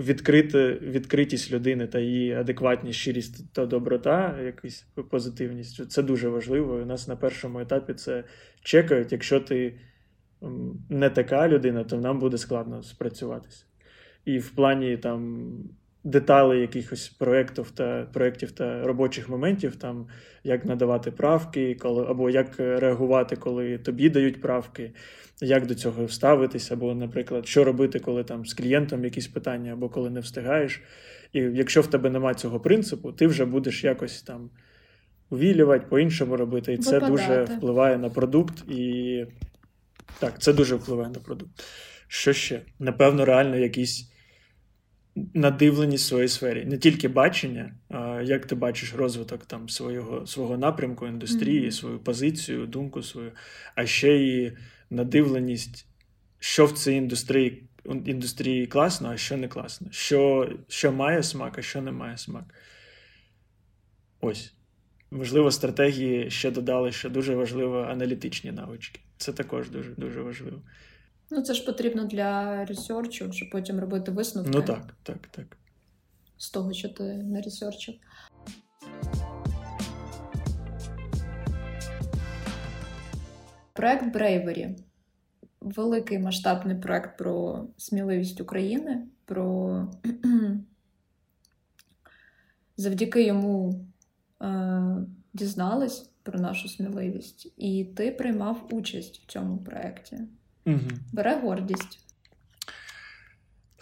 відкрити, 0.00 0.72
відкритість 0.72 1.52
людини 1.52 1.86
та 1.86 1.98
її 1.98 2.32
адекватність, 2.32 2.98
щирість 2.98 3.52
та 3.52 3.66
доброта, 3.66 4.40
якась 4.44 4.86
позитивність 5.10 5.90
це 5.90 6.02
дуже 6.02 6.28
важливо. 6.28 6.74
У 6.74 6.84
нас 6.84 7.08
на 7.08 7.16
першому 7.16 7.60
етапі 7.60 7.94
це 7.94 8.24
чекають, 8.62 9.12
якщо 9.12 9.40
ти 9.40 9.78
не 10.88 11.10
така 11.10 11.48
людина, 11.48 11.84
то 11.84 11.96
нам 11.96 12.18
буде 12.18 12.38
складно 12.38 12.82
спрацюватися. 12.82 13.64
І 14.24 14.38
в 14.38 14.50
плані 14.50 14.96
там 14.96 15.48
деталей 16.04 16.60
якихось 16.60 17.08
проєктів 17.08 17.70
та 17.70 18.06
проєктів 18.12 18.52
та 18.52 18.82
робочих 18.82 19.28
моментів, 19.28 19.76
там 19.76 20.06
як 20.44 20.64
надавати 20.64 21.10
правки, 21.10 21.74
коли, 21.74 22.06
або 22.08 22.30
як 22.30 22.58
реагувати, 22.58 23.36
коли 23.36 23.78
тобі 23.78 24.10
дають 24.10 24.40
правки, 24.40 24.92
як 25.40 25.66
до 25.66 25.74
цього 25.74 26.08
ставитися, 26.08 26.74
або, 26.74 26.94
наприклад, 26.94 27.46
що 27.46 27.64
робити, 27.64 27.98
коли 27.98 28.24
там 28.24 28.46
з 28.46 28.54
клієнтом 28.54 29.04
якісь 29.04 29.28
питання, 29.28 29.72
або 29.72 29.88
коли 29.88 30.10
не 30.10 30.20
встигаєш. 30.20 30.82
І 31.32 31.38
якщо 31.38 31.80
в 31.80 31.86
тебе 31.86 32.10
немає 32.10 32.34
цього 32.34 32.60
принципу, 32.60 33.12
ти 33.12 33.26
вже 33.26 33.44
будеш 33.44 33.84
якось 33.84 34.22
там 34.22 34.50
увілювати, 35.30 35.86
по-іншому 35.88 36.36
робити. 36.36 36.72
І 36.72 36.78
це 36.78 36.98
Випадати. 36.98 37.26
дуже 37.28 37.56
впливає 37.56 37.98
на 37.98 38.08
продукт 38.08 38.68
і 38.68 39.26
так, 40.18 40.42
це 40.42 40.52
дуже 40.52 40.76
впливає 40.76 41.10
на 41.10 41.20
продукт. 41.20 41.64
Що 42.08 42.32
ще? 42.32 42.60
Напевно, 42.78 43.24
реально 43.24 43.56
якісь 43.56 44.09
надивленість 45.34 46.04
в 46.04 46.08
своїй 46.08 46.28
сфері. 46.28 46.64
Не 46.64 46.78
тільки 46.78 47.08
бачення, 47.08 47.74
а 47.88 48.22
як 48.24 48.46
ти 48.46 48.54
бачиш 48.54 48.94
розвиток 48.94 49.46
там 49.46 49.68
свого 49.68 50.26
свого 50.26 50.58
напрямку, 50.58 51.06
індустрії, 51.06 51.66
mm-hmm. 51.66 51.72
свою 51.72 51.98
позицію, 51.98 52.66
думку 52.66 53.02
свою, 53.02 53.32
а 53.74 53.86
ще 53.86 54.16
і 54.16 54.52
надивленість, 54.90 55.86
що 56.38 56.66
в 56.66 56.72
цій 56.72 56.92
індустрії 56.92 57.66
індустрії 58.06 58.66
класно, 58.66 59.08
а 59.08 59.16
що 59.16 59.36
не 59.36 59.48
класно. 59.48 59.88
Що, 59.90 60.50
Що 60.68 60.92
має 60.92 61.22
смак, 61.22 61.58
а 61.58 61.62
що 61.62 61.82
не 61.82 61.92
має 61.92 62.18
смак. 62.18 62.54
Ось. 64.20 64.54
Можливо, 65.10 65.50
стратегії 65.50 66.30
ще 66.30 66.50
додали, 66.50 66.92
що 66.92 67.10
дуже 67.10 67.34
важливо 67.34 67.82
аналітичні 67.82 68.52
навички. 68.52 69.00
Це 69.16 69.32
також 69.32 69.70
дуже 69.70 69.90
дуже 69.90 70.22
важливо. 70.22 70.62
Ну, 71.32 71.42
це 71.42 71.54
ж 71.54 71.64
потрібно 71.64 72.04
для 72.04 72.64
ресерчу, 72.64 73.32
щоб 73.32 73.50
потім 73.50 73.80
робити 73.80 74.10
висновки. 74.10 74.50
Ну 74.54 74.62
так, 74.62 74.94
так, 75.02 75.26
так. 75.26 75.56
З 76.38 76.50
того, 76.50 76.72
що 76.72 76.88
ти 76.88 77.02
на 77.02 77.42
ресерчив. 77.42 77.94
Проект 83.72 84.16
Bravery. 84.16 84.78
Великий 85.60 86.18
масштабний 86.18 86.76
проект 86.76 87.18
про 87.18 87.66
сміливість 87.76 88.40
України. 88.40 89.06
про 89.24 89.86
Завдяки 92.76 93.22
йому 93.22 93.84
е, 94.42 95.06
дізнались 95.34 96.10
про 96.22 96.40
нашу 96.40 96.68
сміливість, 96.68 97.52
і 97.56 97.84
ти 97.84 98.10
приймав 98.12 98.68
участь 98.70 99.22
в 99.22 99.26
цьому 99.26 99.58
проєкті. 99.58 100.18
Угу. 100.70 100.90
Бере 101.12 101.40
гордість. 101.42 101.98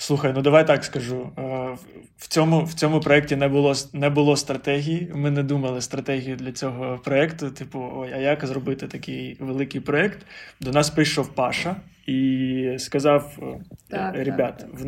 Слухай, 0.00 0.32
ну 0.34 0.42
давай 0.42 0.66
так 0.66 0.84
скажу. 0.84 1.32
Е, 1.38 1.42
в 2.16 2.28
цьому 2.28 2.64
в 2.64 2.74
цьому 2.74 3.00
проєкті 3.00 3.36
не 3.36 3.48
було 3.48 3.74
не 3.92 4.10
було 4.10 4.36
стратегії. 4.36 5.12
Ми 5.14 5.30
не 5.30 5.42
думали 5.42 5.80
стратегію 5.80 6.36
для 6.36 6.52
цього 6.52 7.00
проєкту. 7.04 7.50
Типу, 7.50 7.92
ой, 7.96 8.12
а 8.12 8.16
як 8.16 8.46
зробити 8.46 8.88
такий 8.88 9.36
великий 9.40 9.80
проєкт? 9.80 10.26
До 10.60 10.70
нас 10.70 10.90
прийшов 10.90 11.34
Паша 11.34 11.76
і 12.06 12.76
сказав: 12.78 13.38
е, 13.42 13.60
так, 13.88 14.14
ребят, 14.16 14.58
так, 14.58 14.70
так. 14.78 14.86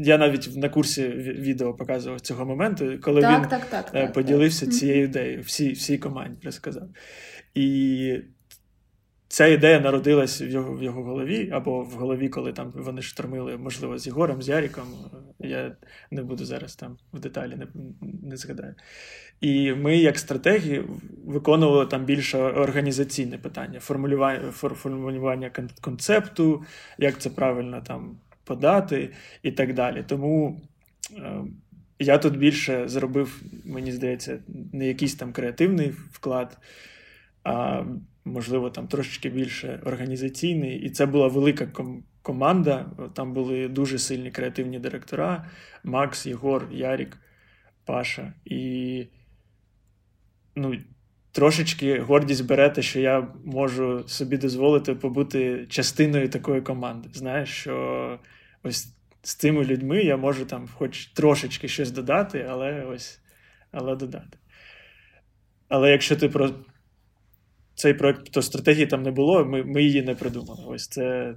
Я 0.00 0.18
навіть 0.18 0.56
на 0.56 0.68
курсі 0.68 1.08
відео 1.38 1.74
показував 1.74 2.20
цього 2.20 2.46
моменту, 2.46 2.98
коли 3.02 3.20
так, 3.20 3.40
він 3.42 3.48
так, 3.48 3.64
так, 3.64 3.90
е, 3.94 4.06
поділився 4.06 4.66
цією 4.66 5.04
ідеєю, 5.04 5.42
всій 5.42 5.72
всій 5.72 5.98
команді 5.98 6.38
розказав. 6.44 6.88
І 7.54 8.18
ця 9.34 9.46
ідея 9.46 9.80
народилась 9.80 10.42
в 10.42 10.48
його 10.48 10.74
в 10.74 10.82
його 10.82 11.02
голові, 11.02 11.50
або 11.52 11.82
в 11.82 11.90
голові, 11.90 12.28
коли 12.28 12.52
там 12.52 12.72
вони 12.74 13.02
штормили, 13.02 13.56
можливо, 13.56 13.98
з 13.98 14.06
Єгорем, 14.06 14.42
з 14.42 14.48
Яріком. 14.48 14.84
Я 15.38 15.76
не 16.10 16.22
буду 16.22 16.44
зараз 16.44 16.76
там 16.76 16.96
в 17.12 17.20
деталі 17.20 17.56
не, 17.56 17.66
не 18.22 18.36
згадаю. 18.36 18.74
І 19.40 19.72
ми, 19.72 19.96
як 19.96 20.18
стратегі, 20.18 20.82
виконували 21.24 21.86
там 21.86 22.04
більше 22.04 22.38
організаційне 22.38 23.38
питання, 23.38 23.80
формулювання 23.80 24.50
формулювання 24.52 25.50
концепту, 25.80 26.64
як 26.98 27.18
це 27.18 27.30
правильно 27.30 27.82
там 27.86 28.16
подати 28.44 29.10
і 29.42 29.52
так 29.52 29.74
далі. 29.74 30.04
Тому. 30.08 30.60
Е, 31.18 31.44
я 31.98 32.18
тут 32.18 32.36
більше 32.38 32.88
зробив, 32.88 33.42
мені 33.64 33.92
здається, 33.92 34.38
не 34.72 34.86
якийсь 34.86 35.14
там 35.14 35.32
креативний 35.32 35.90
вклад, 36.12 36.58
а 37.44 37.84
можливо, 38.24 38.70
там 38.70 38.88
трошечки 38.88 39.28
більше 39.28 39.80
організаційний. 39.84 40.78
І 40.78 40.90
це 40.90 41.06
була 41.06 41.28
велика 41.28 41.64
ком- 41.64 42.02
команда. 42.22 42.86
Там 43.14 43.32
були 43.32 43.68
дуже 43.68 43.98
сильні 43.98 44.30
креативні 44.30 44.78
директора: 44.78 45.50
Макс, 45.84 46.26
Єгор, 46.26 46.68
Ярік, 46.72 47.18
Паша. 47.84 48.32
І 48.44 49.06
ну, 50.56 50.74
трошечки 51.32 52.00
гордість 52.00 52.46
бере 52.46 52.70
те, 52.70 52.82
що 52.82 53.00
я 53.00 53.28
можу 53.44 54.08
собі 54.08 54.36
дозволити 54.36 54.94
побути 54.94 55.66
частиною 55.68 56.28
такої 56.28 56.60
команди. 56.60 57.08
Знаєш, 57.12 57.48
що 57.48 58.18
ось 58.62 58.88
з 59.22 59.34
цими 59.34 59.64
людьми 59.64 60.02
я 60.02 60.16
можу 60.16 60.44
там 60.44 60.68
хоч 60.74 61.06
трошечки 61.06 61.68
щось 61.68 61.90
додати, 61.90 62.46
але 62.50 62.84
ось 62.84 63.20
але 63.72 63.96
додати. 63.96 64.38
Але 65.68 65.90
якщо 65.90 66.16
ти 66.16 66.28
про 66.28 66.50
цей 67.74 67.94
проект, 67.94 68.30
то 68.30 68.42
стратегії 68.42 68.86
там 68.86 69.02
не 69.02 69.10
було, 69.10 69.44
ми 69.44 69.64
ми 69.64 69.82
її 69.82 70.02
не 70.02 70.14
придумали. 70.14 70.64
Ось 70.66 70.88
це. 70.88 71.34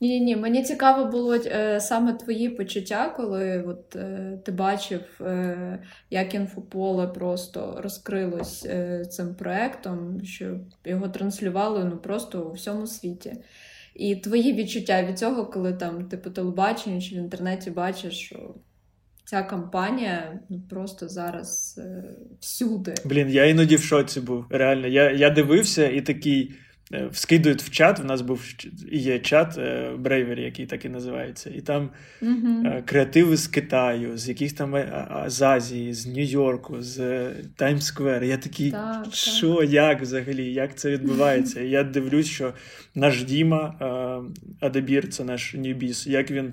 Ні, 0.00 0.20
ні, 0.20 0.36
мені 0.36 0.62
цікаво 0.62 1.04
було 1.10 1.34
е, 1.34 1.80
саме 1.80 2.12
твої 2.12 2.48
почуття, 2.48 3.14
коли 3.16 3.62
от, 3.62 3.96
е, 3.96 4.38
ти 4.44 4.52
бачив, 4.52 5.00
е, 5.20 5.78
як 6.10 6.34
інфополе 6.34 7.06
просто 7.06 7.80
розкрилось 7.82 8.66
е, 8.66 9.04
цим 9.04 9.34
проектом, 9.34 10.24
що 10.24 10.60
його 10.84 11.08
транслювали 11.08 11.84
ну, 11.84 11.96
просто 11.96 12.42
у 12.42 12.52
всьому 12.52 12.86
світі. 12.86 13.32
І 13.94 14.16
твої 14.16 14.52
відчуття 14.52 15.02
від 15.02 15.18
цього, 15.18 15.46
коли 15.46 15.72
там 15.72 16.08
ти 16.08 16.16
по 16.16 16.30
телебаченню 16.30 17.00
чи 17.00 17.14
в 17.14 17.18
інтернеті 17.18 17.70
бачиш, 17.70 18.14
що 18.14 18.54
ця 19.32 19.42
кампанія 19.42 20.40
ну, 20.48 20.62
просто 20.70 21.08
зараз 21.08 21.80
е, 21.84 22.04
всюди. 22.40 22.94
Блін, 23.04 23.28
я 23.30 23.44
іноді 23.44 23.76
в 23.76 23.82
шоці 23.82 24.20
був. 24.20 24.44
Реально, 24.50 24.86
я 24.86 25.10
я 25.10 25.30
дивився 25.30 25.88
і 25.88 26.00
такий. 26.00 26.54
Е, 26.94 27.06
вскидують 27.12 27.62
в 27.62 27.70
чат. 27.70 28.00
У 28.00 28.04
нас 28.04 28.20
був 28.20 28.44
є 28.92 29.18
чат 29.18 29.58
Брейвері, 29.98 30.42
який 30.42 30.66
так 30.66 30.84
і 30.84 30.88
називається, 30.88 31.50
і 31.50 31.60
там 31.60 31.90
uh 32.22 32.82
креативи 32.84 33.36
з 33.36 33.46
Китаю, 33.46 34.18
з 34.18 34.28
яких 34.28 34.52
там 34.52 34.74
з 35.26 35.42
Азії, 35.42 35.94
з 35.94 36.06
Нью-Йорку, 36.06 36.82
з 36.82 37.00
Таймс-сквер. 37.58 38.24
Я 38.24 38.36
такий, 38.36 38.70
так, 38.70 39.06
що, 39.12 39.54
так. 39.54 39.70
як 39.70 40.02
взагалі, 40.02 40.52
як 40.52 40.74
це 40.74 40.90
відбувається? 40.90 41.60
І 41.60 41.70
я 41.70 41.84
дивлюсь, 41.84 42.26
що 42.26 42.54
наш 42.94 43.24
Діма 43.24 43.74
Адебір, 44.60 45.08
це 45.08 45.24
наш 45.24 45.54
Ньюбіс, 45.54 46.06
як 46.06 46.30
він 46.30 46.52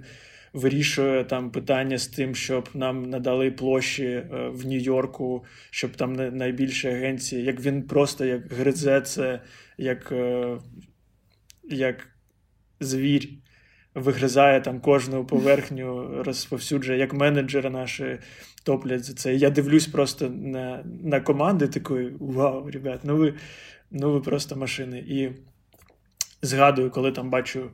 вирішує 0.53 1.23
там 1.23 1.51
питання 1.51 1.97
з 1.97 2.07
тим, 2.07 2.35
щоб 2.35 2.69
нам 2.73 3.09
надали 3.09 3.51
площі 3.51 4.05
е, 4.05 4.27
в 4.53 4.65
Нью-Йорку, 4.65 5.43
щоб 5.71 5.95
там 5.95 6.13
найбільші 6.37 6.87
агенції, 6.87 7.43
як 7.43 7.59
він 7.59 7.83
просто 7.83 8.25
як 8.25 8.53
гризе 8.53 9.01
це, 9.01 9.41
як, 9.77 10.11
е, 10.11 10.57
як 11.69 12.07
звір. 12.79 13.29
Вигризає 13.95 14.61
там 14.61 14.79
кожну 14.79 15.25
поверхню, 15.25 16.09
розповсюджує, 16.23 16.99
як 16.99 17.13
менеджери 17.13 17.69
наші 17.69 18.17
топлять 18.63 19.03
за 19.03 19.13
це. 19.13 19.35
Я 19.35 19.49
дивлюсь 19.49 19.87
просто 19.87 20.29
на 20.29 20.83
на 21.03 21.21
команди 21.21 21.67
такої: 21.67 22.13
вау, 22.19 22.71
ребят, 22.71 22.99
ну 23.03 23.17
ви 23.17 23.33
ну 23.91 24.13
ви 24.13 24.21
просто 24.21 24.55
машини. 24.55 24.99
І 25.07 25.29
згадую, 26.41 26.91
коли 26.91 27.11
там 27.11 27.29
бачу 27.29 27.71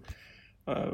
е, 0.67 0.87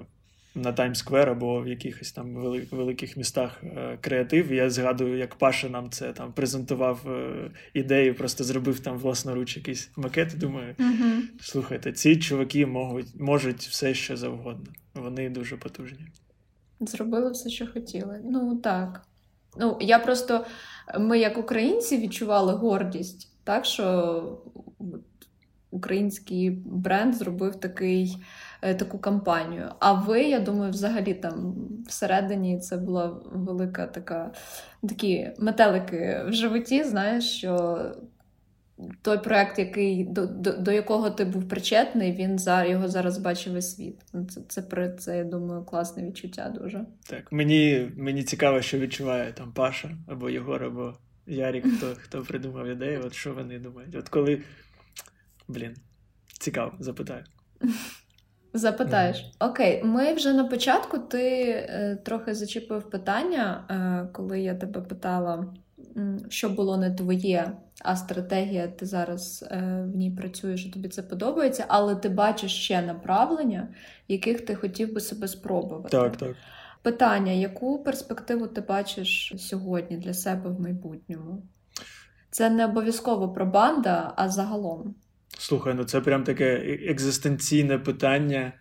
на 0.56 0.72
Times 0.72 0.98
Square 0.98 1.30
або 1.30 1.62
в 1.62 1.68
якихось 1.68 2.12
там 2.12 2.36
великих 2.72 3.18
містах 3.18 3.64
е, 3.64 3.97
креатив. 4.02 4.54
Я 4.54 4.70
згадую, 4.70 5.18
як 5.18 5.36
Паша 5.36 5.70
нам 5.70 5.89
це 5.89 6.14
там 6.14 6.34
презентував 6.34 7.10
е, 7.10 7.52
ідею, 7.74 8.16
просто 8.16 8.43
зробив 8.43 8.80
там 8.80 8.97
власноруч 8.97 9.58
якийсь 9.58 9.91
макет. 9.95 10.34
і 10.34 10.38
Думаю, 10.38 10.76
угу. 10.80 11.22
слухайте, 11.41 11.91
ці 11.91 12.18
чуваки 12.18 12.66
можуть, 12.66 13.20
можуть 13.20 13.60
все 13.60 13.93
що 13.93 14.18
завгодно. 14.18 14.72
Вони 14.93 15.30
дуже 15.30 15.58
потужні. 15.58 16.08
Зробили 16.80 17.32
все, 17.32 17.49
що 17.49 17.68
хотіли. 17.68 18.22
Ну 18.24 18.56
так. 18.56 19.02
Ну, 19.58 19.78
я 19.82 19.99
просто, 19.99 20.45
ми, 20.99 21.20
як 21.20 21.38
українці, 21.38 21.97
відчували 21.97 22.54
гордість, 22.54 23.32
так 23.43 23.66
що 23.66 24.41
український 25.72 26.49
бренд 26.49 27.16
зробив 27.16 27.60
такий. 27.60 28.18
Е, 28.62 28.76
таку 28.76 28.99
кампанію. 28.99 29.70
А 29.80 29.93
ви, 29.93 30.24
я 30.24 30.39
думаю, 30.39 30.72
взагалі 30.72 31.14
там 31.14 31.55
всередині 31.88 32.59
це 32.59 32.78
була 32.78 33.22
велика 33.32 33.88
така 33.88 34.32
такі 34.89 35.30
метелики 35.39 36.22
в 36.28 36.34
животі, 36.34 36.84
знаєш, 36.84 37.38
що. 37.38 37.82
Той 39.01 39.18
проект, 39.18 39.59
який 39.59 40.03
до 40.03 40.26
до, 40.26 40.51
до 40.51 40.72
якого 40.72 41.09
ти 41.09 41.26
був 41.26 41.47
причетний, 41.47 42.12
він 42.12 42.39
за 42.39 42.66
його 42.66 42.88
зараз 42.88 43.18
бачив 43.18 43.53
весь 43.53 43.76
світ. 43.76 43.99
Ну, 44.14 44.26
це 44.26 44.41
це, 44.47 44.89
це, 44.99 45.18
я 45.18 45.24
думаю, 45.24 45.64
класне 45.64 46.07
відчуття 46.07 46.53
дуже. 46.59 46.86
Так, 47.09 47.32
мені 47.32 47.91
мені 47.97 48.24
цікаво, 48.24 48.62
що 48.62 48.80
відчуває 48.80 49.34
там 49.34 49.51
Паша 49.53 49.97
або 50.07 50.30
Єгор, 50.30 50.64
або 50.64 50.93
Ярік, 51.28 51.66
хто 51.78 51.95
хто 52.01 52.22
придумав 52.22 52.68
ідею. 52.68 53.01
От 53.05 53.14
що 53.14 53.34
вони 53.34 53.59
думають? 53.59 53.95
От 53.95 54.09
коли. 54.09 54.41
Блін, 55.47 55.76
цікаво, 56.39 56.74
запитаю. 56.80 57.24
Запитаєш. 58.54 59.32
Окей, 59.39 59.84
ми 59.84 60.14
вже 60.14 60.34
на 60.34 60.43
початку 60.43 60.97
ти 60.97 61.49
е, 61.49 61.97
трохи 62.04 62.34
зачепив 62.34 62.89
питання, 62.89 63.64
е, 63.70 64.10
коли 64.14 64.41
я 64.41 64.56
тебе 64.56 64.82
питала, 64.82 65.45
що 66.30 66.49
було 66.49 66.78
не 66.78 66.91
твоє, 66.91 67.52
а 67.82 67.95
стратегія, 67.95 68.68
ти 68.68 68.86
зараз 68.86 69.45
е, 69.52 69.84
в 69.93 69.95
ній 69.97 70.12
працюєш, 70.12 70.66
і 70.66 70.70
тобі 70.70 70.89
це 70.89 71.04
подобається, 71.04 71.66
але 71.68 71.95
ти 71.95 72.10
бачиш 72.10 72.56
ще 72.56 72.82
направлення, 72.82 73.68
яких 74.08 74.45
ти 74.45 74.56
хотів 74.56 74.93
би 74.93 75.02
себе 75.02 75.28
спробувати. 75.28 75.89
Так, 75.89 76.18
так. 76.18 76.36
Питання: 76.82 77.32
яку 77.32 77.84
перспективу 77.84 78.47
ти 78.47 78.62
бачиш 78.62 79.34
сьогодні 79.38 79.97
для 79.97 80.14
себе 80.14 80.49
в 80.49 80.62
майбутньому? 80.62 81.43
Це 82.30 82.49
не 82.49 82.66
обов'язково 82.66 83.30
про 83.30 83.45
банда, 83.45 84.14
а 84.16 84.30
загалом. 84.30 84.95
Слухай, 85.42 85.74
ну 85.74 85.84
це 85.84 86.02
прям 86.02 86.24
таке 86.24 86.56
екзистенційне 86.88 87.78
питання, 87.78 88.54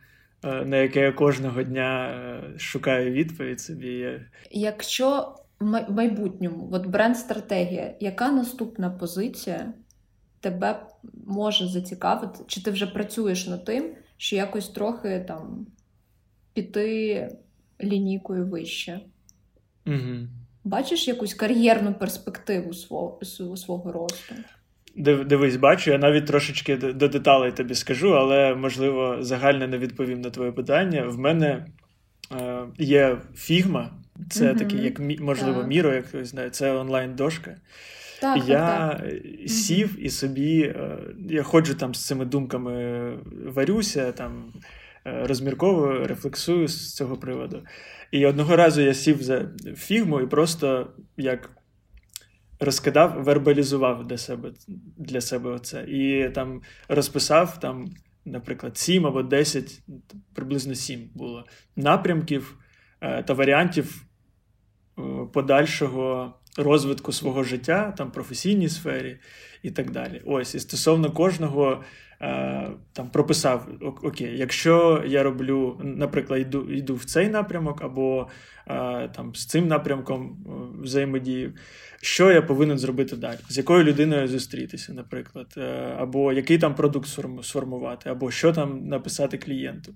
е, 0.44 0.64
на 0.64 0.76
яке 0.76 1.00
я 1.00 1.12
кожного 1.12 1.62
дня 1.62 2.08
е, 2.08 2.58
шукаю 2.58 3.12
відповідь 3.12 3.60
собі. 3.60 4.20
Якщо 4.50 5.34
в 5.58 5.92
майбутньому, 5.92 6.68
от 6.72 6.86
бренд-стратегія, 6.86 7.94
яка 8.00 8.30
наступна 8.30 8.90
позиція 8.90 9.72
тебе 10.40 10.86
може 11.26 11.68
зацікавити? 11.68 12.44
Чи 12.46 12.62
ти 12.62 12.70
вже 12.70 12.86
працюєш 12.86 13.46
над 13.46 13.64
тим, 13.64 13.94
що 14.16 14.36
якось 14.36 14.68
трохи 14.68 15.24
там 15.28 15.66
піти 16.52 17.28
лінійкою 17.82 18.46
вище? 18.46 19.00
Угу. 19.86 20.28
Бачиш 20.64 21.08
якусь 21.08 21.34
кар'єрну 21.34 21.94
перспективу 21.94 22.74
свого, 22.74 23.20
свого 23.56 23.92
росту? 23.92 24.34
Дивись, 24.96 25.56
бачу, 25.56 25.90
я 25.90 25.98
навіть 25.98 26.26
трошечки 26.26 26.76
до 26.76 27.08
деталей 27.08 27.52
тобі 27.52 27.74
скажу, 27.74 28.16
але 28.16 28.54
можливо 28.54 29.16
загально 29.20 29.68
не 29.68 29.78
відповім 29.78 30.20
на 30.20 30.30
твоє 30.30 30.52
питання. 30.52 31.02
В 31.02 31.18
мене 31.18 31.66
е, 32.40 32.62
є 32.78 33.16
фігма, 33.34 33.90
це 34.30 34.44
mm-hmm. 34.44 34.58
такий, 34.58 34.84
як 34.84 35.20
можливо, 35.20 35.62
міро, 35.62 35.94
як 35.94 36.06
хтось 36.06 36.28
знає, 36.28 36.50
це 36.50 36.72
онлайн-дошка. 36.72 37.56
Так, 38.20 38.48
Я 38.48 38.88
так, 38.88 39.00
так. 39.00 39.48
сів 39.48 40.04
і 40.06 40.10
собі, 40.10 40.60
е, 40.60 40.98
я 41.28 41.42
ходжу 41.42 41.74
там 41.74 41.94
з 41.94 42.06
цими 42.06 42.24
думками, 42.24 43.12
варюся, 43.46 44.12
там 44.12 44.52
е, 45.06 45.26
розмірковую, 45.26 46.06
рефлексую 46.06 46.68
з 46.68 46.94
цього 46.94 47.16
приводу. 47.16 47.62
І 48.10 48.26
одного 48.26 48.56
разу 48.56 48.80
я 48.80 48.94
сів 48.94 49.22
за 49.22 49.48
фігму 49.76 50.20
і 50.20 50.26
просто 50.26 50.86
як 51.16 51.50
розкидав, 52.60 53.22
вербалізував 53.22 54.06
для 54.06 54.18
себе 54.18 54.52
для 54.96 55.20
себе 55.20 55.50
оце. 55.50 55.84
І 55.84 56.30
там 56.30 56.62
розписав, 56.88 57.60
там, 57.60 57.90
наприклад, 58.24 58.78
7 58.78 59.06
або 59.06 59.22
10, 59.22 59.82
приблизно 60.34 60.74
7 60.74 61.10
було 61.14 61.44
напрямків 61.76 62.58
е, 63.00 63.22
та 63.22 63.34
варіантів 63.34 64.04
е, 64.98 65.02
подальшого 65.32 66.34
розвитку 66.56 67.12
свого 67.12 67.44
життя, 67.44 67.94
там 67.98 68.10
професійній 68.10 68.68
сфері 68.68 69.18
і 69.62 69.70
так 69.70 69.90
далі. 69.90 70.22
Ось, 70.26 70.54
і 70.54 70.60
стосовно 70.60 71.12
кожного 71.12 71.84
там 72.92 73.10
прописав: 73.12 73.68
Окей, 74.02 74.38
якщо 74.38 75.04
я 75.06 75.22
роблю, 75.22 75.80
наприклад, 75.84 76.40
йду 76.40 76.70
йду 76.70 76.94
в 76.94 77.04
цей 77.04 77.28
напрямок, 77.28 77.82
або 77.82 78.28
е, 78.66 79.08
там 79.08 79.34
з 79.34 79.46
цим 79.46 79.68
напрямком 79.68 80.46
е, 80.46 80.50
взаємодію, 80.82 81.52
що 82.02 82.32
я 82.32 82.42
повинен 82.42 82.78
зробити 82.78 83.16
далі, 83.16 83.38
з 83.48 83.58
якою 83.58 83.84
людиною 83.84 84.28
зустрітися, 84.28 84.92
наприклад, 84.92 85.54
або 85.98 86.32
який 86.32 86.58
там 86.58 86.74
продукт 86.74 87.08
сформувати, 87.42 88.10
або 88.10 88.30
що 88.30 88.52
там 88.52 88.88
написати 88.88 89.38
клієнту. 89.38 89.94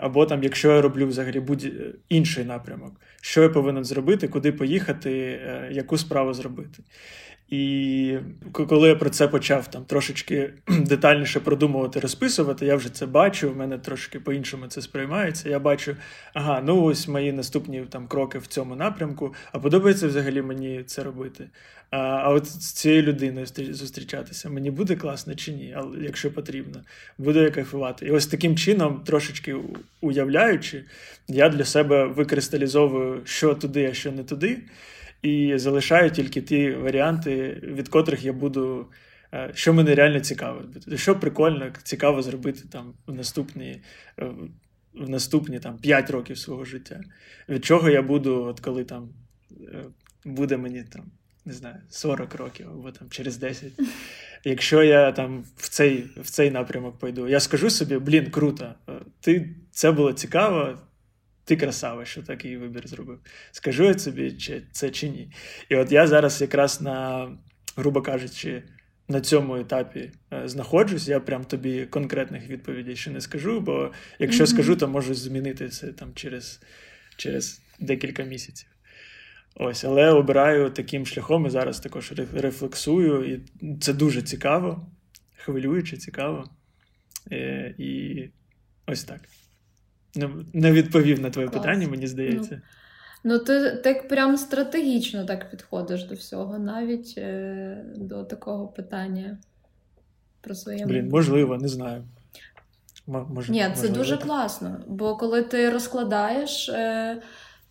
Або 0.00 0.26
там, 0.26 0.42
якщо 0.42 0.72
я 0.72 0.80
роблю 0.80 1.06
взагалі 1.06 1.40
будь-інший 1.40 2.44
напрямок, 2.44 3.00
що 3.20 3.42
я 3.42 3.48
повинен 3.48 3.84
зробити, 3.84 4.28
куди 4.28 4.52
поїхати, 4.52 5.40
яку 5.70 5.98
справу 5.98 6.34
зробити. 6.34 6.82
І 7.54 8.18
коли 8.52 8.88
я 8.88 8.96
про 8.96 9.10
це 9.10 9.28
почав 9.28 9.70
там 9.70 9.84
трошечки 9.84 10.50
детальніше 10.68 11.40
продумувати, 11.40 12.00
розписувати, 12.00 12.66
я 12.66 12.76
вже 12.76 12.94
це 12.94 13.06
бачу. 13.06 13.50
У 13.50 13.54
мене 13.54 13.78
трошки 13.78 14.20
по-іншому 14.20 14.66
це 14.66 14.82
сприймається. 14.82 15.48
Я 15.48 15.58
бачу, 15.58 15.96
ага, 16.34 16.62
ну 16.64 16.82
ось 16.82 17.08
мої 17.08 17.32
наступні 17.32 17.80
там 17.90 18.06
кроки 18.06 18.38
в 18.38 18.46
цьому 18.46 18.76
напрямку. 18.76 19.34
А 19.52 19.58
подобається 19.58 20.08
взагалі 20.08 20.42
мені 20.42 20.82
це 20.86 21.02
робити. 21.02 21.48
А 21.90 21.96
а 21.98 22.28
от 22.28 22.46
з 22.46 22.72
цією 22.72 23.02
людиною 23.02 23.46
зустрічатися 23.70 24.50
мені 24.50 24.70
буде 24.70 24.96
класно 24.96 25.34
чи 25.34 25.52
ні, 25.52 25.74
але 25.76 25.98
якщо 26.00 26.32
потрібно, 26.32 26.80
буду 27.18 27.42
я 27.42 27.50
кайфувати. 27.50 28.06
І 28.06 28.10
ось 28.10 28.26
таким 28.26 28.56
чином, 28.56 29.02
трошечки 29.06 29.56
уявляючи, 30.00 30.84
я 31.28 31.48
для 31.48 31.64
себе 31.64 32.06
викристалізовую, 32.06 33.20
що 33.24 33.54
туди, 33.54 33.86
а 33.90 33.94
що 33.94 34.12
не 34.12 34.24
туди 34.24 34.58
і 35.24 35.58
залишаю 35.58 36.10
тільки 36.10 36.42
ті 36.42 36.70
варіанти, 36.70 37.60
від 37.62 37.88
котрих 37.88 38.24
я 38.24 38.32
буду. 38.32 38.86
Е, 39.34 39.50
що 39.54 39.74
мене 39.74 39.94
реально 39.94 40.20
цікавить. 40.20 40.98
Що 41.00 41.20
прикольно, 41.20 41.72
цікаво 41.82 42.22
зробити 42.22 42.62
там 42.72 42.94
в 43.06 43.14
наступні 43.14 43.82
е, 44.18 44.30
в 44.94 45.08
наступні 45.08 45.60
там 45.60 45.78
5 45.78 46.10
років 46.10 46.38
свого 46.38 46.64
життя. 46.64 47.00
Від 47.48 47.64
чого 47.64 47.90
я 47.90 48.02
буду, 48.02 48.44
от 48.44 48.60
коли 48.60 48.84
там 48.84 49.08
е, 49.50 49.84
буде 50.24 50.56
мені 50.56 50.82
там, 50.82 51.04
не 51.44 51.52
знаю, 51.52 51.76
40 51.90 52.34
років 52.34 52.68
або 52.70 52.90
там 52.90 53.10
через 53.10 53.36
10. 53.36 53.72
Якщо 54.44 54.82
я 54.82 55.12
там 55.12 55.44
в 55.56 55.68
цей 55.68 56.10
в 56.16 56.30
цей 56.30 56.50
напрямок 56.50 56.98
пойду, 56.98 57.28
я 57.28 57.40
скажу 57.40 57.70
собі, 57.70 57.98
блін, 57.98 58.30
круто, 58.30 58.74
ти 59.20 59.50
це 59.70 59.92
було 59.92 60.12
цікаво, 60.12 60.78
ти 61.44 61.56
красава, 61.56 62.04
що 62.04 62.22
такий 62.22 62.56
вибір 62.56 62.88
зробив. 62.88 63.18
Скажу 63.50 63.84
я 63.84 63.94
тобі, 63.94 64.32
чи 64.32 64.62
це 64.72 64.90
чи 64.90 65.08
ні. 65.08 65.30
І 65.68 65.76
от 65.76 65.92
я 65.92 66.06
зараз 66.06 66.40
якраз 66.40 66.80
на, 66.80 67.28
грубо 67.76 68.02
кажучи, 68.02 68.62
на 69.08 69.20
цьому 69.20 69.56
етапі 69.56 70.10
е, 70.32 70.48
знаходжусь. 70.48 71.08
Я 71.08 71.20
прям 71.20 71.44
тобі 71.44 71.86
конкретних 71.86 72.48
відповідей 72.48 72.96
ще 72.96 73.10
не 73.10 73.20
скажу, 73.20 73.60
бо 73.60 73.92
якщо 74.18 74.44
mm-hmm. 74.44 74.46
скажу, 74.54 74.76
то 74.76 74.88
можу 74.88 75.14
змінити 75.14 75.68
це 75.68 75.92
там 75.92 76.14
через, 76.14 76.60
через 77.16 77.62
декілька 77.80 78.22
місяців. 78.22 78.68
Ось, 79.56 79.84
але 79.84 80.10
обираю 80.10 80.70
таким 80.70 81.06
шляхом 81.06 81.46
і 81.46 81.50
зараз 81.50 81.80
також 81.80 82.12
рефлексую, 82.34 83.34
і 83.34 83.40
це 83.80 83.92
дуже 83.92 84.22
цікаво, 84.22 84.86
хвилююче, 85.36 85.96
цікаво. 85.96 86.50
І, 87.30 87.34
е, 87.34 87.74
і 87.78 88.22
ось 88.86 89.04
так. 89.04 89.20
Не 90.52 90.72
відповів 90.72 91.20
на 91.20 91.30
твоє 91.30 91.48
Клас. 91.48 91.62
питання, 91.62 91.88
мені 91.88 92.06
здається. 92.06 92.62
Ну, 93.24 93.32
ну 93.32 93.38
ти 93.38 93.70
так 93.70 94.08
прям 94.08 94.36
стратегічно 94.36 95.24
так 95.24 95.50
підходиш 95.50 96.04
до 96.04 96.14
всього, 96.14 96.58
навіть 96.58 97.14
е, 97.18 97.84
до 97.96 98.24
такого 98.24 98.68
питання 98.68 99.38
про 100.40 100.54
своє. 100.54 100.86
Блін, 100.86 101.08
можливо, 101.08 101.56
не 101.56 101.68
знаю. 101.68 102.04
Мож, 103.06 103.48
Ні, 103.48 103.60
це 103.60 103.68
можливо. 103.68 103.94
дуже 103.94 104.16
класно, 104.16 104.84
бо 104.86 105.16
коли 105.16 105.42
ти 105.42 105.70
розкладаєш. 105.70 106.68
Е, 106.68 107.22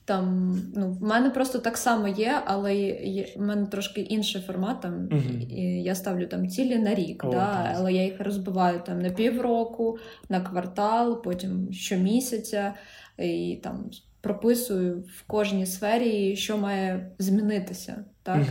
там, 0.05 0.57
ну, 0.75 0.91
В 0.91 1.03
мене 1.03 1.29
просто 1.29 1.59
так 1.59 1.77
само 1.77 2.07
є, 2.07 2.41
але 2.45 2.75
є, 2.75 3.27
в 3.35 3.41
мене 3.41 3.65
трошки 3.65 4.01
інший 4.01 4.41
формат. 4.41 4.81
Там, 4.81 4.93
uh-huh. 4.93 5.49
і 5.49 5.83
Я 5.83 5.95
ставлю 5.95 6.27
там 6.27 6.49
цілі 6.49 6.77
на 6.77 6.95
рік, 6.95 7.23
oh, 7.23 7.31
да, 7.31 7.73
але 7.75 7.93
я 7.93 8.03
їх 8.03 8.21
розбиваю 8.21 8.81
там 8.85 9.01
на 9.01 9.09
півроку, 9.09 9.97
на 10.29 10.41
квартал, 10.41 11.23
потім 11.23 11.73
щомісяця. 11.73 12.73
і 13.17 13.59
там 13.63 13.89
прописую 14.21 15.03
в 15.17 15.23
кожній 15.27 15.65
сфері, 15.65 16.35
що 16.35 16.57
має 16.57 17.11
змінитися. 17.19 18.05
Так? 18.23 18.41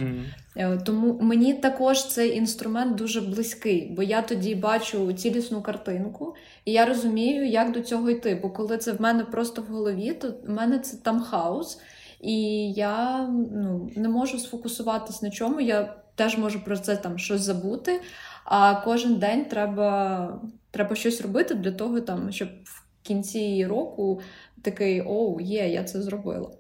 Uh-huh. 0.57 0.83
Тому 0.85 1.19
мені 1.21 1.55
також 1.55 2.07
цей 2.07 2.37
інструмент 2.37 2.97
дуже 2.97 3.21
близький, 3.21 3.93
бо 3.97 4.03
я 4.03 4.23
тоді 4.23 4.55
бачу 4.55 5.13
цілісну 5.13 5.63
картинку, 5.63 6.35
і 6.65 6.73
я 6.73 6.87
розумію, 6.87 7.47
як 7.47 7.73
до 7.73 7.81
цього 7.81 8.11
йти. 8.11 8.39
Бо 8.43 8.51
коли 8.51 8.79
це 8.79 8.93
в 8.93 9.01
мене 9.01 9.25
просто 9.25 9.63
в 9.63 9.65
голові, 9.65 10.13
то 10.13 10.35
в 10.47 10.51
мене 10.51 10.79
це 10.79 10.97
там 10.97 11.21
хаос, 11.21 11.81
і 12.21 12.73
я 12.73 13.27
ну, 13.53 13.91
не 13.97 14.09
можу 14.09 14.39
сфокусуватись 14.39 15.23
на 15.23 15.31
чому. 15.31 15.61
Я 15.61 15.95
теж 16.15 16.39
можу 16.39 16.65
про 16.65 16.79
це 16.79 16.97
там 16.97 17.19
щось 17.19 17.41
забути. 17.41 18.01
А 18.45 18.75
кожен 18.75 19.17
день 19.17 19.45
треба 19.45 20.41
треба 20.71 20.97
щось 20.97 21.21
робити 21.21 21.55
для 21.55 21.73
того, 21.73 22.01
там, 22.01 22.33
щоб 22.33 22.49
в 22.65 22.83
кінці 23.03 23.67
року 23.67 24.21
такий 24.63 25.01
оу, 25.01 25.41
є, 25.41 25.69
я 25.69 25.85
це 25.85 26.03
зробила. 26.03 26.51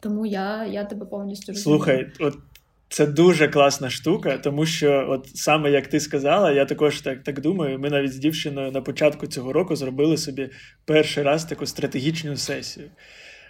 Тому 0.00 0.26
я 0.26 0.66
я 0.66 0.84
тебе 0.84 1.06
повністю 1.06 1.52
розумію. 1.52 1.78
Слухай, 1.78 2.12
от 2.20 2.38
це 2.88 3.06
дуже 3.06 3.48
класна 3.48 3.90
штука, 3.90 4.38
тому 4.38 4.66
що, 4.66 5.06
от 5.08 5.36
саме 5.36 5.70
як 5.70 5.86
ти 5.86 6.00
сказала, 6.00 6.52
я 6.52 6.64
також 6.64 7.00
так 7.00 7.22
так 7.22 7.40
думаю. 7.40 7.78
Ми 7.78 7.90
навіть 7.90 8.12
з 8.12 8.16
дівчиною 8.16 8.72
на 8.72 8.80
початку 8.80 9.26
цього 9.26 9.52
року 9.52 9.76
зробили 9.76 10.16
собі 10.16 10.50
перший 10.84 11.22
раз 11.22 11.44
таку 11.44 11.66
стратегічну 11.66 12.36
сесію. 12.36 12.90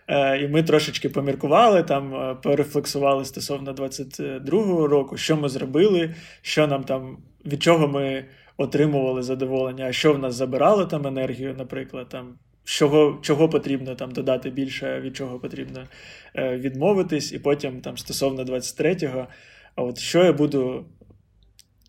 Е, 0.09 0.39
І 0.43 0.49
ми 0.49 0.63
трошечки 0.63 1.09
поміркували, 1.09 1.83
там 1.83 2.15
е, 2.15 2.37
порефлексували 2.43 3.25
стосовно 3.25 3.73
22-го 3.73 4.87
року, 4.87 5.17
що 5.17 5.37
ми 5.37 5.49
зробили, 5.49 6.15
що 6.43 6.67
нам 6.67 6.85
там, 6.85 7.19
від 7.47 7.63
чого 7.63 7.89
ми 7.89 8.25
отримували 8.57 9.23
задоволення, 9.23 9.87
а 9.89 9.93
що 9.93 10.13
в 10.13 10.19
нас 10.19 10.35
забирало 10.35 10.87
там 10.87 11.07
енергію, 11.07 11.55
наприклад, 11.59 12.09
там 12.09 12.35
чого 12.65 13.19
чого 13.23 13.49
потрібно 13.49 13.95
там 13.95 14.11
додати 14.11 14.51
більше, 14.51 15.01
від 15.01 15.17
чого 15.17 15.39
потрібно 15.39 15.89
е, 16.35 16.57
відмовитись, 16.57 17.33
і 17.33 17.39
потім 17.39 17.81
там 17.81 17.99
стосовно 17.99 18.45
23-го, 18.45 19.27
а 19.75 19.83
от 19.83 19.99
що 19.99 20.25
я 20.25 20.33
буду 20.33 20.87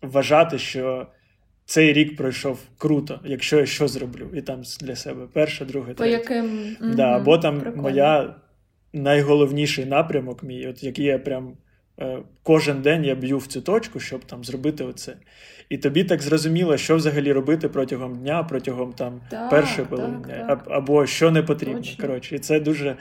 вважати, 0.02 0.58
що 0.58 1.06
цей 1.64 1.92
рік 1.92 2.16
пройшов 2.16 2.58
круто, 2.78 3.20
якщо 3.24 3.58
я 3.58 3.66
що 3.66 3.88
зроблю, 3.88 4.30
і 4.34 4.42
там 4.42 4.62
для 4.80 4.96
себе 4.96 5.26
перше, 5.32 5.64
друге, 5.64 5.94
третє. 5.94 6.02
По 6.02 6.32
яким... 6.32 6.76
Да, 6.80 7.16
Або 7.16 7.38
там 7.38 7.60
Прикольно. 7.60 7.82
моя 7.82 8.34
найголовніший 8.92 9.84
напрямок, 9.84 10.42
мій, 10.42 10.66
от 10.66 10.82
який 10.82 11.04
я 11.04 11.18
прям 11.18 11.56
кожен 12.42 12.82
день 12.82 13.04
я 13.04 13.14
б'ю 13.14 13.38
в 13.38 13.46
цю 13.46 13.60
точку, 13.60 14.00
щоб 14.00 14.24
там 14.24 14.44
зробити 14.44 14.84
оце. 14.84 15.16
І 15.68 15.78
тобі 15.78 16.04
так 16.04 16.22
зрозуміло, 16.22 16.76
що 16.76 16.96
взагалі 16.96 17.32
робити 17.32 17.68
протягом 17.68 18.18
дня, 18.18 18.42
протягом 18.42 18.92
там 18.92 19.20
так, 19.30 19.50
першої 19.50 19.86
половини 19.86 20.24
дня, 20.24 20.60
або 20.66 21.06
що 21.06 21.30
не 21.30 21.42
потрібно. 21.42 21.80
Точно. 21.80 22.06
Коротше, 22.06 22.36
і 22.36 22.38
це 22.38 22.60
дуже 22.60 22.96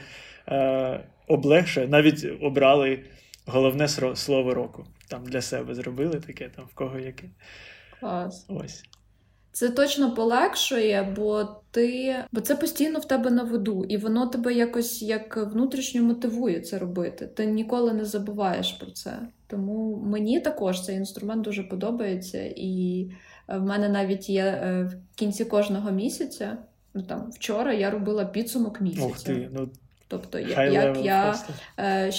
е, 0.48 1.00
облегшує. 1.28 1.88
Навіть 1.88 2.28
обрали 2.42 3.00
головне 3.46 3.88
слово 4.16 4.54
року. 4.54 4.86
Там 5.08 5.24
для 5.24 5.42
себе 5.42 5.76
зробили 5.76 6.20
таке, 6.20 6.50
там 6.56 6.66
в 6.66 6.76
кого 6.76 7.00
яке. 7.00 7.30
Клас. 8.00 8.46
Ось. 8.50 8.84
Це 9.52 9.70
точно 9.70 10.14
полегшує, 10.14 11.14
бо 11.16 11.48
ти 11.72 12.16
бо 12.32 12.42
це 12.42 12.56
постійно 12.56 13.00
в 13.00 13.08
тебе 13.08 13.32
на 13.32 13.44
виду, 13.44 13.86
і 13.90 13.98
воно 13.98 14.28
тебе 14.28 14.54
якось 14.54 15.02
як 15.02 15.38
внутрішньо 15.38 16.04
мотивує 16.04 16.60
це 16.60 16.80
робити. 16.80 17.28
Ти 17.28 17.46
ніколи 17.46 17.94
не 17.94 18.06
забуваєш 18.06 18.72
про 18.72 18.92
це. 18.92 19.20
Тому 19.48 20.04
мені 20.06 20.40
також 20.40 20.82
цей 20.86 20.96
інструмент 20.96 21.42
дуже 21.42 21.64
подобається, 21.64 22.44
і 22.56 23.08
е, 23.48 23.58
в 23.58 23.64
мене 23.64 23.90
навіть 23.90 24.30
є 24.30 24.46
е, 24.46 24.84
в 24.84 25.18
кінці 25.18 25.46
кожного 25.46 25.92
місяця. 25.92 26.58
Ну 26.94 27.04
там 27.04 27.32
вчора 27.32 27.74
я 27.74 27.92
робила 27.92 28.26
підсумок 28.26 28.82
місяця. 28.82 29.08
Ох 29.08 29.24
ти, 29.24 29.50
ну, 29.54 29.70
Тобто, 30.12 30.40
як 30.40 30.98
я 31.04 31.36
е, 31.80 32.12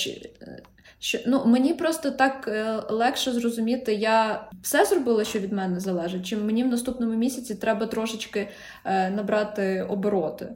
що 1.02 1.18
ну 1.26 1.44
мені 1.46 1.74
просто 1.74 2.10
так 2.10 2.48
е, 2.48 2.82
легше 2.88 3.32
зрозуміти, 3.32 3.94
я 3.94 4.44
все 4.62 4.84
зробила, 4.84 5.24
що 5.24 5.38
від 5.38 5.52
мене 5.52 5.80
залежить. 5.80 6.26
Чи 6.26 6.36
мені 6.36 6.64
в 6.64 6.68
наступному 6.68 7.14
місяці 7.14 7.54
треба 7.54 7.86
трошечки 7.86 8.48
е, 8.84 9.10
набрати 9.10 9.86
обороти, 9.88 10.48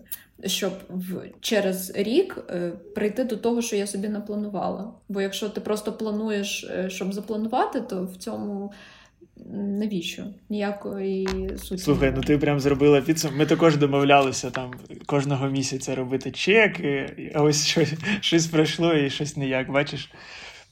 щоб 0.44 0.72
в 0.88 1.22
через 1.40 1.96
рік 1.96 2.38
е, 2.50 2.72
прийти 2.94 3.24
до 3.24 3.36
того, 3.36 3.62
що 3.62 3.76
я 3.76 3.86
собі 3.86 4.08
напланувала. 4.08 4.92
Бо 5.08 5.20
якщо 5.20 5.48
ти 5.48 5.60
просто 5.60 5.92
плануєш, 5.92 6.64
е, 6.64 6.90
щоб 6.90 7.12
запланувати, 7.12 7.80
то 7.80 8.04
в 8.04 8.16
цьому. 8.16 8.72
Навіщо? 9.54 10.22
Ніякої 10.48 11.28
суті. 11.58 11.82
Слухай, 11.82 12.12
ну 12.16 12.22
ти 12.22 12.38
прям 12.38 12.60
зробила 12.60 13.00
підсумок. 13.00 13.38
Ми 13.38 13.46
також 13.46 13.76
домовлялися 13.76 14.50
там 14.50 14.70
кожного 15.06 15.48
місяця 15.48 15.94
робити 15.94 16.30
чек, 16.30 16.80
і, 16.80 17.32
а 17.34 17.42
ось 17.42 17.66
щось 17.66 17.92
щось 18.20 18.46
пройшло 18.46 18.94
і 18.94 19.10
щось 19.10 19.36
ніяк. 19.36 19.70
Бачиш, 19.70 20.12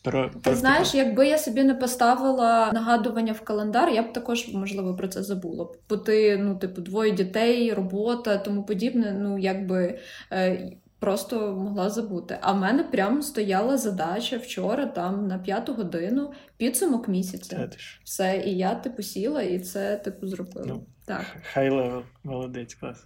Про, 0.02 0.28
Ти 0.28 0.38
про 0.38 0.54
знаєш, 0.54 0.94
якби 0.94 1.26
я 1.26 1.38
собі 1.38 1.62
не 1.64 1.74
поставила 1.74 2.70
нагадування 2.72 3.32
в 3.32 3.40
календар, 3.40 3.90
я 3.90 4.02
б 4.02 4.12
також 4.12 4.48
можливо 4.54 4.94
про 4.96 5.08
це 5.08 5.22
забула. 5.22 5.68
Бо 5.88 5.96
ти, 5.96 6.36
ну, 6.36 6.56
типу, 6.56 6.80
двоє 6.80 7.10
дітей, 7.10 7.72
робота, 7.72 8.38
тому 8.38 8.62
подібне, 8.62 9.16
ну 9.20 9.38
якби 9.38 9.98
е, 10.32 10.72
просто 11.04 11.54
могла 11.56 11.90
забути. 11.90 12.38
А 12.40 12.52
в 12.52 12.58
мене 12.58 12.84
прямо 12.84 13.22
стояла 13.22 13.76
задача 13.76 14.38
вчора, 14.38 14.86
там 14.86 15.28
на 15.28 15.38
п'яту 15.38 15.74
годину, 15.74 16.32
підсумок 16.56 17.08
місяця. 17.08 17.70
Все, 18.04 18.42
і 18.46 18.56
я 18.56 18.74
типу 18.74 19.02
сіла 19.02 19.42
і 19.42 19.58
це 19.58 19.96
типу 19.96 20.26
зробила. 20.26 20.66
Ну, 20.68 20.86
Так. 21.04 21.24
High 21.52 21.70
level, 21.70 22.02
молодець, 22.22 22.74
клас. 22.74 23.04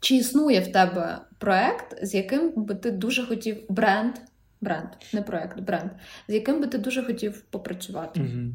Чи 0.00 0.16
існує 0.16 0.60
в 0.60 0.72
тебе 0.72 1.18
проект, 1.38 2.06
з 2.06 2.14
яким 2.14 2.52
би 2.56 2.74
ти 2.74 2.90
дуже 2.90 3.26
хотів 3.26 3.56
бренд, 3.68 4.14
бренд, 4.60 4.88
не 5.12 5.22
проект, 5.22 5.60
бренд, 5.60 5.90
з 6.28 6.34
яким 6.34 6.60
би 6.60 6.66
ти 6.66 6.78
дуже 6.78 7.02
хотів 7.02 7.42
попрацювати? 7.42 8.20
Угу. 8.20 8.54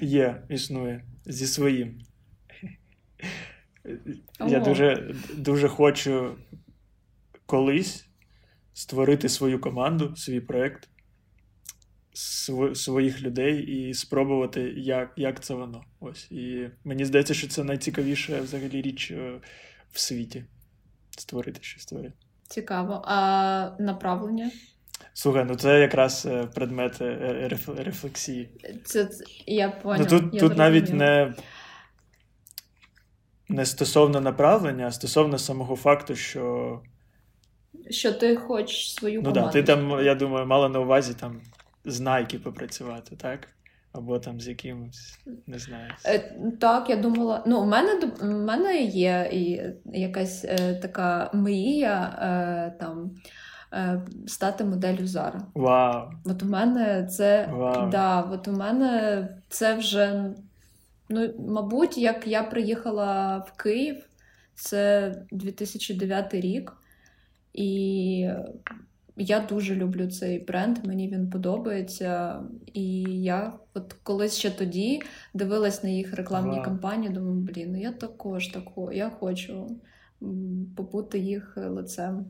Є, 0.00 0.42
існує. 0.48 1.04
Зі 1.26 1.46
своїм. 1.46 2.03
Я 4.46 4.60
дуже, 4.60 5.14
дуже 5.36 5.68
хочу 5.68 6.36
колись 7.46 8.06
створити 8.74 9.28
свою 9.28 9.60
команду, 9.60 10.16
свій 10.16 10.40
проект, 10.40 10.88
св- 12.14 12.74
своїх 12.74 13.22
людей 13.22 13.62
і 13.62 13.94
спробувати, 13.94 14.60
як, 14.76 15.12
як 15.16 15.44
це 15.44 15.54
воно. 15.54 15.84
Ось. 16.00 16.30
І 16.30 16.68
мені 16.84 17.04
здається, 17.04 17.34
що 17.34 17.48
це 17.48 17.64
найцікавіша 17.64 18.40
взагалі 18.40 18.82
річ 18.82 19.10
е, 19.10 19.40
в 19.92 19.98
світі. 20.00 20.44
Створити 21.10 21.62
щось 21.62 21.86
твоє. 21.86 22.12
Цікаво. 22.48 23.02
А 23.04 23.70
направлення? 23.78 24.50
Слухай, 25.14 25.44
ну 25.48 25.54
це 25.54 25.80
якраз 25.80 26.26
е, 26.26 26.46
предмет 26.54 27.00
е, 27.00 27.48
реф- 27.52 27.82
рефлексії. 27.82 28.48
Це, 28.84 29.04
це 29.06 29.24
я 29.46 29.68
поняла. 29.70 30.08
Ну, 30.10 30.20
тут 30.20 30.34
я 30.34 30.40
тут 30.40 30.56
навіть 30.56 30.92
не, 30.94 31.34
не 33.48 33.66
стосовно 33.66 34.20
направлення, 34.20 34.86
а 34.86 34.90
стосовно 34.90 35.38
самого 35.38 35.76
факту, 35.76 36.14
що 36.16 36.80
Що 37.90 38.12
ти 38.12 38.36
хочеш 38.36 38.94
свою 38.94 39.22
ну 39.22 39.28
команду. 39.32 39.46
да, 39.46 39.52
ти 39.52 39.62
там, 39.62 40.04
я 40.04 40.14
думаю, 40.14 40.46
мала 40.46 40.68
на 40.68 40.80
увазі 40.80 41.14
там 41.14 41.40
з 41.84 42.00
Nike 42.00 42.38
попрацювати, 42.38 43.16
так? 43.16 43.48
Або 43.92 44.18
там 44.18 44.40
з 44.40 44.48
якимось, 44.48 45.18
не 45.46 45.58
знаю. 45.58 45.90
Е, 46.06 46.34
Так, 46.60 46.90
я 46.90 46.96
думала. 46.96 47.42
Ну, 47.46 47.60
у 47.60 47.64
мене 47.66 48.00
у 48.22 48.26
мене 48.26 48.82
є 48.82 49.30
якась 49.84 50.44
е, 50.44 50.74
така 50.74 51.30
мрія 51.34 52.18
е, 52.22 52.78
там 52.80 53.10
е, 53.72 54.00
стати 54.26 54.64
моделлю 54.64 55.06
Зара. 55.06 55.40
Вау! 55.54 56.10
От 56.24 56.42
у 56.42 56.46
мене 56.46 57.06
це 57.10 57.48
Вау. 57.52 57.90
да, 57.90 58.20
от 58.20 58.48
у 58.48 58.52
мене 58.52 59.28
це 59.48 59.74
вже, 59.74 60.32
ну, 61.08 61.34
мабуть, 61.48 61.98
як 61.98 62.26
я 62.26 62.42
приїхала 62.42 63.38
в 63.38 63.62
Київ, 63.62 63.96
це 64.54 65.14
2009 65.30 66.34
рік, 66.34 66.72
і 67.52 68.28
я 69.16 69.40
дуже 69.40 69.74
люблю 69.74 70.06
цей 70.06 70.38
бренд, 70.38 70.78
мені 70.86 71.08
він 71.08 71.30
подобається. 71.30 72.40
І 72.72 73.02
я 73.22 73.52
от 73.74 73.96
колись 74.02 74.38
ще 74.38 74.50
тоді 74.50 75.02
дивилась 75.34 75.82
на 75.82 75.90
їх 75.90 76.14
рекламні 76.14 76.56
Вау. 76.56 76.64
кампанії, 76.64 77.12
думаю, 77.12 77.34
блін, 77.34 77.72
ну 77.72 77.80
я 77.80 77.92
також 77.92 78.46
тако, 78.46 78.92
я 78.92 79.10
хочу 79.10 79.80
побути 80.76 81.18
їх 81.18 81.56
лицем. 81.56 82.26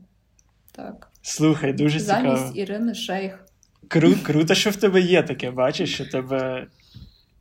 Так. 0.71 1.11
Слухай, 1.21 1.73
дуже 1.73 1.99
цікаво. 1.99 2.35
Замість 2.35 2.57
Ірини 2.57 2.93
Шейх. 2.93 3.45
Кру, 3.87 4.13
круто, 4.23 4.55
що 4.55 4.69
в 4.69 4.75
тебе 4.75 5.01
є 5.01 5.23
таке, 5.23 5.51
бачиш, 5.51 5.93
що 5.93 6.05
тебе 6.05 6.67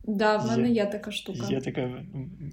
Да, 0.06 0.36
в 0.36 0.46
мене 0.46 0.68
Є. 0.68 0.74
є 0.74 0.86
така 0.86 1.10
штука. 1.10 1.46
є 1.50 1.60
така 1.60 1.90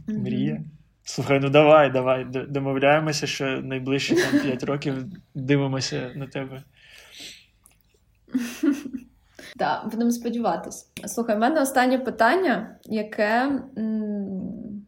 мрія. 0.08 0.62
Слухай, 1.04 1.39
ну 1.39 1.49
давай, 1.49 1.91
давай, 1.91 2.26
домовляємося, 2.49 3.28
що 3.28 3.45
найближчі 3.45 4.16
там 4.16 4.39
5 4.43 4.64
років 4.64 5.06
дивимося 5.36 6.12
на 6.16 6.28
тебе. 6.28 6.64
Так, 9.58 9.88
будемо 9.91 10.12
сподіватись. 10.12 10.88
Слухай, 11.06 11.36
в 11.36 11.39
мене 11.39 11.62
останнє 11.62 11.99
питання, 11.99 12.76
яке 12.86 13.60
м, 13.78 14.86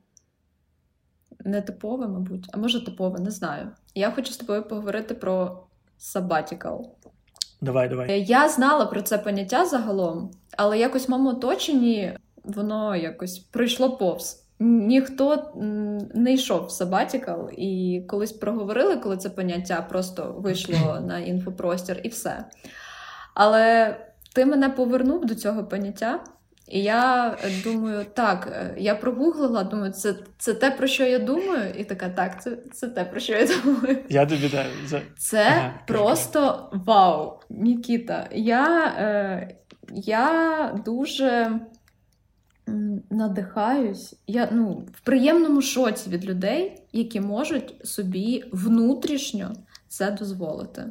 не 1.46 1.62
типове, 1.62 2.08
мабуть, 2.08 2.50
а 2.54 2.58
може 2.58 2.86
типове, 2.86 3.20
не 3.20 3.32
знаю. 3.32 3.72
Я 3.96 4.12
хочу 4.12 4.34
з 4.34 4.38
тобою 4.38 4.68
поговорити 4.68 5.14
про 5.14 5.64
sabbatical. 6.00 6.84
Давай, 7.62 7.90
давай. 7.90 8.24
Я 8.24 8.50
знала 8.50 8.86
про 8.86 9.02
це 9.02 9.18
поняття 9.18 9.66
загалом, 9.66 10.32
але 10.58 10.80
якось 10.80 11.08
в 11.08 11.12
моєму 11.12 11.30
оточенні 11.30 12.14
воно 12.44 12.96
якось 12.96 13.40
пройшло 13.40 13.98
повз. 13.98 14.40
Ніхто 14.60 15.52
не 16.14 16.34
йшов 16.34 16.62
в 16.62 16.70
sabbatical, 16.70 17.50
і 17.50 18.02
колись 18.08 18.32
проговорили, 18.32 18.98
коли 18.98 19.18
це 19.18 19.30
поняття 19.30 19.82
просто 19.90 20.36
вийшло 20.38 21.00
на 21.08 21.20
інфопростір, 21.20 22.00
і 22.04 22.08
все. 22.08 22.46
Але 23.34 23.96
ти 24.34 24.46
мене 24.46 24.70
повернув 24.70 25.26
до 25.26 25.36
цього 25.36 25.64
поняття, 25.64 26.20
і 26.68 26.84
я 26.84 27.36
думаю, 27.64 28.06
так, 28.14 28.48
е, 28.52 28.76
я 28.78 28.96
прогуглила, 28.96 29.64
думаю, 29.64 29.92
це, 29.92 30.16
це 30.38 30.54
те, 30.54 30.72
про 30.72 30.88
що 30.88 31.06
я 31.06 31.20
думаю, 31.20 31.74
і 31.78 31.84
така, 31.84 32.10
так, 32.10 32.44
це, 32.44 32.58
це 32.72 32.88
те, 32.88 33.06
про 33.06 33.20
що 33.20 33.34
я 33.34 33.48
думаю. 33.64 33.98
Я 34.10 34.26
тобі 34.26 34.50
даю. 34.50 34.70
За... 34.86 35.02
Це 35.18 35.48
Ага, 35.48 35.74
просто 35.88 36.70
вау, 36.86 37.40
Нікіта. 37.50 38.28
Я, 38.32 38.94
е, 38.98 39.56
я 39.92 40.82
дуже 40.86 41.60
надихаюсь. 43.10 44.16
Я 44.28 44.50
ну, 44.52 44.88
в 44.94 45.00
приємному 45.02 45.62
шоці 45.62 46.10
від 46.10 46.26
людей, 46.26 46.76
які 46.94 47.22
можуть 47.22 47.76
собі 47.84 48.44
внутрішньо 48.52 49.54
це 49.88 50.12
дозволити. 50.12 50.84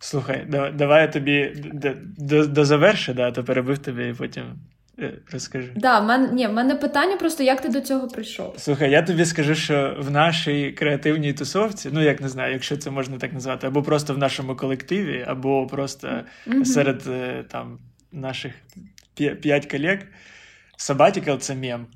Слухай, 0.00 0.46
да- 0.48 0.70
давай 0.70 1.02
я 1.02 1.08
тобі 1.08 1.52
д- 1.74 1.96
д- 2.18 2.46
дозаверши, 2.46 3.14
да, 3.14 3.30
то 3.30 3.44
перебив 3.44 3.78
тебе 3.78 4.08
і 4.08 4.14
потім 4.14 4.44
е, 4.98 5.18
розкажу. 5.32 5.68
Да, 5.76 6.00
в 6.00 6.04
мене, 6.06 6.28
ні, 6.32 6.46
в 6.46 6.52
мене 6.52 6.74
питання 6.74 7.16
просто, 7.16 7.42
як 7.42 7.60
ти 7.60 7.68
до 7.68 7.80
цього 7.80 8.08
прийшов? 8.08 8.54
Слухай, 8.58 8.90
я 8.90 9.02
тобі 9.02 9.24
скажу, 9.24 9.54
що 9.54 9.96
в 10.00 10.10
нашій 10.10 10.72
креативній 10.72 11.32
тусовці, 11.32 11.90
ну 11.92 12.00
як 12.02 12.20
не 12.20 12.28
знаю, 12.28 12.52
якщо 12.52 12.76
це 12.76 12.90
можна 12.90 13.18
так 13.18 13.32
назвати, 13.32 13.66
або 13.66 13.82
просто 13.82 14.14
в 14.14 14.18
нашому 14.18 14.56
колективі, 14.56 15.24
або 15.28 15.66
просто 15.66 16.20
Мгм. 16.46 16.64
серед 16.64 17.02
е, 17.06 17.44
там 17.48 17.78
наших 18.12 18.52
п'ять 19.14 19.66
колег, 19.70 19.98
Sabbatical— 20.78 21.36
це 21.38 21.54
мем. 21.54 21.86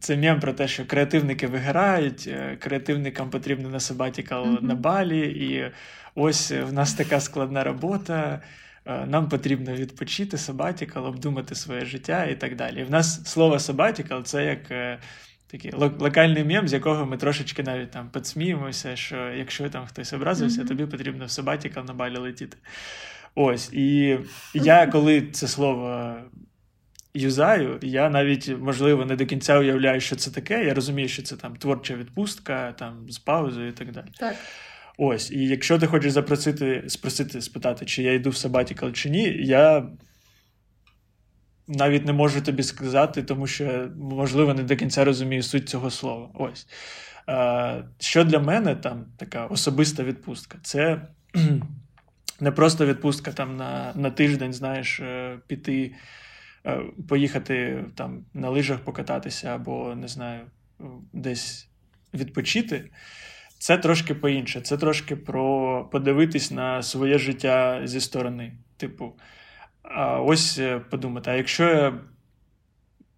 Це 0.00 0.16
мем 0.16 0.40
про 0.40 0.52
те, 0.52 0.68
що 0.68 0.86
креативники 0.86 1.46
виграють, 1.46 2.24
е, 2.28 2.56
креативникам 2.60 3.30
потрібно 3.30 3.68
на 3.68 3.78
Sabbatical 3.78 4.46
Мгм. 4.46 4.66
на 4.66 4.74
балі, 4.74 5.20
і 5.20 5.72
ось 6.14 6.50
в 6.52 6.72
нас 6.72 6.94
така 6.94 7.20
складна 7.20 7.64
робота. 7.64 8.42
е, 8.86 9.06
Нам 9.06 9.28
потрібно 9.28 9.74
відпочити 9.74 10.36
sabbatical, 10.36 11.06
обдумати 11.06 11.54
своє 11.54 11.84
життя 11.84 12.24
і 12.24 12.40
так 12.40 12.56
далі. 12.56 12.80
І 12.80 12.84
в 12.84 12.90
нас 12.90 13.24
слово 13.30 13.56
sabbatical— 13.56 14.22
це 14.24 14.44
як 14.44 14.70
е, 14.70 14.98
такий 15.46 15.72
локальний 15.98 16.44
мем, 16.44 16.68
з 16.68 16.72
якого 16.72 17.06
ми 17.06 17.16
трошечки 17.16 17.62
навіть 17.62 17.90
там 17.90 18.10
підсміємося, 18.10 18.96
що 18.96 19.16
якщо 19.30 19.70
там 19.70 19.86
хтось 19.86 20.12
образився, 20.12 20.58
Мгм. 20.60 20.68
тобі 20.68 20.86
потрібно 20.86 21.24
в 21.24 21.28
sabbatical 21.28 21.86
на 21.86 21.94
балі 21.94 22.16
летіти. 22.18 22.56
Ось. 23.34 23.72
І 23.72 24.18
я, 24.54 24.86
коли 24.86 25.22
це 25.22 25.48
слово 25.48 26.14
юзаю, 27.14 27.78
я 27.82 28.10
навіть, 28.10 28.58
можливо, 28.58 29.04
не 29.04 29.16
до 29.16 29.26
кінця 29.26 29.58
уявляю, 29.58 30.00
що 30.00 30.16
це 30.16 30.30
таке. 30.30 30.64
Я 30.64 30.74
розумію, 30.74 31.08
що 31.08 31.22
це 31.22 31.36
там 31.36 31.56
творча 31.56 31.94
відпустка, 31.94 32.72
там 32.72 33.10
з 33.10 33.18
паузою 33.18 33.68
і 33.68 33.72
так 33.72 33.92
далі. 33.92 34.06
Так. 34.18 34.36
Ось, 34.98 35.30
і 35.30 35.46
якщо 35.46 35.78
ти 35.78 35.86
хочеш 35.86 36.12
запросити, 36.12 36.84
спросити, 36.88 37.40
спитати, 37.40 37.86
чи 37.86 38.02
я 38.02 38.12
йду 38.12 38.30
в 38.30 38.32
sabbatical 38.32 38.92
чи 38.92 39.10
ні, 39.10 39.36
я 39.40 39.86
навіть 41.68 42.06
не 42.06 42.12
можу 42.12 42.42
тобі 42.42 42.62
сказати, 42.62 43.22
тому 43.22 43.46
що, 43.46 43.90
можливо, 43.96 44.54
не 44.54 44.62
до 44.62 44.76
кінця 44.76 45.04
розумію 45.04 45.42
суть 45.42 45.68
цього 45.68 45.90
слова. 45.90 46.30
Ось. 46.34 46.66
Що 48.00 48.24
для 48.24 48.38
мене 48.38 48.74
там 48.74 49.06
така 49.16 49.46
особиста 49.46 50.04
відпустка? 50.04 50.58
Це 50.62 51.06
не 52.40 52.52
просто 52.52 52.86
відпустка 52.86 53.32
там 53.32 53.56
на, 53.56 53.92
на 53.94 54.10
тиждень, 54.10 54.52
знаєш, 54.52 55.00
е, 55.00 55.38
піти, 55.46 55.94
поїхати 57.08 57.84
там 57.94 58.24
на 58.34 58.50
лижах 58.50 58.78
покататися 58.80 59.54
або, 59.54 59.94
не 59.94 60.08
знаю, 60.08 60.40
десь 61.12 61.68
відпочити. 62.14 62.90
Це 63.58 63.78
трошки 63.78 64.14
по-інше. 64.14 64.60
Це 64.60 64.76
трошки 64.76 65.16
про 65.16 65.84
подивитись 65.92 66.50
на 66.50 66.82
своє 66.82 67.18
життя 67.18 67.80
зі 67.84 68.00
сторони. 68.00 68.52
Типу, 68.76 69.12
а 69.82 70.20
ось 70.20 70.58
е, 70.58 70.78
подумати, 70.78 71.30
а 71.30 71.34
якщо 71.34 71.64
я 71.64 72.00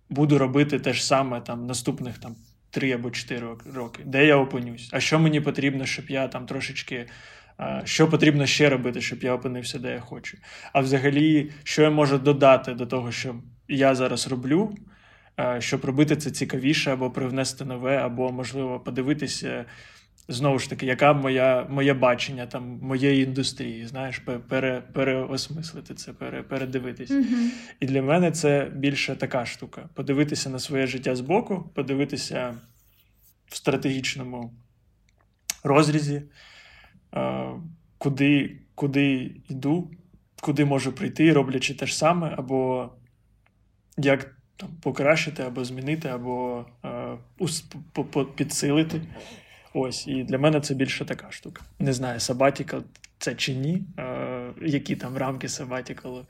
буду 0.09 0.39
робити 0.39 0.79
те 0.79 0.93
ж 0.93 1.07
саме 1.07 1.41
там 1.41 1.67
наступних 1.67 2.19
там 2.19 2.37
три 2.71 2.93
або 2.93 3.11
чотири 3.11 3.47
роки, 3.75 4.03
де 4.07 4.27
я 4.27 4.37
опинюсь, 4.37 4.91
а 4.93 5.01
що 5.01 5.19
мені 5.19 5.41
потрібно, 5.41 5.87
щоб 5.87 6.11
я 6.11 6.29
там 6.29 6.47
трошечки. 6.47 7.07
Що 7.85 8.09
потрібно 8.09 8.47
ще 8.47 8.69
робити, 8.69 9.01
щоб 9.01 9.23
я 9.23 9.35
опинився, 9.35 9.79
де 9.79 9.93
я 9.93 10.01
хочу. 10.01 10.39
А 10.73 10.81
взагалі, 10.81 11.53
що 11.65 11.83
я 11.83 11.91
можу 11.91 12.19
додати 12.19 12.75
до 12.75 12.87
того, 12.87 13.13
що 13.13 13.35
я 13.69 13.95
зараз 13.95 14.29
роблю, 14.29 14.75
щоб 15.59 15.85
робити 15.85 16.17
це 16.17 16.31
цікавіше, 16.31 16.93
або 16.93 17.11
привнести 17.11 17.65
нове, 17.65 17.97
або, 17.97 18.33
можливо, 18.33 18.81
подивитися, 18.81 19.65
знову 20.29 20.59
ж 20.59 20.71
таки, 20.71 20.87
яка 20.87 21.13
моя, 21.13 21.67
моє 21.71 21.95
бачення 21.95 22.47
там, 22.47 22.79
моєї 22.83 23.25
індустрії, 23.25 23.87
знаєш, 23.87 24.19
пере, 24.49 24.83
переосмислити 24.93 25.95
це, 25.95 26.13
пере, 26.13 26.43
передивитись. 26.43 27.11
Mm-hmm. 27.11 27.49
І 27.81 27.87
для 27.87 28.03
мене 28.03 28.31
це 28.31 28.71
більше 28.75 29.17
така 29.17 29.47
штука: 29.47 29.89
подивитися 29.95 30.51
на 30.51 30.59
своє 30.59 30.87
життя 30.87 31.17
збоку, 31.17 31.71
подивитися 31.75 32.55
в 33.47 33.57
стратегічному 33.57 34.55
розрізі, 35.65 36.23
куди, 37.99 38.59
куди 38.75 39.37
йду, 39.49 39.91
куди 40.41 40.65
можу 40.65 40.93
прийти, 40.93 41.33
роблячи 41.33 41.75
те 41.75 41.87
ж 41.87 41.97
саме, 41.97 42.35
або 42.39 42.91
як 43.97 44.35
там, 44.57 44.69
покращити, 44.83 45.43
або 45.43 45.65
змінити, 45.65 46.09
або 46.09 46.65
е, 46.85 47.19
підсилити. 48.37 49.03
Ось, 49.75 50.07
і 50.07 50.25
для 50.25 50.39
мене 50.39 50.61
це 50.61 50.75
більше 50.75 51.05
така 51.05 51.31
штука. 51.31 51.63
Не 51.79 51.93
знаю, 51.93 52.21
сабатікал 52.21 52.83
це 53.19 53.35
чи 53.35 53.55
ні, 53.55 53.83
е, 53.99 54.53
які 54.63 54.97
там 54.97 55.17
рамки 55.17 55.49
сабатікалу. 55.49 56.27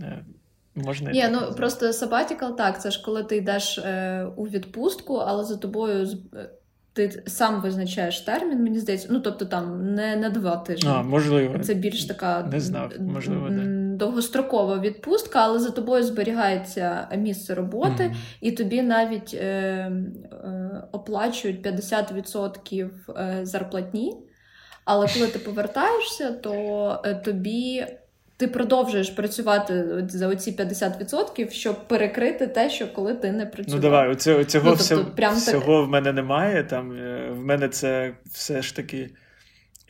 Е, 0.00 0.24
можна 0.74 1.10
Ні, 1.10 1.28
ну 1.30 1.54
просто 1.56 1.92
сабатікал 1.92 2.56
так, 2.56 2.82
це 2.82 2.90
ж 2.90 3.02
коли 3.04 3.24
ти 3.24 3.36
йдеш 3.36 3.78
е, 3.78 4.24
у 4.36 4.48
відпустку, 4.48 5.14
але 5.16 5.44
за 5.44 5.56
тобою 5.56 6.08
е, 6.34 6.50
ти 6.98 7.22
сам 7.26 7.60
визначаєш 7.60 8.20
термін, 8.20 8.62
мені 8.62 8.78
здається, 8.78 9.08
ну 9.10 9.20
тобто 9.20 9.44
там 9.44 9.94
не 9.94 10.16
на 10.16 10.30
два 10.30 10.56
тижні. 10.56 10.90
А, 10.94 11.02
можливо. 11.02 11.58
Це 11.58 11.74
більш 11.74 12.04
така 12.04 12.48
не 12.52 12.60
знав, 12.60 12.92
можливо, 13.00 13.50
не. 13.50 13.96
довгострокова 13.96 14.78
відпустка, 14.78 15.38
але 15.42 15.58
за 15.58 15.70
тобою 15.70 16.02
зберігається 16.02 17.08
місце 17.16 17.54
роботи, 17.54 18.02
mm. 18.02 18.14
і 18.40 18.52
тобі 18.52 18.82
навіть 18.82 19.34
е, 19.34 19.44
е, 19.44 19.90
оплачують 20.92 21.66
50% 21.66 22.88
е, 23.08 23.40
зарплатні. 23.42 24.16
Але 24.84 25.06
коли 25.14 25.26
ти 25.26 25.38
повертаєшся, 25.38 26.32
то 26.32 26.52
е, 27.04 27.14
тобі 27.14 27.86
ти 28.38 28.48
продовжуєш 28.48 29.10
працювати 29.10 30.04
за 30.08 30.28
оці 30.28 30.52
50%, 30.52 31.50
щоб 31.50 31.88
перекрити 31.88 32.46
те, 32.46 32.70
що 32.70 32.92
коли 32.92 33.14
ти 33.14 33.32
не 33.32 33.46
працював. 33.46 33.76
Ну 33.76 33.82
давай, 33.82 34.16
цього, 34.16 34.44
цього 34.44 34.64
ну, 34.64 34.70
тобто, 34.70 34.84
всього, 34.84 35.34
всього 35.34 35.80
так... 35.80 35.88
в 35.88 35.90
мене 35.90 36.12
немає. 36.12 36.64
Там 36.64 36.92
е, 36.92 37.30
В 37.30 37.44
мене 37.44 37.68
це 37.68 38.14
все 38.24 38.62
ж 38.62 38.76
таки 38.76 39.10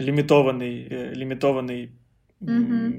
лімітований 0.01 0.89
е, 0.93 1.13
лімітований 1.17 1.93
угу. 2.41 2.93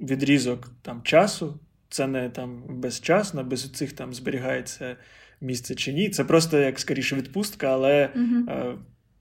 відрізок 0.00 0.70
там 0.82 1.02
часу. 1.02 1.60
Це 1.88 2.06
не 2.06 2.30
там 2.30 2.62
безчасно, 2.68 3.44
без 3.44 3.72
цих 3.72 3.92
там 3.92 4.14
зберігається 4.14 4.96
місце 5.40 5.74
чи 5.74 5.92
ні. 5.92 6.08
Це 6.08 6.24
просто 6.24 6.58
як 6.58 6.78
скоріше 6.78 7.16
відпустка, 7.16 7.66
але 7.66 8.10
угу. 8.14 8.50
е, 8.50 8.74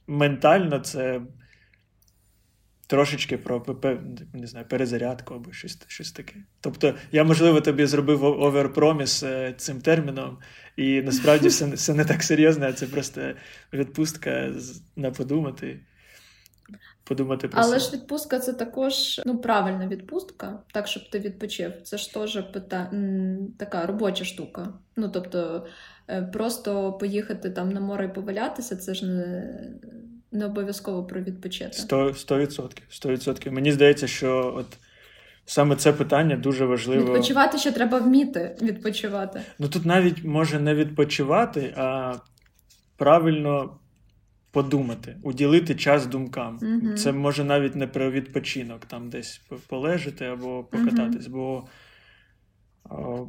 ментально 0.07 0.79
це 0.79 1.21
трошечки 2.87 3.37
про 3.37 3.65
не 4.33 4.47
знаю, 4.47 4.65
перезарядку 4.69 5.33
або 5.33 5.51
щось 5.51 5.79
щось 5.87 6.11
таке. 6.11 6.35
Тобто, 6.61 6.95
я, 7.11 7.23
можливо, 7.23 7.61
тобі 7.61 7.85
зробив 7.85 8.23
оверпроміс 8.23 9.23
е, 9.23 9.53
цим 9.57 9.81
терміном, 9.81 10.37
і 10.75 11.01
насправді 11.01 11.47
все 11.47 11.65
все 11.65 11.93
не 11.93 12.05
так 12.05 12.23
серйозно, 12.23 12.65
а 12.65 12.73
це 12.73 12.85
просто 12.85 13.33
відпустка 13.73 14.51
на 14.95 15.11
подумати. 15.11 15.79
Подумати 17.03 17.47
про 17.47 17.61
Але 17.61 17.79
себе. 17.79 17.91
ж 17.91 18.01
відпустка 18.01 18.39
це 18.39 18.53
також 18.53 19.21
ну, 19.25 19.37
правильна 19.37 19.87
відпустка, 19.87 20.59
так, 20.73 20.87
щоб 20.87 21.09
ти 21.09 21.19
відпочив. 21.19 21.73
Це 21.83 21.97
ж 21.97 22.13
теж 22.13 22.43
пита... 22.53 22.91
така 23.57 23.85
робоча 23.85 24.25
штука. 24.25 24.73
Ну, 24.95 25.09
тобто, 25.09 25.67
е, 26.07 26.21
просто 26.21 26.93
поїхати 26.93 27.49
там 27.49 27.71
на 27.71 27.79
море 27.79 28.05
і 28.05 28.13
повалятися, 28.13 28.75
це 28.75 28.93
ж 28.93 29.05
не 29.05 29.53
не 30.37 30.45
обов'язково 30.45 31.03
про 31.03 31.21
відпочити. 31.21 31.73
Сто 32.89 33.09
відсотків. 33.09 33.53
Мені 33.53 33.71
здається, 33.71 34.07
що 34.07 34.53
от 34.57 34.77
саме 35.45 35.75
це 35.75 35.93
питання 35.93 36.35
дуже 36.35 36.65
важливо. 36.65 37.05
Відпочивати 37.05 37.57
ще 37.57 37.71
треба 37.71 37.99
вміти 37.99 38.57
відпочивати. 38.61 39.41
Ну 39.59 39.69
тут 39.69 39.85
навіть 39.85 40.23
може 40.23 40.59
не 40.59 40.75
відпочивати, 40.75 41.73
а 41.77 42.15
правильно 42.97 43.79
подумати, 44.51 45.17
уділити 45.23 45.75
час 45.75 46.05
думкам. 46.05 46.59
Угу. 46.61 46.93
Це 46.93 47.11
може 47.11 47.43
навіть 47.43 47.75
не 47.75 47.87
про 47.87 48.11
відпочинок, 48.11 48.85
там 48.85 49.09
десь 49.09 49.41
полежати 49.67 50.25
або 50.25 50.63
покататись. 50.63 51.27
Угу. 51.27 51.37
бо... 51.37 51.67
О, 52.95 53.27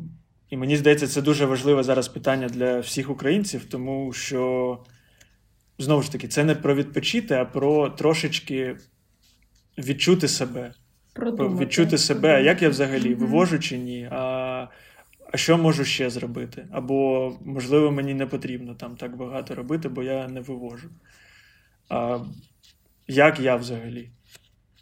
і 0.50 0.56
мені 0.56 0.76
здається, 0.76 1.06
це 1.06 1.22
дуже 1.22 1.46
важливе 1.46 1.82
зараз 1.82 2.08
питання 2.08 2.48
для 2.48 2.80
всіх 2.80 3.10
українців, 3.10 3.64
тому 3.70 4.12
що 4.12 4.78
знову 5.78 6.02
ж 6.02 6.12
таки, 6.12 6.28
це 6.28 6.44
не 6.44 6.54
про 6.54 6.74
відпочити, 6.74 7.34
а 7.34 7.44
про 7.44 7.90
трошечки 7.90 8.76
відчути 9.78 10.28
себе. 10.28 10.72
Продумати. 11.14 11.64
Відчути 11.64 11.98
себе, 11.98 12.42
як 12.42 12.62
я 12.62 12.68
взагалі 12.68 13.14
вивожу 13.14 13.58
чи 13.58 13.78
ні, 13.78 14.08
а 14.10 14.68
а 15.32 15.36
що 15.36 15.58
можу 15.58 15.84
ще 15.84 16.10
зробити? 16.10 16.66
Або, 16.72 17.32
можливо, 17.44 17.90
мені 17.90 18.14
не 18.14 18.26
потрібно 18.26 18.74
там 18.74 18.96
так 18.96 19.16
багато 19.16 19.54
робити, 19.54 19.88
бо 19.88 20.02
я 20.02 20.28
не 20.28 20.40
вивожу. 20.40 20.88
А 21.88 22.18
Як 23.08 23.40
я 23.40 23.56
взагалі? 23.56 24.10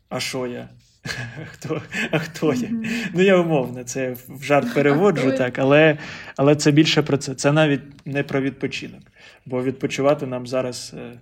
А 0.09 0.21
що 0.21 0.47
я? 0.47 0.69
Хто 1.53 1.83
а 2.11 2.19
хто 2.19 2.47
я? 2.47 2.69
Mm-hmm. 2.69 3.07
Ну, 3.15 3.23
я 3.23 3.37
умовно, 3.37 3.85
це 3.85 4.17
в 4.29 4.43
жарт 4.43 4.75
переводжу, 4.75 5.33
так, 5.39 5.59
але 5.59 5.99
але 6.37 6.57
це 6.57 6.71
більше 6.71 7.03
про 7.03 7.17
це. 7.17 7.35
Це 7.35 7.53
навіть 7.53 8.07
не 8.07 8.23
про 8.23 8.41
відпочинок, 8.41 9.03
бо 9.47 9.63
відпочивати 9.63 10.27
нам 10.27 10.47
зараз 10.47 10.95
е, 10.95 11.21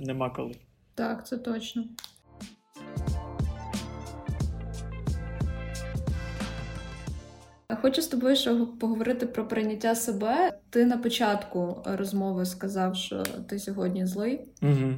нема 0.00 0.30
коли. 0.30 0.54
Так, 0.94 1.26
це 1.26 1.36
точно. 1.36 1.84
Хочу 7.82 8.02
з 8.02 8.06
тобою 8.06 8.36
ще 8.36 8.54
поговорити 8.80 9.26
про 9.26 9.48
прийняття 9.48 9.94
себе. 9.94 10.52
Ти 10.70 10.84
на 10.84 10.98
початку 10.98 11.82
розмови 11.84 12.46
сказав, 12.46 12.96
що 12.96 13.22
ти 13.22 13.58
сьогодні 13.58 14.06
злий, 14.06 14.40
угу. 14.62 14.94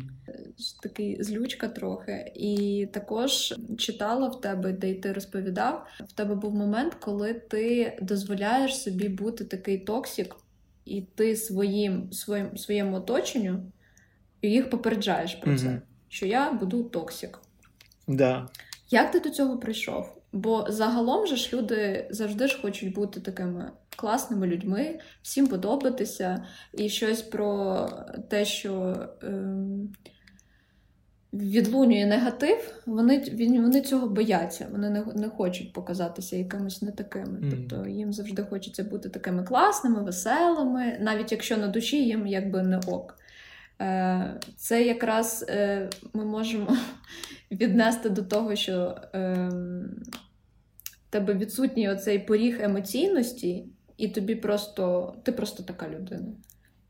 такий 0.82 1.22
злючка 1.22 1.68
трохи. 1.68 2.32
І 2.34 2.88
також 2.92 3.54
читала 3.78 4.28
в 4.28 4.40
тебе, 4.40 4.72
де 4.72 4.90
й 4.90 4.94
ти 4.94 5.12
розповідав. 5.12 5.86
В 6.08 6.12
тебе 6.12 6.34
був 6.34 6.54
момент, 6.54 6.94
коли 6.94 7.34
ти 7.34 7.96
дозволяєш 8.02 8.82
собі 8.82 9.08
бути 9.08 9.44
такий 9.44 9.78
токсик, 9.78 10.36
і 10.90 11.00
ти 11.14 11.36
своїм 11.36 12.12
своїм 12.12 12.56
своєму 12.56 12.96
оточенню 12.96 13.62
їх 14.42 14.70
попереджаєш 14.70 15.34
про 15.34 15.58
це, 15.58 15.82
що 16.08 16.26
я 16.26 16.52
буду 16.52 16.82
токсик. 16.82 17.38
Да. 18.08 18.48
Як 18.90 19.10
ти 19.10 19.20
до 19.20 19.30
цього 19.30 19.58
прийшов? 19.58 20.16
Бо 20.32 20.66
загалом 20.68 21.26
же 21.26 21.36
ж 21.36 21.56
люди 21.56 22.06
завжди 22.10 22.46
ж 22.46 22.60
хочуть 22.62 22.94
бути 22.94 23.20
такими 23.20 23.70
класними 23.96 24.46
людьми, 24.46 24.98
всім 25.22 25.46
подобатися, 25.46 26.46
і 26.72 26.88
щось 26.88 27.22
про 27.22 27.88
те, 28.28 28.44
що 28.44 28.96
е, 29.22 29.56
відлунює 31.40 32.06
негатив, 32.06 32.82
вони 32.86 33.24
вони 33.38 33.80
цього 33.80 34.08
бояться, 34.08 34.66
вони 34.72 34.90
не 34.90 35.04
не 35.14 35.28
хочуть 35.28 35.72
показатися 35.72 36.36
якимось 36.36 36.82
не 36.82 36.90
такими. 36.90 37.38
Mm. 37.38 37.50
Тобто 37.50 37.88
їм 37.88 38.12
завжди 38.12 38.42
хочеться 38.42 38.84
бути 38.84 39.08
такими 39.08 39.42
класними, 39.42 40.02
веселими, 40.02 40.98
навіть 41.00 41.32
якщо 41.32 41.56
на 41.56 41.68
душі 41.68 42.04
їм 42.04 42.26
якби 42.26 42.62
не 42.62 42.78
ок. 42.78 43.18
Е, 43.80 44.40
це 44.56 44.82
якраз 44.82 45.46
е, 45.48 45.90
ми 46.12 46.24
можемо 46.24 46.76
віднести 47.50 48.08
до 48.08 48.22
того, 48.22 48.56
що 48.56 48.96
е, 49.14 49.50
тебе 51.10 51.34
відсутній 51.34 51.88
оцей 51.88 52.18
поріг 52.18 52.60
емоційності, 52.60 53.64
і 53.96 54.08
тобі 54.08 54.34
просто 54.34 55.14
ти 55.22 55.32
просто 55.32 55.62
така 55.62 55.88
людина. 55.88 56.32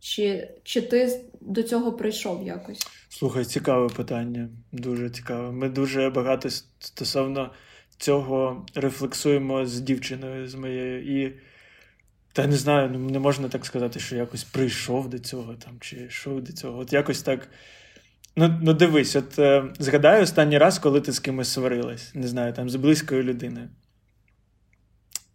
Чи 0.01 0.51
чи 0.63 0.83
ти 0.83 1.21
до 1.41 1.63
цього 1.63 1.93
прийшов 1.93 2.47
якось? 2.47 2.87
Слухай, 3.09 3.45
цікаве 3.45 3.89
питання, 3.89 4.49
дуже 4.73 5.11
цікаве. 5.11 5.53
Ми 5.53 5.69
дуже 5.69 6.11
багато 6.11 6.51
стосовно 6.79 7.51
цього 7.99 8.67
рефлексуємо 8.75 9.67
з 9.67 9.81
дівчиною 9.81 10.49
з 10.49 10.55
моєю. 10.55 11.25
І 11.25 11.33
та 12.33 12.47
не 12.47 12.57
знаю, 12.57 12.91
ну 12.93 12.99
не 12.99 13.19
можна 13.19 13.49
так 13.49 13.67
сказати, 13.67 14.01
що 14.01 14.17
якось 14.17 14.45
прийшов 14.45 15.09
до 15.09 15.19
цього 15.19 15.55
там, 15.55 15.73
чи 15.81 15.97
йшов 15.97 16.43
до 16.43 16.53
цього. 16.53 16.79
От 16.79 16.93
якось 16.93 17.23
так. 17.23 17.49
Ну 18.37 18.59
ну 18.63 18.75
дивись, 18.75 19.17
от 19.17 19.39
е, 19.39 19.65
згадай 19.79 20.23
останній 20.23 20.59
раз, 20.59 20.79
коли 20.79 21.01
ти 21.01 21.13
з 21.13 21.19
кимось 21.19 21.49
сварилась, 21.49 22.15
не 22.15 22.29
знаю, 22.29 22.53
там 22.53 22.71
з 22.71 22.75
близькою 22.75 23.23
людиною. 23.23 23.69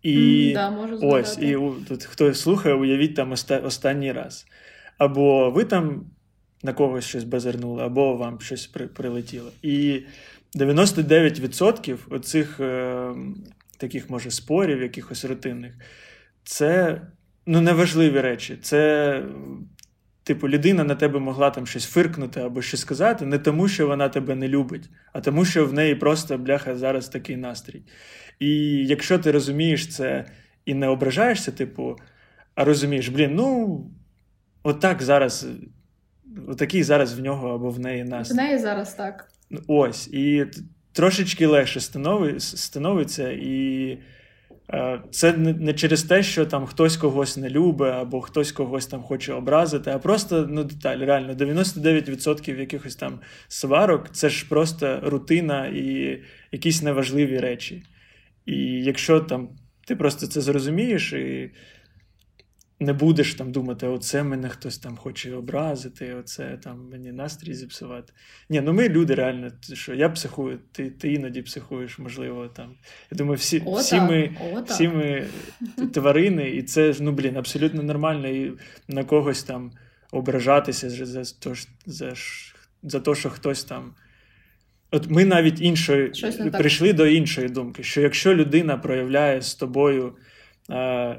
І 0.06 0.52
да, 0.54 0.70
можу 0.70 1.00
ось, 1.02 1.38
і 1.38 1.58
тут 1.88 2.04
хто 2.04 2.34
слухає, 2.34 2.76
уявіть 2.76 3.16
там 3.16 3.32
останній 3.64 4.12
раз. 4.12 4.46
або 4.98 5.52
ви 5.52 5.64
там 5.64 6.06
на 6.64 6.74
когось 6.74 7.06
щось 7.06 7.24
базарнули, 7.24 7.84
або 7.84 8.16
вам 8.16 8.40
щось 8.40 8.68
при, 8.68 8.88
прилетіло. 8.88 9.52
І 9.62 10.02
99% 10.56 11.98
оцих 12.10 12.60
е, 12.60 13.14
таких, 13.78 14.10
може, 14.10 14.32
спорів, 14.32 14.82
якихось 14.82 15.26
рутинних, 15.26 15.74
це 16.44 17.02
ну, 17.46 17.62
неважливі 17.62 18.22
речі. 18.22 18.58
Це, 18.62 19.24
типу, 20.26 20.50
людина 20.50 20.84
на 20.84 20.96
тебе 20.96 21.20
могла 21.20 21.50
там 21.50 21.68
щось 21.68 21.86
фиркнути 21.86 22.40
або 22.40 22.62
щось 22.62 22.80
сказати, 22.80 23.26
не 23.26 23.40
тому, 23.40 23.68
що 23.68 23.88
вона 23.88 24.10
тебе 24.10 24.36
не 24.36 24.48
любить, 24.48 24.90
а 25.14 25.22
тому, 25.22 25.46
що 25.46 25.66
в 25.66 25.74
неї 25.74 25.96
просто 25.96 26.38
бляха 26.38 26.76
зараз 26.76 27.10
такий 27.10 27.38
настрій. 27.38 27.82
І 28.40 28.50
якщо 28.86 29.20
ти 29.20 29.32
розумієш 29.32 29.88
це 29.88 30.26
і 30.66 30.74
не 30.74 30.88
ображаєшся, 30.88 31.52
типу, 31.52 31.96
а 32.56 32.64
розумієш, 32.64 33.08
блін, 33.08 33.36
ну 33.36 33.86
отак 34.64 35.02
зараз, 35.02 35.48
отакий 36.48 36.84
зараз 36.84 37.20
в 37.20 37.22
нього 37.22 37.50
або 37.50 37.70
в 37.70 37.80
неї 37.80 38.04
настрій. 38.04 38.34
В 38.34 38.38
неї 38.38 38.58
зараз 38.58 38.94
так. 38.94 39.32
Ось. 39.68 40.08
І 40.08 40.46
трошечки 40.94 41.48
легше 41.48 41.80
становиться, 42.40 43.32
і 43.32 43.98
це 45.12 45.34
не 45.38 45.74
через 45.74 46.04
те, 46.04 46.24
що 46.24 46.46
там 46.46 46.66
хтось 46.66 46.98
когось 46.98 47.38
не 47.38 47.50
любить, 47.50 47.94
або 47.94 48.22
хтось 48.22 48.52
когось 48.52 48.88
там 48.88 49.04
хоче 49.04 49.34
образити, 49.34 49.92
а 49.92 50.00
просто 50.00 50.48
ну, 50.50 50.64
деталь. 50.64 50.98
Реально, 50.98 51.34
99% 51.34 52.60
якихось 52.60 52.96
там 52.96 53.20
сварок 53.48 54.10
це 54.12 54.30
ж 54.30 54.50
просто 54.50 55.00
рутина 55.04 55.68
і 55.68 56.20
якісь 56.52 56.82
неважливі 56.82 57.40
речі. 57.40 57.84
І 58.46 58.56
якщо 58.66 59.20
там 59.20 59.50
ти 59.88 59.96
просто 59.96 60.28
це 60.28 60.42
зрозумієш 60.42 61.14
і 61.14 61.52
не 62.80 62.94
будеш 62.94 63.34
там 63.34 63.52
думати, 63.52 63.88
оце 63.88 64.24
мене 64.24 64.50
хтось 64.50 64.78
там 64.78 64.98
хоче 64.98 65.36
образити, 65.36 66.14
оце 66.14 66.58
там 66.64 66.90
мені 66.92 67.12
настрій 67.12 67.54
зіпсувати. 67.54 68.14
Ні, 68.50 68.62
ну 68.62 68.74
ми 68.74 68.90
люди 68.90 69.16
реально, 69.16 69.52
що 69.74 69.94
я 69.94 70.10
психую, 70.10 70.60
ти 70.72 70.90
ти 70.90 71.14
іноді 71.14 71.42
психуєш, 71.42 72.00
можливо. 72.00 72.48
там. 72.48 72.76
Я 73.12 73.18
думаю, 73.18 73.38
всі 73.38 73.64
О, 73.66 73.76
всі, 73.76 73.96
ми 73.96 74.38
О, 74.54 74.62
всі 74.62 74.88
ми 74.88 75.28
тварини, 75.94 76.50
і 76.50 76.64
це 76.64 76.94
ну, 77.00 77.12
блін, 77.12 77.38
абсолютно 77.38 77.84
нормально 77.84 78.28
і 78.28 78.54
на 78.88 79.04
когось 79.04 79.44
там 79.44 79.72
ображатися 80.12 80.90
за 80.90 81.06
за, 81.06 81.24
за, 81.86 82.14
за 82.84 83.00
те, 83.00 83.16
що 83.16 83.30
хтось 83.30 83.64
там. 83.64 83.96
От 84.92 85.10
ми 85.10 85.26
навіть 85.26 85.62
іншої 85.62 86.12
прийшли 86.52 86.94
до 86.94 87.08
іншої 87.08 87.50
думки, 87.50 87.84
що 87.84 88.02
якщо 88.02 88.36
людина 88.36 88.78
проявляє 88.78 89.42
з 89.42 89.56
тобою 89.56 90.16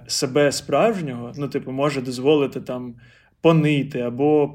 себе 0.06 0.52
справжнього, 0.52 1.32
ну, 1.36 1.48
типу, 1.48 1.72
може 1.72 2.00
дозволити 2.00 2.60
там 2.60 2.94
понити 3.40 4.00
або 4.00 4.48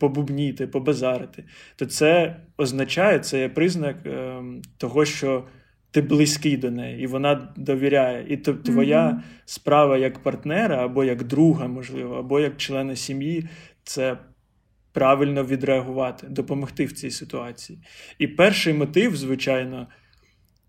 побубніти, 0.00 0.66
побазарити, 0.66 1.44
то 1.76 1.86
це 1.86 2.36
означає, 2.56 3.18
це 3.18 3.40
є 3.40 3.48
признак 3.48 3.96
е, 4.06 4.42
того, 4.78 5.04
що 5.04 5.44
ти 5.90 6.02
близький 6.02 6.56
до 6.56 6.70
неї, 6.70 7.02
і 7.02 7.06
вона 7.06 7.52
довіряє. 7.56 8.26
І 8.28 8.36
то, 8.36 8.54
твоя 8.54 9.06
mm-hmm. 9.06 9.20
справа 9.44 9.98
як 9.98 10.18
партнера, 10.18 10.84
або 10.84 11.04
як 11.04 11.24
друга, 11.24 11.68
можливо, 11.68 12.14
або 12.14 12.40
як 12.40 12.56
члена 12.56 12.96
сім'ї, 12.96 13.48
це. 13.84 14.18
Правильно 14.92 15.44
відреагувати, 15.44 16.26
допомогти 16.26 16.84
в 16.84 16.92
цій 16.92 17.10
ситуації. 17.10 17.78
І 18.18 18.26
перший 18.26 18.74
мотив, 18.74 19.16
звичайно, 19.16 19.86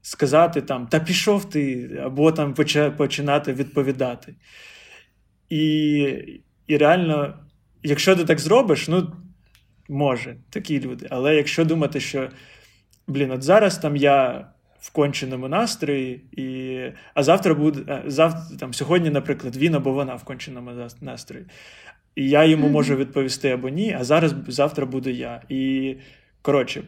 сказати 0.08 0.62
там 0.62 0.88
та 0.88 1.00
пішов 1.00 1.50
ти, 1.50 1.90
або 2.04 2.32
там 2.32 2.54
починати 2.98 3.54
відповідати. 3.54 4.36
І 5.50 5.60
і 6.68 6.78
реально, 6.78 7.34
якщо 7.84 8.16
ти 8.16 8.26
так 8.26 8.40
зробиш, 8.40 8.88
ну, 8.88 9.14
може, 9.90 10.36
такі 10.50 10.82
люди. 10.82 11.08
Але 11.10 11.36
якщо 11.36 11.66
думати, 11.66 12.00
що 12.00 12.30
блін, 13.08 13.32
от 13.32 13.44
зараз 13.44 13.78
там 13.78 13.96
я 13.96 14.48
в 14.80 14.92
конченому 14.92 15.48
настрої, 15.48 16.22
і, 16.32 16.80
а 17.14 17.24
завтра 17.24 17.54
буде, 17.54 18.04
завтра, 18.06 18.58
там, 18.60 18.74
сьогодні, 18.74 19.10
наприклад, 19.10 19.56
він 19.56 19.76
або 19.76 19.92
вона 19.92 20.16
в 20.16 20.24
конченому 20.24 20.72
настрої. 21.02 21.46
І 22.16 22.30
я 22.30 22.46
йому 22.46 22.70
можу 22.70 22.96
відповісти 22.96 23.50
або 23.50 23.70
ні, 23.70 23.96
а 24.00 24.04
зараз 24.04 24.36
завтра 24.48 24.86
буду 24.86 25.10
я. 25.10 25.42
І 25.50 25.96
коротше, 26.42 26.84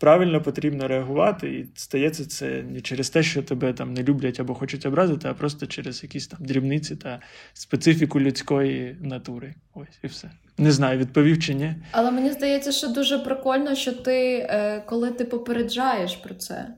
правильно 0.00 0.42
потрібно 0.42 0.88
реагувати, 0.88 1.58
і 1.58 1.66
стається 1.74 2.26
це 2.26 2.62
не 2.62 2.80
через 2.80 3.10
те, 3.10 3.22
що 3.22 3.42
тебе 3.42 3.72
там 3.72 3.94
не 3.94 4.02
люблять 4.02 4.40
або 4.40 4.54
хочуть 4.54 4.86
образити, 4.86 5.28
а 5.28 5.34
просто 5.34 5.66
через 5.66 6.02
якісь 6.02 6.26
там 6.26 6.38
дрібниці 6.42 6.96
та 6.96 7.20
специфіку 7.52 8.20
людської 8.20 8.96
натури. 9.00 9.54
Ось 9.74 9.98
і 10.02 10.06
все. 10.06 10.30
Не 10.58 10.72
знаю, 10.72 10.98
відповів 10.98 11.42
чи 11.42 11.54
ні. 11.54 11.74
Але 11.92 12.10
мені 12.10 12.32
здається, 12.32 12.72
що 12.72 12.88
дуже 12.88 13.18
прикольно, 13.18 13.74
що 13.74 13.92
ти 13.92 14.46
е, 14.50 14.82
коли 14.86 15.10
ти 15.10 15.24
попереджаєш 15.24 16.16
про 16.16 16.34
це. 16.34 16.74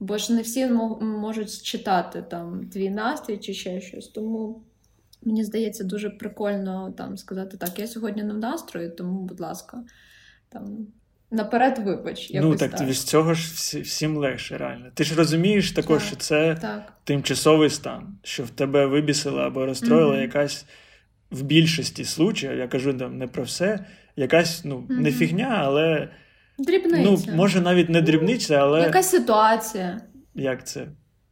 Бо 0.00 0.18
ж 0.18 0.32
не 0.32 0.42
всі 0.42 0.66
можуть 1.00 1.62
читати 1.62 2.24
там 2.30 2.68
твій 2.72 2.90
настрій 2.90 3.38
чи 3.38 3.54
ще 3.54 3.80
щось. 3.80 4.08
Тому 4.08 4.62
мені 5.22 5.44
здається, 5.44 5.84
дуже 5.84 6.10
прикольно 6.10 6.94
там 6.96 7.16
сказати 7.16 7.56
так: 7.56 7.78
я 7.78 7.86
сьогодні 7.86 8.22
не 8.22 8.32
в 8.32 8.38
настрої, 8.38 8.88
тому, 8.88 9.20
будь 9.20 9.40
ласка, 9.40 9.84
там 10.48 10.86
Наперед, 11.30 11.78
вибач, 11.78 12.30
ну 12.34 12.56
так, 12.56 12.70
так. 12.70 12.92
з 12.92 13.04
цього 13.04 13.34
ж 13.34 13.52
всі, 13.54 13.80
всім 13.80 14.16
легше, 14.16 14.58
реально. 14.58 14.86
Ти 14.94 15.04
ж 15.04 15.14
розумієш 15.14 15.72
також, 15.72 15.98
так, 15.98 16.06
що 16.06 16.16
це 16.16 16.54
так. 16.60 16.92
тимчасовий 17.04 17.70
стан, 17.70 18.18
що 18.22 18.44
в 18.44 18.50
тебе 18.50 18.86
вибісила 18.86 19.46
або 19.46 19.66
розстроїла 19.66 20.14
mm-hmm. 20.14 20.20
якась 20.20 20.66
в 21.30 21.42
більшості 21.42 22.04
случаїв, 22.04 22.58
я 22.58 22.68
кажу 22.68 22.94
там 22.94 23.18
не 23.18 23.26
про 23.26 23.42
все, 23.42 23.84
якась 24.16 24.64
ну, 24.64 24.76
mm-hmm. 24.76 25.00
не 25.00 25.12
фігня, 25.12 25.62
але 25.64 26.08
дрібниця. 26.58 27.02
Ну, 27.02 27.36
може 27.36 27.60
навіть 27.60 27.88
не 27.88 28.02
дрібниця, 28.02 28.54
але 28.54 28.80
якась 28.80 29.10
ситуація. 29.10 30.00
Як 30.34 30.66
це? 30.66 30.86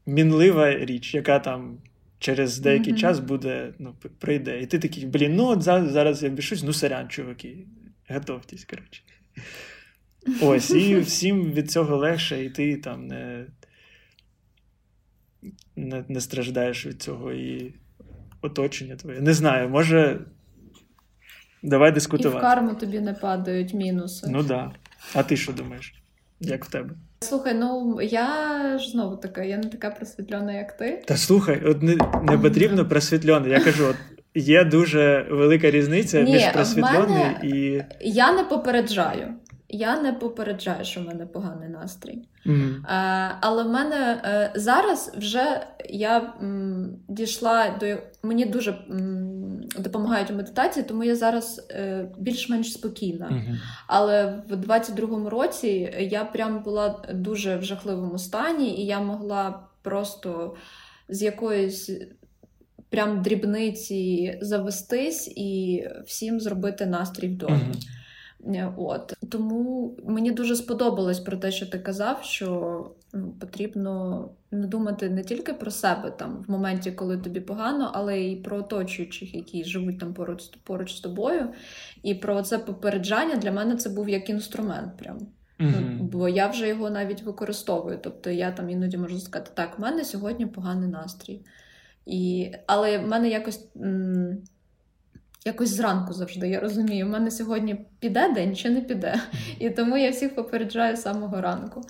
Мінлива 0.06 0.74
річ, 0.74 1.14
яка 1.14 1.38
там. 1.38 1.78
Через 2.18 2.58
деякий 2.58 2.92
mm-hmm. 2.92 2.98
час 2.98 3.18
буде, 3.18 3.74
ну, 3.78 3.94
прийде. 4.18 4.60
І 4.60 4.66
ти 4.66 4.78
такий, 4.78 5.06
блін, 5.06 5.36
ну 5.36 5.46
от 5.46 5.62
зараз 5.62 6.22
я 6.22 6.28
бішусь, 6.28 6.62
ну 6.62 6.72
сорян, 6.72 7.08
чуваки, 7.08 7.66
готовтесь, 8.08 8.64
коротше. 8.64 9.02
Ось, 10.42 10.70
і 10.70 11.00
всім 11.00 11.52
від 11.52 11.70
цього 11.70 11.96
легше, 11.96 12.44
і 12.44 12.50
ти 12.50 12.76
там 12.76 13.06
не 13.06 13.46
не, 15.76 16.04
не 16.08 16.20
страждаєш 16.20 16.86
від 16.86 17.02
цього 17.02 17.32
і 17.32 17.74
оточення 18.42 18.96
твоє. 18.96 19.20
Не 19.20 19.34
знаю, 19.34 19.68
може. 19.68 20.20
Давай 21.62 21.92
дискутувати. 21.92 22.36
І 22.36 22.40
в 22.40 22.42
карму 22.42 22.74
тобі 22.74 23.00
не 23.00 23.14
падають 23.14 23.74
мінуси. 23.74 24.26
Ну 24.30 24.38
так. 24.38 24.46
Да. 24.48 24.72
А 25.14 25.22
ти 25.22 25.36
що 25.36 25.52
думаєш? 25.52 25.94
Як 26.40 26.64
в 26.64 26.70
тебе? 26.70 26.90
Слухай, 27.20 27.54
ну 27.54 27.98
я 28.02 28.78
ж 28.78 28.90
знову 28.90 29.16
така, 29.16 29.42
я 29.42 29.56
не 29.58 29.68
така 29.68 29.90
просвітлена, 29.90 30.52
як 30.52 30.76
ти. 30.76 31.02
Та 31.06 31.16
слухай, 31.16 31.64
от 31.64 31.82
не 31.82 31.96
не 32.22 32.38
потрібно 32.38 32.88
просвітлена. 32.88 33.48
Я 33.48 33.60
кажу, 33.60 33.86
от 33.86 33.96
є 34.34 34.64
дуже 34.64 35.26
велика 35.30 35.70
різниця 35.70 36.22
Ні, 36.22 36.32
між 36.32 36.48
просвітленою 36.52 37.36
і. 37.42 37.82
Я 38.00 38.32
не 38.32 38.44
попереджаю. 38.44 39.34
Я 39.68 40.00
не 40.00 40.12
попереджаю, 40.12 40.84
що 40.84 41.00
в 41.00 41.04
мене 41.04 41.26
поганий 41.26 41.68
настрій. 41.68 42.18
Mm-hmm. 42.46 42.76
Е, 42.76 43.36
але 43.40 43.62
в 43.62 43.68
мене 43.68 44.22
е, 44.24 44.52
зараз 44.54 45.12
вже 45.16 45.66
я 45.90 46.34
м, 46.42 46.96
дійшла 47.08 47.76
до 47.80 47.96
мені 48.22 48.44
дуже 48.44 48.70
м, 48.70 49.60
допомагають 49.78 50.30
у 50.30 50.34
медитації, 50.34 50.84
тому 50.84 51.04
я 51.04 51.16
зараз 51.16 51.66
е, 51.70 52.08
більш-менш 52.18 52.72
спокійна. 52.72 53.26
Mm-hmm. 53.26 53.56
Але 53.86 54.42
в 54.48 54.52
22-му 54.52 55.30
році 55.30 55.94
я 56.00 56.24
прям 56.24 56.62
була 56.62 57.02
дуже 57.14 57.56
в 57.56 57.62
жахливому 57.64 58.18
стані, 58.18 58.80
і 58.80 58.86
я 58.86 59.00
могла 59.00 59.60
просто 59.82 60.54
з 61.08 61.22
якоїсь. 61.22 61.90
Прям 62.88 63.22
дрібниці 63.22 64.38
завестись 64.40 65.32
і 65.36 65.84
всім 66.06 66.40
зробити 66.40 66.86
настрій 66.86 67.28
вдома. 67.28 67.56
Mm-hmm. 67.56 68.74
От 68.76 69.13
Тому 69.30 69.96
мені 70.04 70.30
дуже 70.30 70.56
сподобалось 70.56 71.20
про 71.20 71.36
те, 71.36 71.52
що 71.52 71.66
ти 71.66 71.78
казав, 71.78 72.22
що 72.22 72.90
ну, 73.12 73.34
потрібно 73.40 74.28
не 74.50 74.66
думати 74.66 75.10
не 75.10 75.22
тільки 75.22 75.52
про 75.52 75.70
себе 75.70 76.10
там 76.10 76.44
в 76.48 76.50
моменті, 76.50 76.92
коли 76.92 77.18
тобі 77.18 77.40
погано, 77.40 77.90
але 77.94 78.20
й 78.20 78.36
про 78.36 78.56
оточуючих, 78.56 79.34
які 79.34 79.64
живуть 79.64 79.98
там 79.98 80.14
поруч 80.14 80.42
поруч 80.64 80.96
з 80.96 81.00
тобою. 81.00 81.48
І 82.02 82.14
про 82.14 82.42
це 82.42 82.58
попереджання 82.58 83.36
для 83.36 83.52
мене 83.52 83.76
це 83.76 83.90
був 83.90 84.08
як 84.08 84.30
інструмент. 84.30 84.96
прям. 84.96 85.18
Mm-hmm. 85.60 85.98
Бо 86.02 86.28
я 86.28 86.46
вже 86.46 86.68
його 86.68 86.90
навіть 86.90 87.22
використовую. 87.22 87.98
Тобто 88.02 88.30
я 88.30 88.52
там 88.52 88.70
іноді 88.70 88.96
можу 88.96 89.20
сказати, 89.20 89.50
так, 89.54 89.78
в 89.78 89.82
мене 89.82 90.04
сьогодні 90.04 90.46
поганий 90.46 90.88
настрій. 90.88 91.40
І... 92.06 92.52
Але 92.66 92.98
в 92.98 93.08
мене 93.08 93.28
якось. 93.28 93.68
М- 93.76 94.38
Якось 95.46 95.70
зранку 95.70 96.12
завжди, 96.12 96.48
я 96.48 96.60
розумію, 96.60 97.06
у 97.06 97.08
мене 97.08 97.30
сьогодні 97.30 97.86
піде 97.98 98.32
день 98.32 98.56
чи 98.56 98.70
не 98.70 98.80
піде. 98.80 99.20
І 99.58 99.70
тому 99.70 99.96
я 99.96 100.10
всіх 100.10 100.34
попереджаю 100.34 100.96
з 100.96 101.02
самого 101.02 101.40
ранку. 101.40 101.80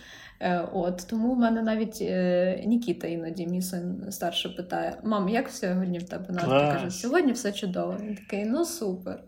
Е, 0.40 0.68
от 0.72 1.06
Тому 1.10 1.34
в 1.34 1.38
мене 1.38 1.62
навіть 1.62 1.98
е, 2.00 2.62
Нікіта 2.66 3.06
іноді, 3.06 3.46
мій 3.46 3.62
син 3.62 4.06
старший, 4.10 4.52
питає: 4.52 4.96
Мам, 5.04 5.28
як 5.28 5.48
сьогодні 5.48 5.98
в 5.98 6.08
тебе 6.08 6.26
настрій? 6.28 6.48
Каже, 6.48 6.90
сьогодні 6.90 7.32
все 7.32 7.52
чудово. 7.52 7.96
Він 8.02 8.14
такий, 8.14 8.44
ну 8.44 8.64
супер. 8.64 9.22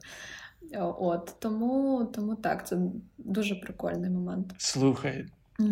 От 0.79 1.35
Тому 1.39 2.05
тому 2.15 2.35
так, 2.35 2.67
це 2.67 2.77
дуже 3.19 3.55
прикольний 3.55 4.11
момент. 4.11 4.55
Слухай, 4.59 5.27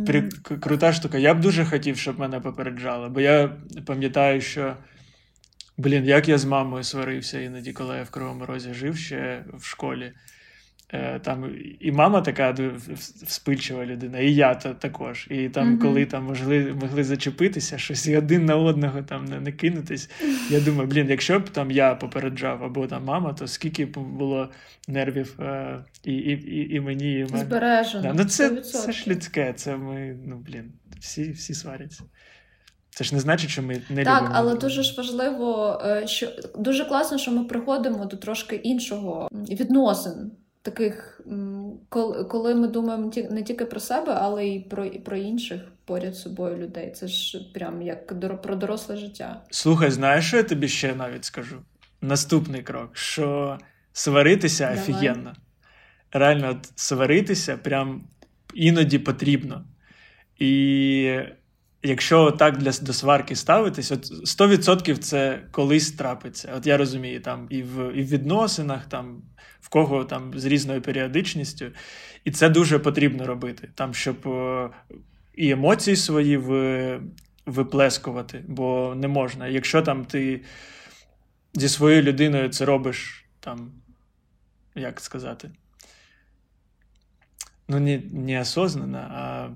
при... 0.06 0.22
крута 0.60 0.92
штука. 0.92 1.18
Я 1.18 1.34
б 1.34 1.40
дуже 1.40 1.64
хотів, 1.64 1.96
щоб 1.96 2.18
мене 2.18 2.40
попереджали, 2.40 3.08
бо 3.08 3.20
я 3.20 3.56
пам'ятаю, 3.86 4.40
що. 4.40 4.76
Блін, 5.76 6.04
як 6.04 6.28
я 6.28 6.38
з 6.38 6.44
мамою 6.44 6.84
сварився 6.84 7.40
іноді, 7.40 7.72
коли 7.72 7.96
я 7.96 8.02
в 8.02 8.10
Кривому 8.10 8.46
Розі 8.46 8.74
жив 8.74 8.96
ще 8.96 9.44
в 9.54 9.64
школі. 9.64 10.12
Е, 10.92 11.18
там 11.18 11.50
І 11.80 11.92
мама 11.92 12.20
така 12.20 12.54
вспильчива 13.26 13.86
людина, 13.86 14.18
і 14.18 14.34
я 14.34 14.54
також. 14.54 15.26
І 15.30 15.48
там, 15.48 15.74
mm-hmm. 15.74 15.82
коли 15.82 16.06
там 16.06 16.24
могли 16.24 16.74
могли 16.80 17.04
зачепитися, 17.04 17.78
щось 17.78 18.06
і 18.06 18.16
один 18.16 18.44
на 18.44 18.56
одного 18.56 19.02
там 19.02 19.24
не, 19.24 19.40
не 19.40 19.52
кинутись. 19.52 20.10
Я 20.50 20.60
думаю, 20.60 20.88
блін, 20.88 21.06
якщо 21.10 21.40
б 21.40 21.48
там 21.48 21.70
я 21.70 21.94
попереджав 21.94 22.64
або 22.64 22.86
там 22.86 23.04
мама, 23.04 23.32
то 23.32 23.46
скільки 23.46 23.86
б 23.86 23.98
було 23.98 24.50
нервів 24.88 25.40
е, 25.40 25.84
і 26.04 26.12
і, 26.12 26.32
і, 26.32 26.74
і 26.74 26.80
мені, 26.80 27.18
і 27.18 27.24
мене. 27.24 27.38
Збережено. 27.38 28.02
Да. 28.02 28.12
Ну 28.12 28.24
Це 28.24 28.50
це 28.50 28.92
ж 28.92 29.10
людське, 29.10 29.52
це 29.52 29.76
ми, 29.76 30.16
ну 30.26 30.36
блін, 30.36 30.72
всі 31.00 31.30
всі 31.30 31.54
сваряться. 31.54 32.02
Це 32.94 33.04
ж 33.04 33.14
не 33.14 33.20
значить, 33.20 33.50
що 33.50 33.62
ми 33.62 33.82
не 33.90 34.04
так, 34.04 34.22
любимо. 34.22 34.34
але 34.38 34.54
дуже 34.54 34.82
ж 34.82 34.94
важливо, 34.96 35.80
е, 35.84 36.06
що 36.06 36.28
дуже 36.58 36.84
класно, 36.84 37.18
що 37.18 37.32
ми 37.32 37.44
приходимо 37.44 38.04
до 38.04 38.16
трошки 38.16 38.56
іншого 38.56 39.28
відносин 39.32 40.32
таких, 40.62 41.20
коли 42.28 42.54
ми 42.54 42.68
думаємо 42.68 43.10
не 43.30 43.42
тільки 43.42 43.64
про 43.64 43.80
себе, 43.80 44.16
але 44.20 44.46
й 44.46 44.60
про 44.60 44.90
про 44.90 45.16
інших 45.16 45.60
поряд 45.84 46.14
з 46.14 46.22
собою 46.22 46.56
людей. 46.56 46.90
Це 46.90 47.08
ж 47.08 47.38
прям 47.54 47.82
як 47.82 48.20
про 48.42 48.56
доросле 48.56 48.96
життя. 48.96 49.42
Слухай, 49.50 49.90
знаєш, 49.90 50.26
що 50.26 50.36
я 50.36 50.42
тобі 50.42 50.68
ще 50.68 50.94
навіть 50.94 51.24
скажу? 51.24 51.56
Наступний 52.00 52.62
крок: 52.62 52.96
що 52.96 53.58
сваритися 53.92 54.64
Давай. 54.64 54.78
офігенно. 54.78 55.32
Реально, 56.12 56.50
от 56.50 56.72
сваритися 56.76 57.56
прям 57.56 58.04
іноді 58.54 58.98
потрібно. 58.98 59.64
І 60.38 61.18
якщо 61.84 62.30
так 62.30 62.58
для 62.58 62.72
до 62.82 62.92
сварки 62.92 63.36
ставитись, 63.36 63.92
от 63.92 64.04
100% 64.10 64.96
це 64.96 65.42
колись 65.50 65.92
трапиться. 65.92 66.52
От 66.56 66.66
я 66.66 66.76
розумію, 66.76 67.20
там 67.20 67.46
і 67.50 67.62
в 67.62 67.92
і 67.94 68.02
в 68.02 68.08
відносинах, 68.08 68.86
там 68.86 69.22
в 69.60 69.68
кого 69.68 70.04
там 70.04 70.38
з 70.38 70.44
різною 70.44 70.82
періодичністю, 70.82 71.66
і 72.24 72.30
це 72.30 72.48
дуже 72.48 72.78
потрібно 72.78 73.26
робити, 73.26 73.68
там, 73.74 73.94
щоб 73.94 74.28
е, 74.28 74.70
і 75.34 75.50
емоції 75.50 75.96
свої 75.96 76.36
в, 76.36 77.00
виплескувати, 77.46 78.44
бо 78.48 78.94
не 78.96 79.08
можна. 79.08 79.48
Якщо 79.48 79.82
там 79.82 80.04
ти 80.04 80.40
зі 81.54 81.68
своєю 81.68 82.02
людиною 82.02 82.48
це 82.48 82.64
робиш 82.64 83.24
там, 83.40 83.72
як 84.74 85.00
сказати, 85.00 85.50
ну, 87.68 87.80
не, 87.80 88.02
не 88.12 88.40
осознанно, 88.40 88.98
а 88.98 89.48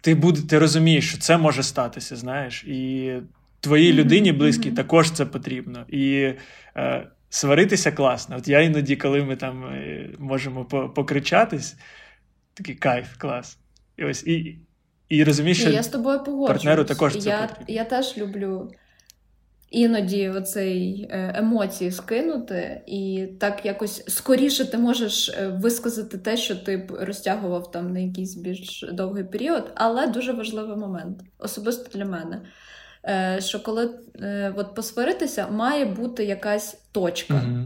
ти 0.00 0.14
буде, 0.14 0.40
ти 0.40 0.58
розумієш, 0.58 1.08
що 1.08 1.18
це 1.18 1.38
може 1.38 1.62
статися, 1.62 2.16
знаєш, 2.16 2.64
і 2.64 3.12
твоїй 3.60 3.92
людині 3.92 4.32
близькій 4.32 4.70
mm-hmm. 4.70 4.76
також 4.76 5.10
це 5.10 5.26
потрібно. 5.26 5.84
І 5.88 6.32
е, 6.76 7.06
сваритися 7.30 7.92
класно. 7.92 8.36
От 8.36 8.48
я 8.48 8.60
іноді, 8.60 8.96
коли 8.96 9.24
ми 9.24 9.36
там 9.36 9.64
е, 9.64 10.10
можемо 10.18 10.64
покричатись, 10.64 11.76
такий 12.54 12.74
кайф, 12.74 13.16
клас. 13.18 13.58
І 13.96 14.04
ось 14.04 14.26
і, 14.26 14.58
і 15.08 15.24
розумієш, 15.24 15.60
що 15.60 15.70
я 15.70 15.82
з 15.82 15.88
тобою 15.88 16.24
партнеру 16.46 16.84
також 16.84 17.16
це 17.16 17.28
я, 17.28 17.40
потрібно. 17.40 17.74
Я 17.74 17.84
теж 17.84 18.18
люблю. 18.18 18.72
Іноді 19.70 20.28
оцей 20.28 21.08
е, 21.10 21.32
емоції 21.36 21.90
скинути, 21.90 22.80
і 22.86 23.26
так 23.40 23.66
якось 23.66 24.04
скоріше 24.08 24.64
ти 24.64 24.78
можеш 24.78 25.28
е, 25.28 25.48
висказати 25.48 26.18
те, 26.18 26.36
що 26.36 26.56
ти 26.56 26.76
б 26.76 26.90
розтягував 27.00 27.70
там 27.70 27.92
на 27.92 27.98
якийсь 27.98 28.34
більш 28.34 28.84
довгий 28.92 29.24
період, 29.24 29.72
але 29.74 30.06
дуже 30.06 30.32
важливий 30.32 30.76
момент, 30.76 31.18
особисто 31.38 31.98
для 31.98 32.04
мене. 32.04 32.40
Е, 33.04 33.38
що 33.40 33.62
коли 33.62 33.90
от 34.56 34.74
посваритися, 34.74 35.46
має 35.48 35.84
бути 35.84 36.24
якась 36.24 36.80
точка. 36.92 37.34
mm 37.34 37.64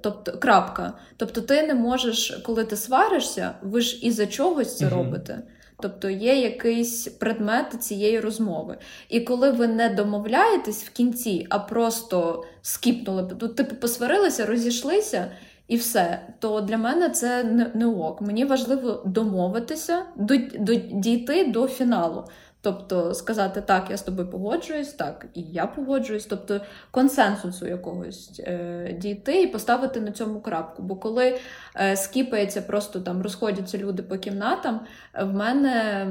Тобто 0.00 0.38
крапка. 0.38 0.92
Тобто, 1.16 1.40
ти 1.40 1.62
не 1.66 1.74
можеш, 1.74 2.40
коли 2.44 2.64
ти 2.64 2.76
сваришся, 2.76 3.54
ви 3.62 3.80
ж 3.80 4.06
із-за 4.06 4.26
чогось 4.26 4.76
це 4.76 4.84
mm 4.84 4.90
робите. 4.90 5.38
Тобто 5.82 6.10
є 6.10 6.40
якийсь 6.40 7.08
предмет 7.08 7.82
цієї 7.82 8.20
розмови. 8.20 8.78
І 9.08 9.20
коли 9.20 9.50
ви 9.50 9.66
не 9.66 9.88
домовляєтесь 9.88 10.84
в 10.84 10.90
кінці, 10.90 11.46
а 11.50 11.58
просто 11.58 12.44
скіпнули, 12.62 13.30
то 13.38 13.48
типу 13.48 13.74
посварилися, 13.74 14.46
розійшлися 14.46 15.32
і 15.68 15.76
все, 15.76 16.20
то 16.38 16.60
для 16.60 16.76
мене 16.78 17.08
це 17.08 17.44
не, 17.74 17.86
ок. 17.86 18.20
Мені 18.20 18.44
важливо 18.44 19.02
домовитися, 19.06 20.02
до, 20.16 20.36
до, 20.58 20.74
дійти 20.74 21.44
до 21.44 21.68
фіналу. 21.68 22.24
Тобто 22.64 23.14
сказати, 23.14 23.60
так, 23.60 23.90
я 23.90 23.96
з 23.96 24.02
тобою 24.02 24.30
погоджуюсь, 24.30 24.92
так, 24.92 25.26
і 25.34 25.42
я 25.42 25.66
погоджуюсь, 25.66 26.26
тобто 26.26 26.60
консенсусу 26.90 27.66
якогось 27.66 28.40
е, 28.44 28.96
дійти 28.98 29.42
і 29.42 29.46
поставити 29.46 30.00
на 30.00 30.12
цьому 30.12 30.40
крапку. 30.40 30.82
Бо 30.82 30.96
коли 30.96 31.38
е, 31.76 31.96
скіпається, 31.96 32.62
просто 32.62 33.00
там 33.00 33.22
розходяться 33.22 33.78
люди 33.78 34.02
по 34.02 34.18
кімнатам, 34.18 34.80
в 35.20 35.32
мене 35.32 36.06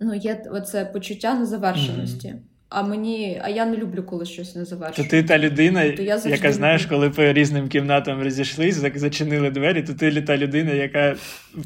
ну, 0.00 0.14
є 0.14 0.44
оце 0.50 0.84
почуття 0.84 1.34
незавершеності. 1.34 2.28
Mm-hmm. 2.28 2.57
А 2.70 2.82
мені, 2.82 3.40
а 3.44 3.48
я 3.48 3.66
не 3.66 3.76
люблю, 3.76 4.02
коли 4.02 4.26
щось 4.26 4.54
не 4.56 4.64
завершує. 4.64 5.08
То 5.08 5.10
ти 5.10 5.22
та 5.22 5.38
людина, 5.38 5.90
то 5.90 6.02
яка 6.02 6.28
люблю. 6.28 6.52
знаєш, 6.52 6.86
коли 6.86 7.10
по 7.10 7.32
різним 7.32 7.68
кімнатам 7.68 8.22
розійшлись, 8.22 8.74
зачинили 8.94 9.50
двері, 9.50 9.82
то 9.82 9.94
ти 9.94 10.22
та 10.22 10.36
людина, 10.36 10.72
яка 10.72 11.16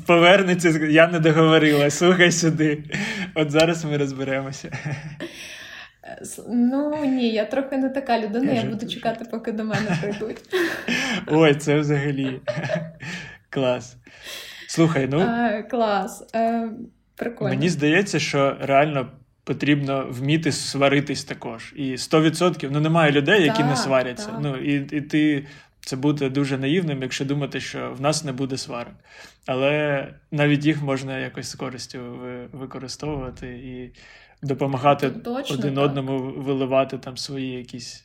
повернеться, 0.07 0.69
я 0.91 1.09
не 1.09 1.21
договорила, 1.21 1.91
слухай 1.91 2.33
сюди. 2.33 2.85
От 3.35 3.51
зараз 3.51 3.85
ми 3.85 3.97
розберемося. 3.97 4.71
Ну 6.49 7.05
ні, 7.05 7.31
я 7.33 7.45
трохи 7.45 7.77
не 7.77 7.89
така 7.89 8.21
людина, 8.21 8.53
я 8.53 8.65
буду 8.65 8.87
чекати, 8.87 9.25
поки 9.31 9.53
до 9.53 9.65
мене 9.65 9.99
прийдуть. 10.01 10.41
Ой, 11.27 11.55
це 11.55 11.79
взагалі 11.79 12.41
клас. 13.51 13.97
Слухай, 14.69 15.09
ну 15.11 15.21
а, 15.21 15.63
клас. 15.63 16.25
Е, 16.35 16.69
Прикольно. 17.17 17.51
Мені 17.51 17.69
здається, 17.69 18.19
що 18.19 18.57
реально 18.61 19.09
потрібно 19.45 20.07
вміти 20.11 20.53
сваритись 20.53 21.25
також. 21.25 21.73
І 21.77 21.93
100% 21.93 22.69
ну 22.73 22.81
немає 22.81 23.13
людей, 23.13 23.43
які 23.43 23.59
так, 23.59 23.67
не 23.67 23.77
сваряться. 23.77 24.27
Так. 24.27 24.39
Ну 24.43 24.57
і, 24.57 24.97
і 24.97 25.01
ти. 25.01 25.47
Це 25.85 25.97
буде 25.97 26.31
дуже 26.31 26.59
наївним, 26.59 27.03
якщо 27.03 27.25
думати, 27.25 27.61
що 27.61 27.93
в 27.93 28.01
нас 28.01 28.25
не 28.25 28.33
буде 28.33 28.57
сварок. 28.57 28.95
Але 29.47 30.09
навіть 30.31 30.65
їх 30.65 30.83
можна 30.83 31.19
якось 31.19 31.51
з 31.51 31.55
користю 31.55 31.99
використовувати 32.53 33.49
і 33.49 33.93
допомагати 34.43 35.11
Точно, 35.11 35.57
один 35.57 35.75
так. 35.75 35.85
одному 35.85 36.19
виливати 36.19 36.99
там 36.99 37.17
свої 37.17 37.51
якісь 37.51 38.05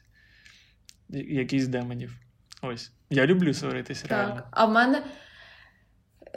якісь 1.09 1.68
демонів. 1.68 2.14
Ось. 2.61 2.91
Я 3.09 3.26
люблю 3.26 3.53
сваритись 3.53 4.01
так. 4.01 4.11
реально. 4.11 4.43
А 4.51 4.65
в 4.65 4.72
мене 4.72 5.03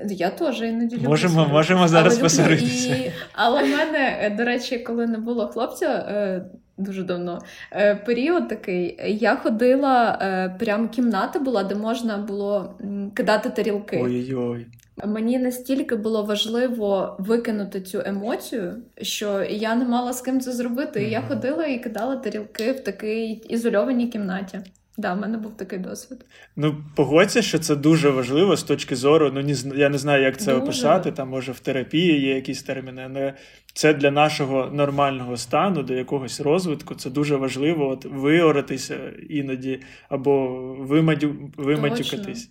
я 0.09 0.31
теж 0.31 0.61
іноді 0.61 0.97
люблю. 0.97 1.09
Можемо 1.09 1.49
можемо 1.49 1.89
зараз 1.89 2.19
посваритися. 2.19 2.95
І... 2.95 3.13
Але 3.33 3.63
в 3.63 3.69
мене, 3.69 4.19
е, 4.21 4.31
до 4.31 4.45
речі, 4.45 4.79
коли 4.79 5.07
не 5.07 5.19
було 5.19 5.49
хлопця 5.49 5.87
е, 5.87 6.45
дуже 6.77 7.03
давно, 7.03 7.39
е, 7.73 7.95
період 7.95 8.49
такий, 8.49 9.01
я 9.07 9.37
ходила, 9.37 10.19
прям 10.59 10.89
кімната 10.89 11.39
була, 11.39 11.65
де 11.65 11.75
можна 11.75 12.17
було 12.19 12.75
кидати 13.15 13.51
тарілки. 13.51 14.01
Ой-ой. 14.05 14.67
Мені 15.05 15.39
настільки 15.39 15.97
було 15.97 16.23
важливо 16.23 17.17
викинути 17.19 17.81
цю 17.81 18.03
емоцію, 18.07 18.77
що 19.03 19.43
я 19.51 19.75
не 19.75 19.85
мала 19.85 20.13
з 20.13 20.21
ким 20.21 20.41
це 20.41 20.53
зробити. 20.53 21.05
І 21.05 21.11
я 21.11 21.21
ходила 21.21 21.65
і 21.65 21.79
кидала 21.79 22.17
тарілки 22.17 22.73
в 22.73 22.81
такій 22.81 23.27
ізольованій 23.49 24.09
кімнаті. 24.09 24.61
Да, 24.99 25.15
в 25.15 25.21
мене 25.21 25.39
був 25.39 25.57
такий 25.57 25.79
досвід. 25.79 26.25
Ну, 26.57 26.85
погодься, 26.97 27.43
що 27.43 27.59
це 27.59 27.77
дуже 27.77 28.11
важливо 28.11 28.57
з 28.57 28.63
точки 28.63 28.97
зору. 28.97 29.31
Ну, 29.35 29.41
ні, 29.41 29.55
я 29.77 29.89
не 29.89 29.99
знаю, 29.99 30.23
як 30.23 30.39
це 30.39 30.53
дуже. 30.53 30.57
описати. 30.57 31.13
Там, 31.13 31.29
може, 31.29 31.53
в 31.53 31.61
терапії 31.61 32.21
є 32.21 32.35
якісь 32.35 32.63
терміни, 32.63 33.03
але 33.11 33.35
це 33.75 33.95
для 33.95 34.11
нашого 34.11 34.71
нормального 34.73 35.37
стану, 35.37 35.83
до 35.83 35.95
якогось 35.95 36.41
розвитку. 36.41 36.95
Це 36.95 37.11
дуже 37.11 37.37
важливо 37.37 37.89
от 37.89 38.05
виоратися 38.05 38.99
іноді 39.31 39.81
або 40.09 40.49
вимадю, 40.79 41.35
виматюкатись. 41.57 42.51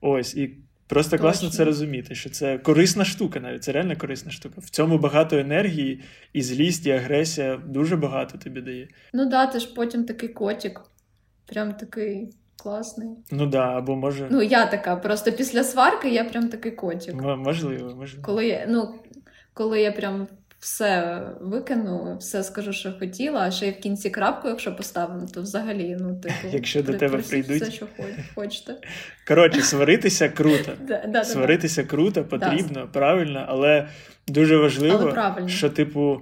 Ось. 0.00 0.36
І 0.36 0.50
просто 0.86 1.10
Точно. 1.10 1.22
класно 1.22 1.50
це 1.50 1.64
розуміти, 1.64 2.14
що 2.14 2.30
це 2.30 2.58
корисна 2.58 3.04
штука, 3.04 3.40
навіть 3.40 3.64
це 3.64 3.72
реально 3.72 3.96
корисна 3.96 4.30
штука. 4.30 4.54
В 4.60 4.70
цьому 4.70 4.98
багато 4.98 5.38
енергії, 5.38 6.02
і 6.32 6.42
злість, 6.42 6.86
і 6.86 6.90
агресія 6.90 7.60
дуже 7.66 7.96
багато 7.96 8.38
тобі 8.38 8.60
дає. 8.60 8.88
Ну 9.14 9.28
да, 9.30 9.46
ти 9.46 9.60
ж 9.60 9.74
потім 9.74 10.04
такий 10.04 10.28
котик. 10.28 10.80
Прям 11.48 11.74
такий 11.74 12.30
класний. 12.56 13.08
Ну 13.30 13.46
да, 13.46 13.78
або 13.78 13.96
може. 13.96 14.28
Ну, 14.30 14.42
я 14.42 14.66
така, 14.66 14.96
просто 14.96 15.32
після 15.32 15.64
сварки 15.64 16.10
я 16.10 16.24
прям 16.24 16.48
такий 16.48 16.72
котик. 16.72 17.14
М- 17.14 17.40
Можливо, 17.40 17.94
можливо. 17.94 18.24
Коли 18.26 18.46
я, 18.46 18.66
ну, 18.68 18.94
коли 19.54 19.80
я 19.80 19.92
прям 19.92 20.26
все 20.58 21.20
викину, 21.40 22.16
все 22.20 22.44
скажу, 22.44 22.72
що 22.72 22.92
хотіла, 22.98 23.40
а 23.40 23.50
ще 23.50 23.68
й 23.68 23.70
в 23.70 23.78
кінці 23.80 24.10
крапку, 24.10 24.48
якщо 24.48 24.76
поставимо, 24.76 25.26
то 25.34 25.42
взагалі, 25.42 25.96
ну, 26.00 26.20
типу, 26.20 26.34
Якщо 26.52 26.82
до 26.82 26.94
тебе 26.94 27.18
прийдуть. 27.18 27.62
все, 27.62 27.70
що 27.70 27.86
хочете. 28.34 28.76
Коротше, 29.28 29.60
сваритися 29.62 30.28
круто. 30.28 30.72
Сваритися 31.24 31.84
круто, 31.84 32.24
потрібно, 32.24 32.88
правильно, 32.92 33.44
але 33.48 33.88
дуже 34.28 34.56
важливо, 34.56 35.16
що, 35.46 35.70
типу, 35.70 36.20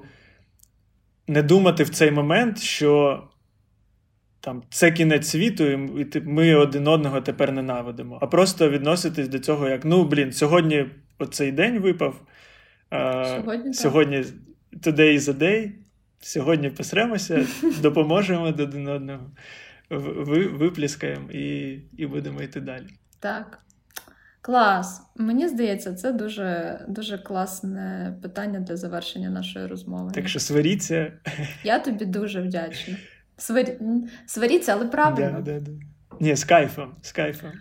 не 1.28 1.42
думати 1.42 1.82
в 1.84 1.88
цей 1.90 2.10
момент, 2.10 2.58
що 2.58 3.22
там 4.46 4.62
це 4.70 4.92
кінець 4.92 5.28
світу, 5.28 5.64
і, 5.64 6.20
ми 6.20 6.54
один 6.54 6.88
одного 6.88 7.20
тепер 7.20 7.52
ненавидимо. 7.52 8.18
А 8.22 8.26
просто 8.26 8.70
відноситись 8.70 9.28
до 9.28 9.38
цього, 9.38 9.68
як 9.68 9.84
ну, 9.84 10.04
блін, 10.04 10.32
сьогодні 10.32 10.86
оцей 11.18 11.52
день 11.52 11.78
випав. 11.78 12.20
А, 12.90 13.24
Сьогодні 13.24 13.74
сьогодні 13.74 14.16
today 14.72 15.18
is 15.18 15.32
a 15.32 15.38
day, 15.38 15.70
сьогодні 16.20 16.70
посремося, 16.70 17.46
допоможемо 17.82 18.42
один 18.42 18.88
одного, 18.88 19.30
ви, 19.90 20.46
випліскаємо 20.46 21.30
і, 21.30 21.72
і 21.96 22.06
будемо 22.06 22.42
йти 22.42 22.60
далі. 22.60 22.86
Так. 23.20 23.58
Клас. 24.40 25.02
Мені 25.16 25.48
здається, 25.48 25.94
це 25.94 26.12
дуже, 26.12 26.80
дуже 26.88 27.18
класне 27.18 28.16
питання 28.22 28.60
для 28.60 28.76
завершення 28.76 29.30
нашої 29.30 29.66
розмови. 29.66 30.10
Так 30.14 30.28
що 30.28 30.40
сваріться. 30.40 31.12
Я 31.64 31.78
тобі 31.78 32.04
дуже 32.04 32.42
вдячна. 32.42 32.96
Сварі... 33.36 33.78
Сваріться, 34.26 34.72
але 34.72 34.86
правильно. 34.86 35.40
Да, 35.42 35.52
да, 35.52 35.60
да. 35.60 35.70
Ні, 36.20 36.36
з 36.36 36.44
кайфом, 36.44 36.94
з 37.02 37.12
кайфом. 37.12 37.52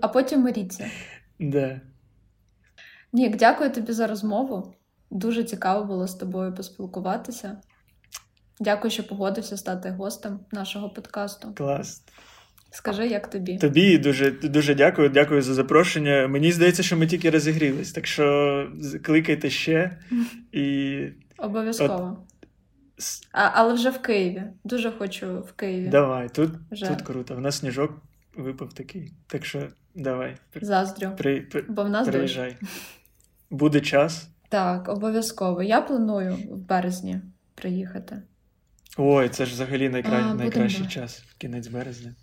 А 0.00 0.08
потім 0.08 0.40
миріться. 0.40 0.86
Да. 1.40 1.80
Нік, 3.12 3.36
дякую 3.36 3.70
тобі 3.70 3.92
за 3.92 4.06
розмову. 4.06 4.74
Дуже 5.10 5.44
цікаво 5.44 5.84
було 5.84 6.06
з 6.08 6.14
тобою 6.14 6.54
поспілкуватися. 6.54 7.60
Дякую, 8.60 8.90
що 8.90 9.06
погодився 9.06 9.56
стати 9.56 9.90
гостем 9.90 10.40
нашого 10.52 10.90
подкасту. 10.90 11.54
Клас. 11.54 12.02
Скажи, 12.70 13.06
як 13.06 13.30
тобі? 13.30 13.58
Тобі 13.58 13.98
дуже, 13.98 14.30
дуже 14.30 14.74
дякую, 14.74 15.08
дякую 15.08 15.42
за 15.42 15.54
запрошення. 15.54 16.28
Мені 16.28 16.52
здається, 16.52 16.82
що 16.82 16.96
ми 16.96 17.06
тільки 17.06 17.30
розігрілись, 17.30 17.92
так 17.92 18.06
що 18.06 18.68
кликайте 19.04 19.50
ще 19.50 19.98
і 20.52 20.98
Обов'язково. 21.38 22.18
с- 22.28 22.31
А, 23.32 23.50
але 23.54 23.74
вже 23.74 23.90
в 23.90 24.02
Києві. 24.02 24.42
Дуже 24.64 24.92
хочу 24.92 25.40
в 25.40 25.52
Києві. 25.52 25.88
давай. 25.88 26.28
Тут, 26.28 26.50
Вже. 26.70 26.86
тут 26.86 27.02
круто. 27.02 27.34
У 27.36 27.40
нас 27.40 27.56
сніжок 27.58 27.92
випав 28.36 28.72
такий. 28.72 29.12
Так 29.26 29.44
що 29.44 29.68
давай, 29.94 30.36
Заздрю. 30.62 31.10
при, 31.16 31.40
при- 31.40 31.62
Бо 31.62 31.84
в 31.84 31.88
нас 31.88 32.08
приїжджай. 32.08 32.56
Буде 33.50 33.80
час. 33.80 34.28
Так, 34.48 34.88
обов'язково. 34.88 35.62
Я 35.62 35.80
планую 35.80 36.34
в 36.34 36.56
березні 36.56 37.20
приїхати. 37.54 38.22
Ой, 38.96 39.28
це 39.28 39.46
ж 39.46 39.52
взагалі 39.52 39.88
найкра... 39.88 40.18
А, 40.18 40.34
найкращий 40.34 40.82
ба- 40.82 40.88
час, 40.90 41.24
кінець 41.38 41.66
березня. 41.66 42.14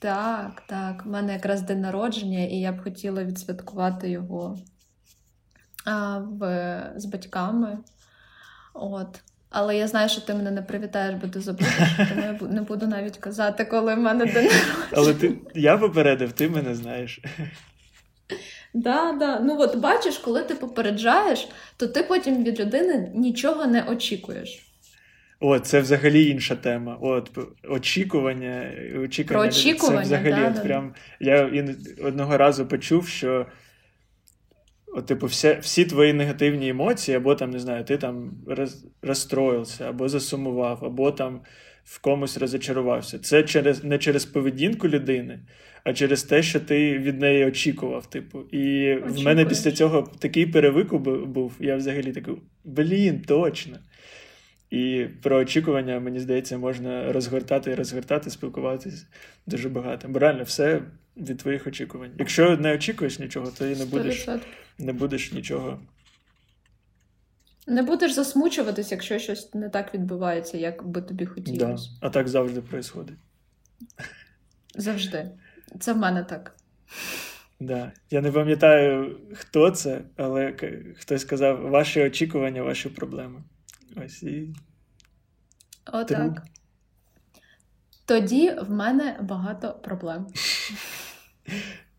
Так, 0.00 0.62
так. 0.68 1.02
У 1.06 1.08
мене 1.10 1.32
якраз 1.32 1.62
день 1.62 1.80
народження, 1.80 2.44
і 2.44 2.54
я 2.56 2.72
б 2.72 2.82
хотіла 2.82 3.24
відсвяткувати 3.24 4.10
його 4.10 4.58
а, 5.84 6.18
в... 6.18 6.92
з 6.96 7.04
батьками. 7.04 7.78
От. 8.74 9.20
Але 9.50 9.76
я 9.76 9.88
знаю, 9.88 10.08
що 10.08 10.20
ти 10.20 10.34
мене 10.34 10.50
не 10.50 10.62
привітаєш, 10.62 11.14
бо 11.14 11.28
ти 11.28 11.40
забудеш, 11.40 11.72
тому 11.96 12.22
я 12.22 12.48
не 12.48 12.62
буду 12.62 12.86
навіть 12.86 13.16
казати, 13.16 13.64
коли 13.64 13.94
в 13.94 13.98
мене 13.98 14.24
день 14.24 14.34
народження. 14.34 14.86
Але 14.92 15.14
ти 15.14 15.32
я 15.54 15.78
попередив, 15.78 16.32
ти 16.32 16.48
мене 16.48 16.74
знаєш. 16.74 17.20
Да, 18.74 19.12
да. 19.12 19.40
Ну 19.40 19.56
от 19.60 19.76
бачиш, 19.76 20.18
коли 20.18 20.42
ти 20.42 20.54
попереджаєш, 20.54 21.48
то 21.76 21.86
ти 21.86 22.02
потім 22.02 22.44
від 22.44 22.60
людини 22.60 23.12
нічого 23.14 23.66
не 23.66 23.82
очікуєш. 23.82 24.66
О, 25.40 25.58
це 25.58 25.80
взагалі 25.80 26.26
інша 26.26 26.56
тема. 26.56 26.98
От 27.00 27.30
очікування, 27.68 28.70
очікування. 29.04 29.50
Про 29.50 29.58
очікування, 29.58 30.00
Це 30.00 30.06
взагалі 30.06 30.42
да, 30.42 30.48
от 30.50 30.62
прям. 30.62 30.94
Я 31.20 31.50
одного 32.04 32.36
разу 32.36 32.66
почув, 32.66 33.08
що 33.08 33.40
от, 33.40 33.46
типу, 35.06 35.26
все, 35.26 35.58
всі 35.62 35.84
твої 35.84 36.12
негативні 36.12 36.68
емоції, 36.68 37.16
або 37.16 37.34
там, 37.34 37.50
не 37.50 37.58
знаю, 37.58 37.84
ти 37.84 37.96
там 37.96 38.32
роз, 38.46 38.86
розстроївся, 39.02 39.88
або 39.88 40.08
засумував, 40.08 40.84
або 40.84 41.12
там 41.12 41.40
в 41.84 42.00
комусь 42.00 42.38
розочарувався. 42.38 43.18
Це 43.18 43.42
через 43.42 43.84
не 43.84 43.98
через 43.98 44.24
поведінку 44.24 44.88
людини, 44.88 45.40
а 45.84 45.92
через 45.92 46.22
те, 46.22 46.42
що 46.42 46.60
ти 46.60 46.98
від 46.98 47.20
неї 47.20 47.44
очікував. 47.44 48.10
Типу. 48.10 48.40
І 48.40 48.94
в 48.94 49.22
мене 49.22 49.44
після 49.44 49.72
цього 49.72 50.10
такий 50.18 50.46
перевик 50.46 50.94
був. 50.94 51.56
Я 51.60 51.76
взагалі 51.76 52.12
такий, 52.12 52.34
блін, 52.64 53.20
точно. 53.20 53.78
І 54.70 55.06
про 55.22 55.36
очікування, 55.36 56.00
мені 56.00 56.20
здається, 56.20 56.58
можна 56.58 57.12
розгортати 57.12 57.70
і 57.70 57.74
розгортати, 57.74 58.30
спілкуватися 58.30 59.06
дуже 59.46 59.68
багато. 59.68 60.08
Бо 60.08 60.18
реально 60.18 60.42
все 60.42 60.82
від 61.20 61.38
твоїх 61.38 61.66
очікувань. 61.66 62.12
Якщо 62.18 62.56
не 62.56 62.74
очікуєш 62.74 63.18
нічого, 63.18 63.50
то 63.50 63.66
і 63.66 63.76
не 63.76 63.84
будеш, 63.84 64.28
100%. 64.28 64.40
не 64.78 64.92
будеш 64.92 65.32
нічого. 65.32 65.80
Не 67.66 67.82
будеш 67.82 68.12
засмучуватись, 68.12 68.92
якщо 68.92 69.18
щось 69.18 69.54
не 69.54 69.68
так 69.68 69.94
відбувається, 69.94 70.58
як 70.58 70.86
би 70.86 71.02
тобі 71.02 71.24
Да. 71.24 71.30
хотілося. 71.30 71.90
А 72.00 72.10
так 72.10 72.28
завжди 72.28 72.60
відбувається. 72.60 72.94
Завжди. 74.74 75.30
Це 75.80 75.92
в 75.92 75.96
мене 75.96 76.24
так. 76.24 76.56
Да. 77.60 77.92
Я 78.10 78.20
не 78.20 78.32
пам'ятаю, 78.32 79.20
хто 79.34 79.70
це, 79.70 80.02
але 80.16 80.54
хтось 80.98 81.22
сказав: 81.22 81.60
ваші 81.60 82.02
очікування, 82.02 82.62
ваші 82.62 82.88
проблеми. 82.88 83.42
Ось 84.04 84.22
і 84.22 84.54
Отак. 85.92 86.42
Тоді 88.04 88.50
в 88.50 88.70
мене 88.70 89.18
багато 89.22 89.80
проблем. 89.82 90.26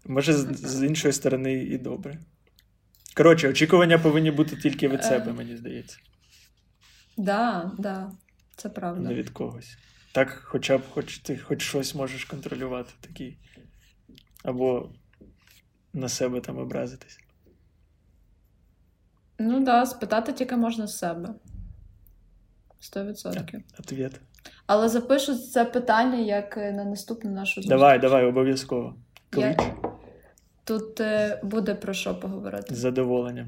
може 0.05 0.33
з, 0.33 0.83
іншої 0.83 1.13
сторони 1.13 1.53
і 1.53 1.77
добре. 1.77 2.19
Коротше, 3.17 3.49
очікування 3.49 3.99
повинні 3.99 4.31
бути 4.31 4.55
тільки 4.55 4.87
від 4.87 4.99
Е. 4.99 5.03
себе, 5.03 5.33
мені 5.33 5.57
здається, 5.57 5.97
Да, 7.17 7.71
да, 7.79 8.11
це 8.55 8.69
правда. 8.69 9.09
не 9.09 9.13
від 9.13 9.29
когось. 9.29 9.77
Так, 10.13 10.41
хоча 10.45 10.77
б 10.77 10.81
хоч 10.91 11.17
ти 11.17 11.37
хоч 11.37 11.61
щось 11.61 11.95
можеш 11.95 12.25
контролювати 12.25 12.93
такий. 13.01 13.37
Або 14.43 14.91
на 15.93 16.09
себе 16.09 16.41
там 16.41 16.57
образитись. 16.57 17.19
Ну 19.39 19.59
да, 19.63 19.85
спитати 19.85 20.33
тільки 20.33 20.55
можна 20.55 20.87
з 20.87 20.97
себе. 20.97 21.29
Сто 22.79 23.05
відсотків. 23.05 23.61
Ответ. 23.79 24.19
Але 24.65 24.89
запишу 24.89 25.35
це 25.37 25.65
питання 25.65 26.17
як 26.19 26.57
е, 26.57 26.71
на 26.71 26.83
наступну 26.85 27.31
нашу 27.31 27.61
зустріч. 27.61 27.69
Давай, 27.69 27.99
давай, 27.99 28.25
обов'язково. 28.25 28.95
Я- 29.35 29.57
Тут 30.63 30.99
е, 30.99 31.39
буде 31.43 31.75
про 31.75 31.93
що 31.93 32.15
поговорити. 32.19 32.75
з 32.75 32.77
задоволенням. 32.77 33.47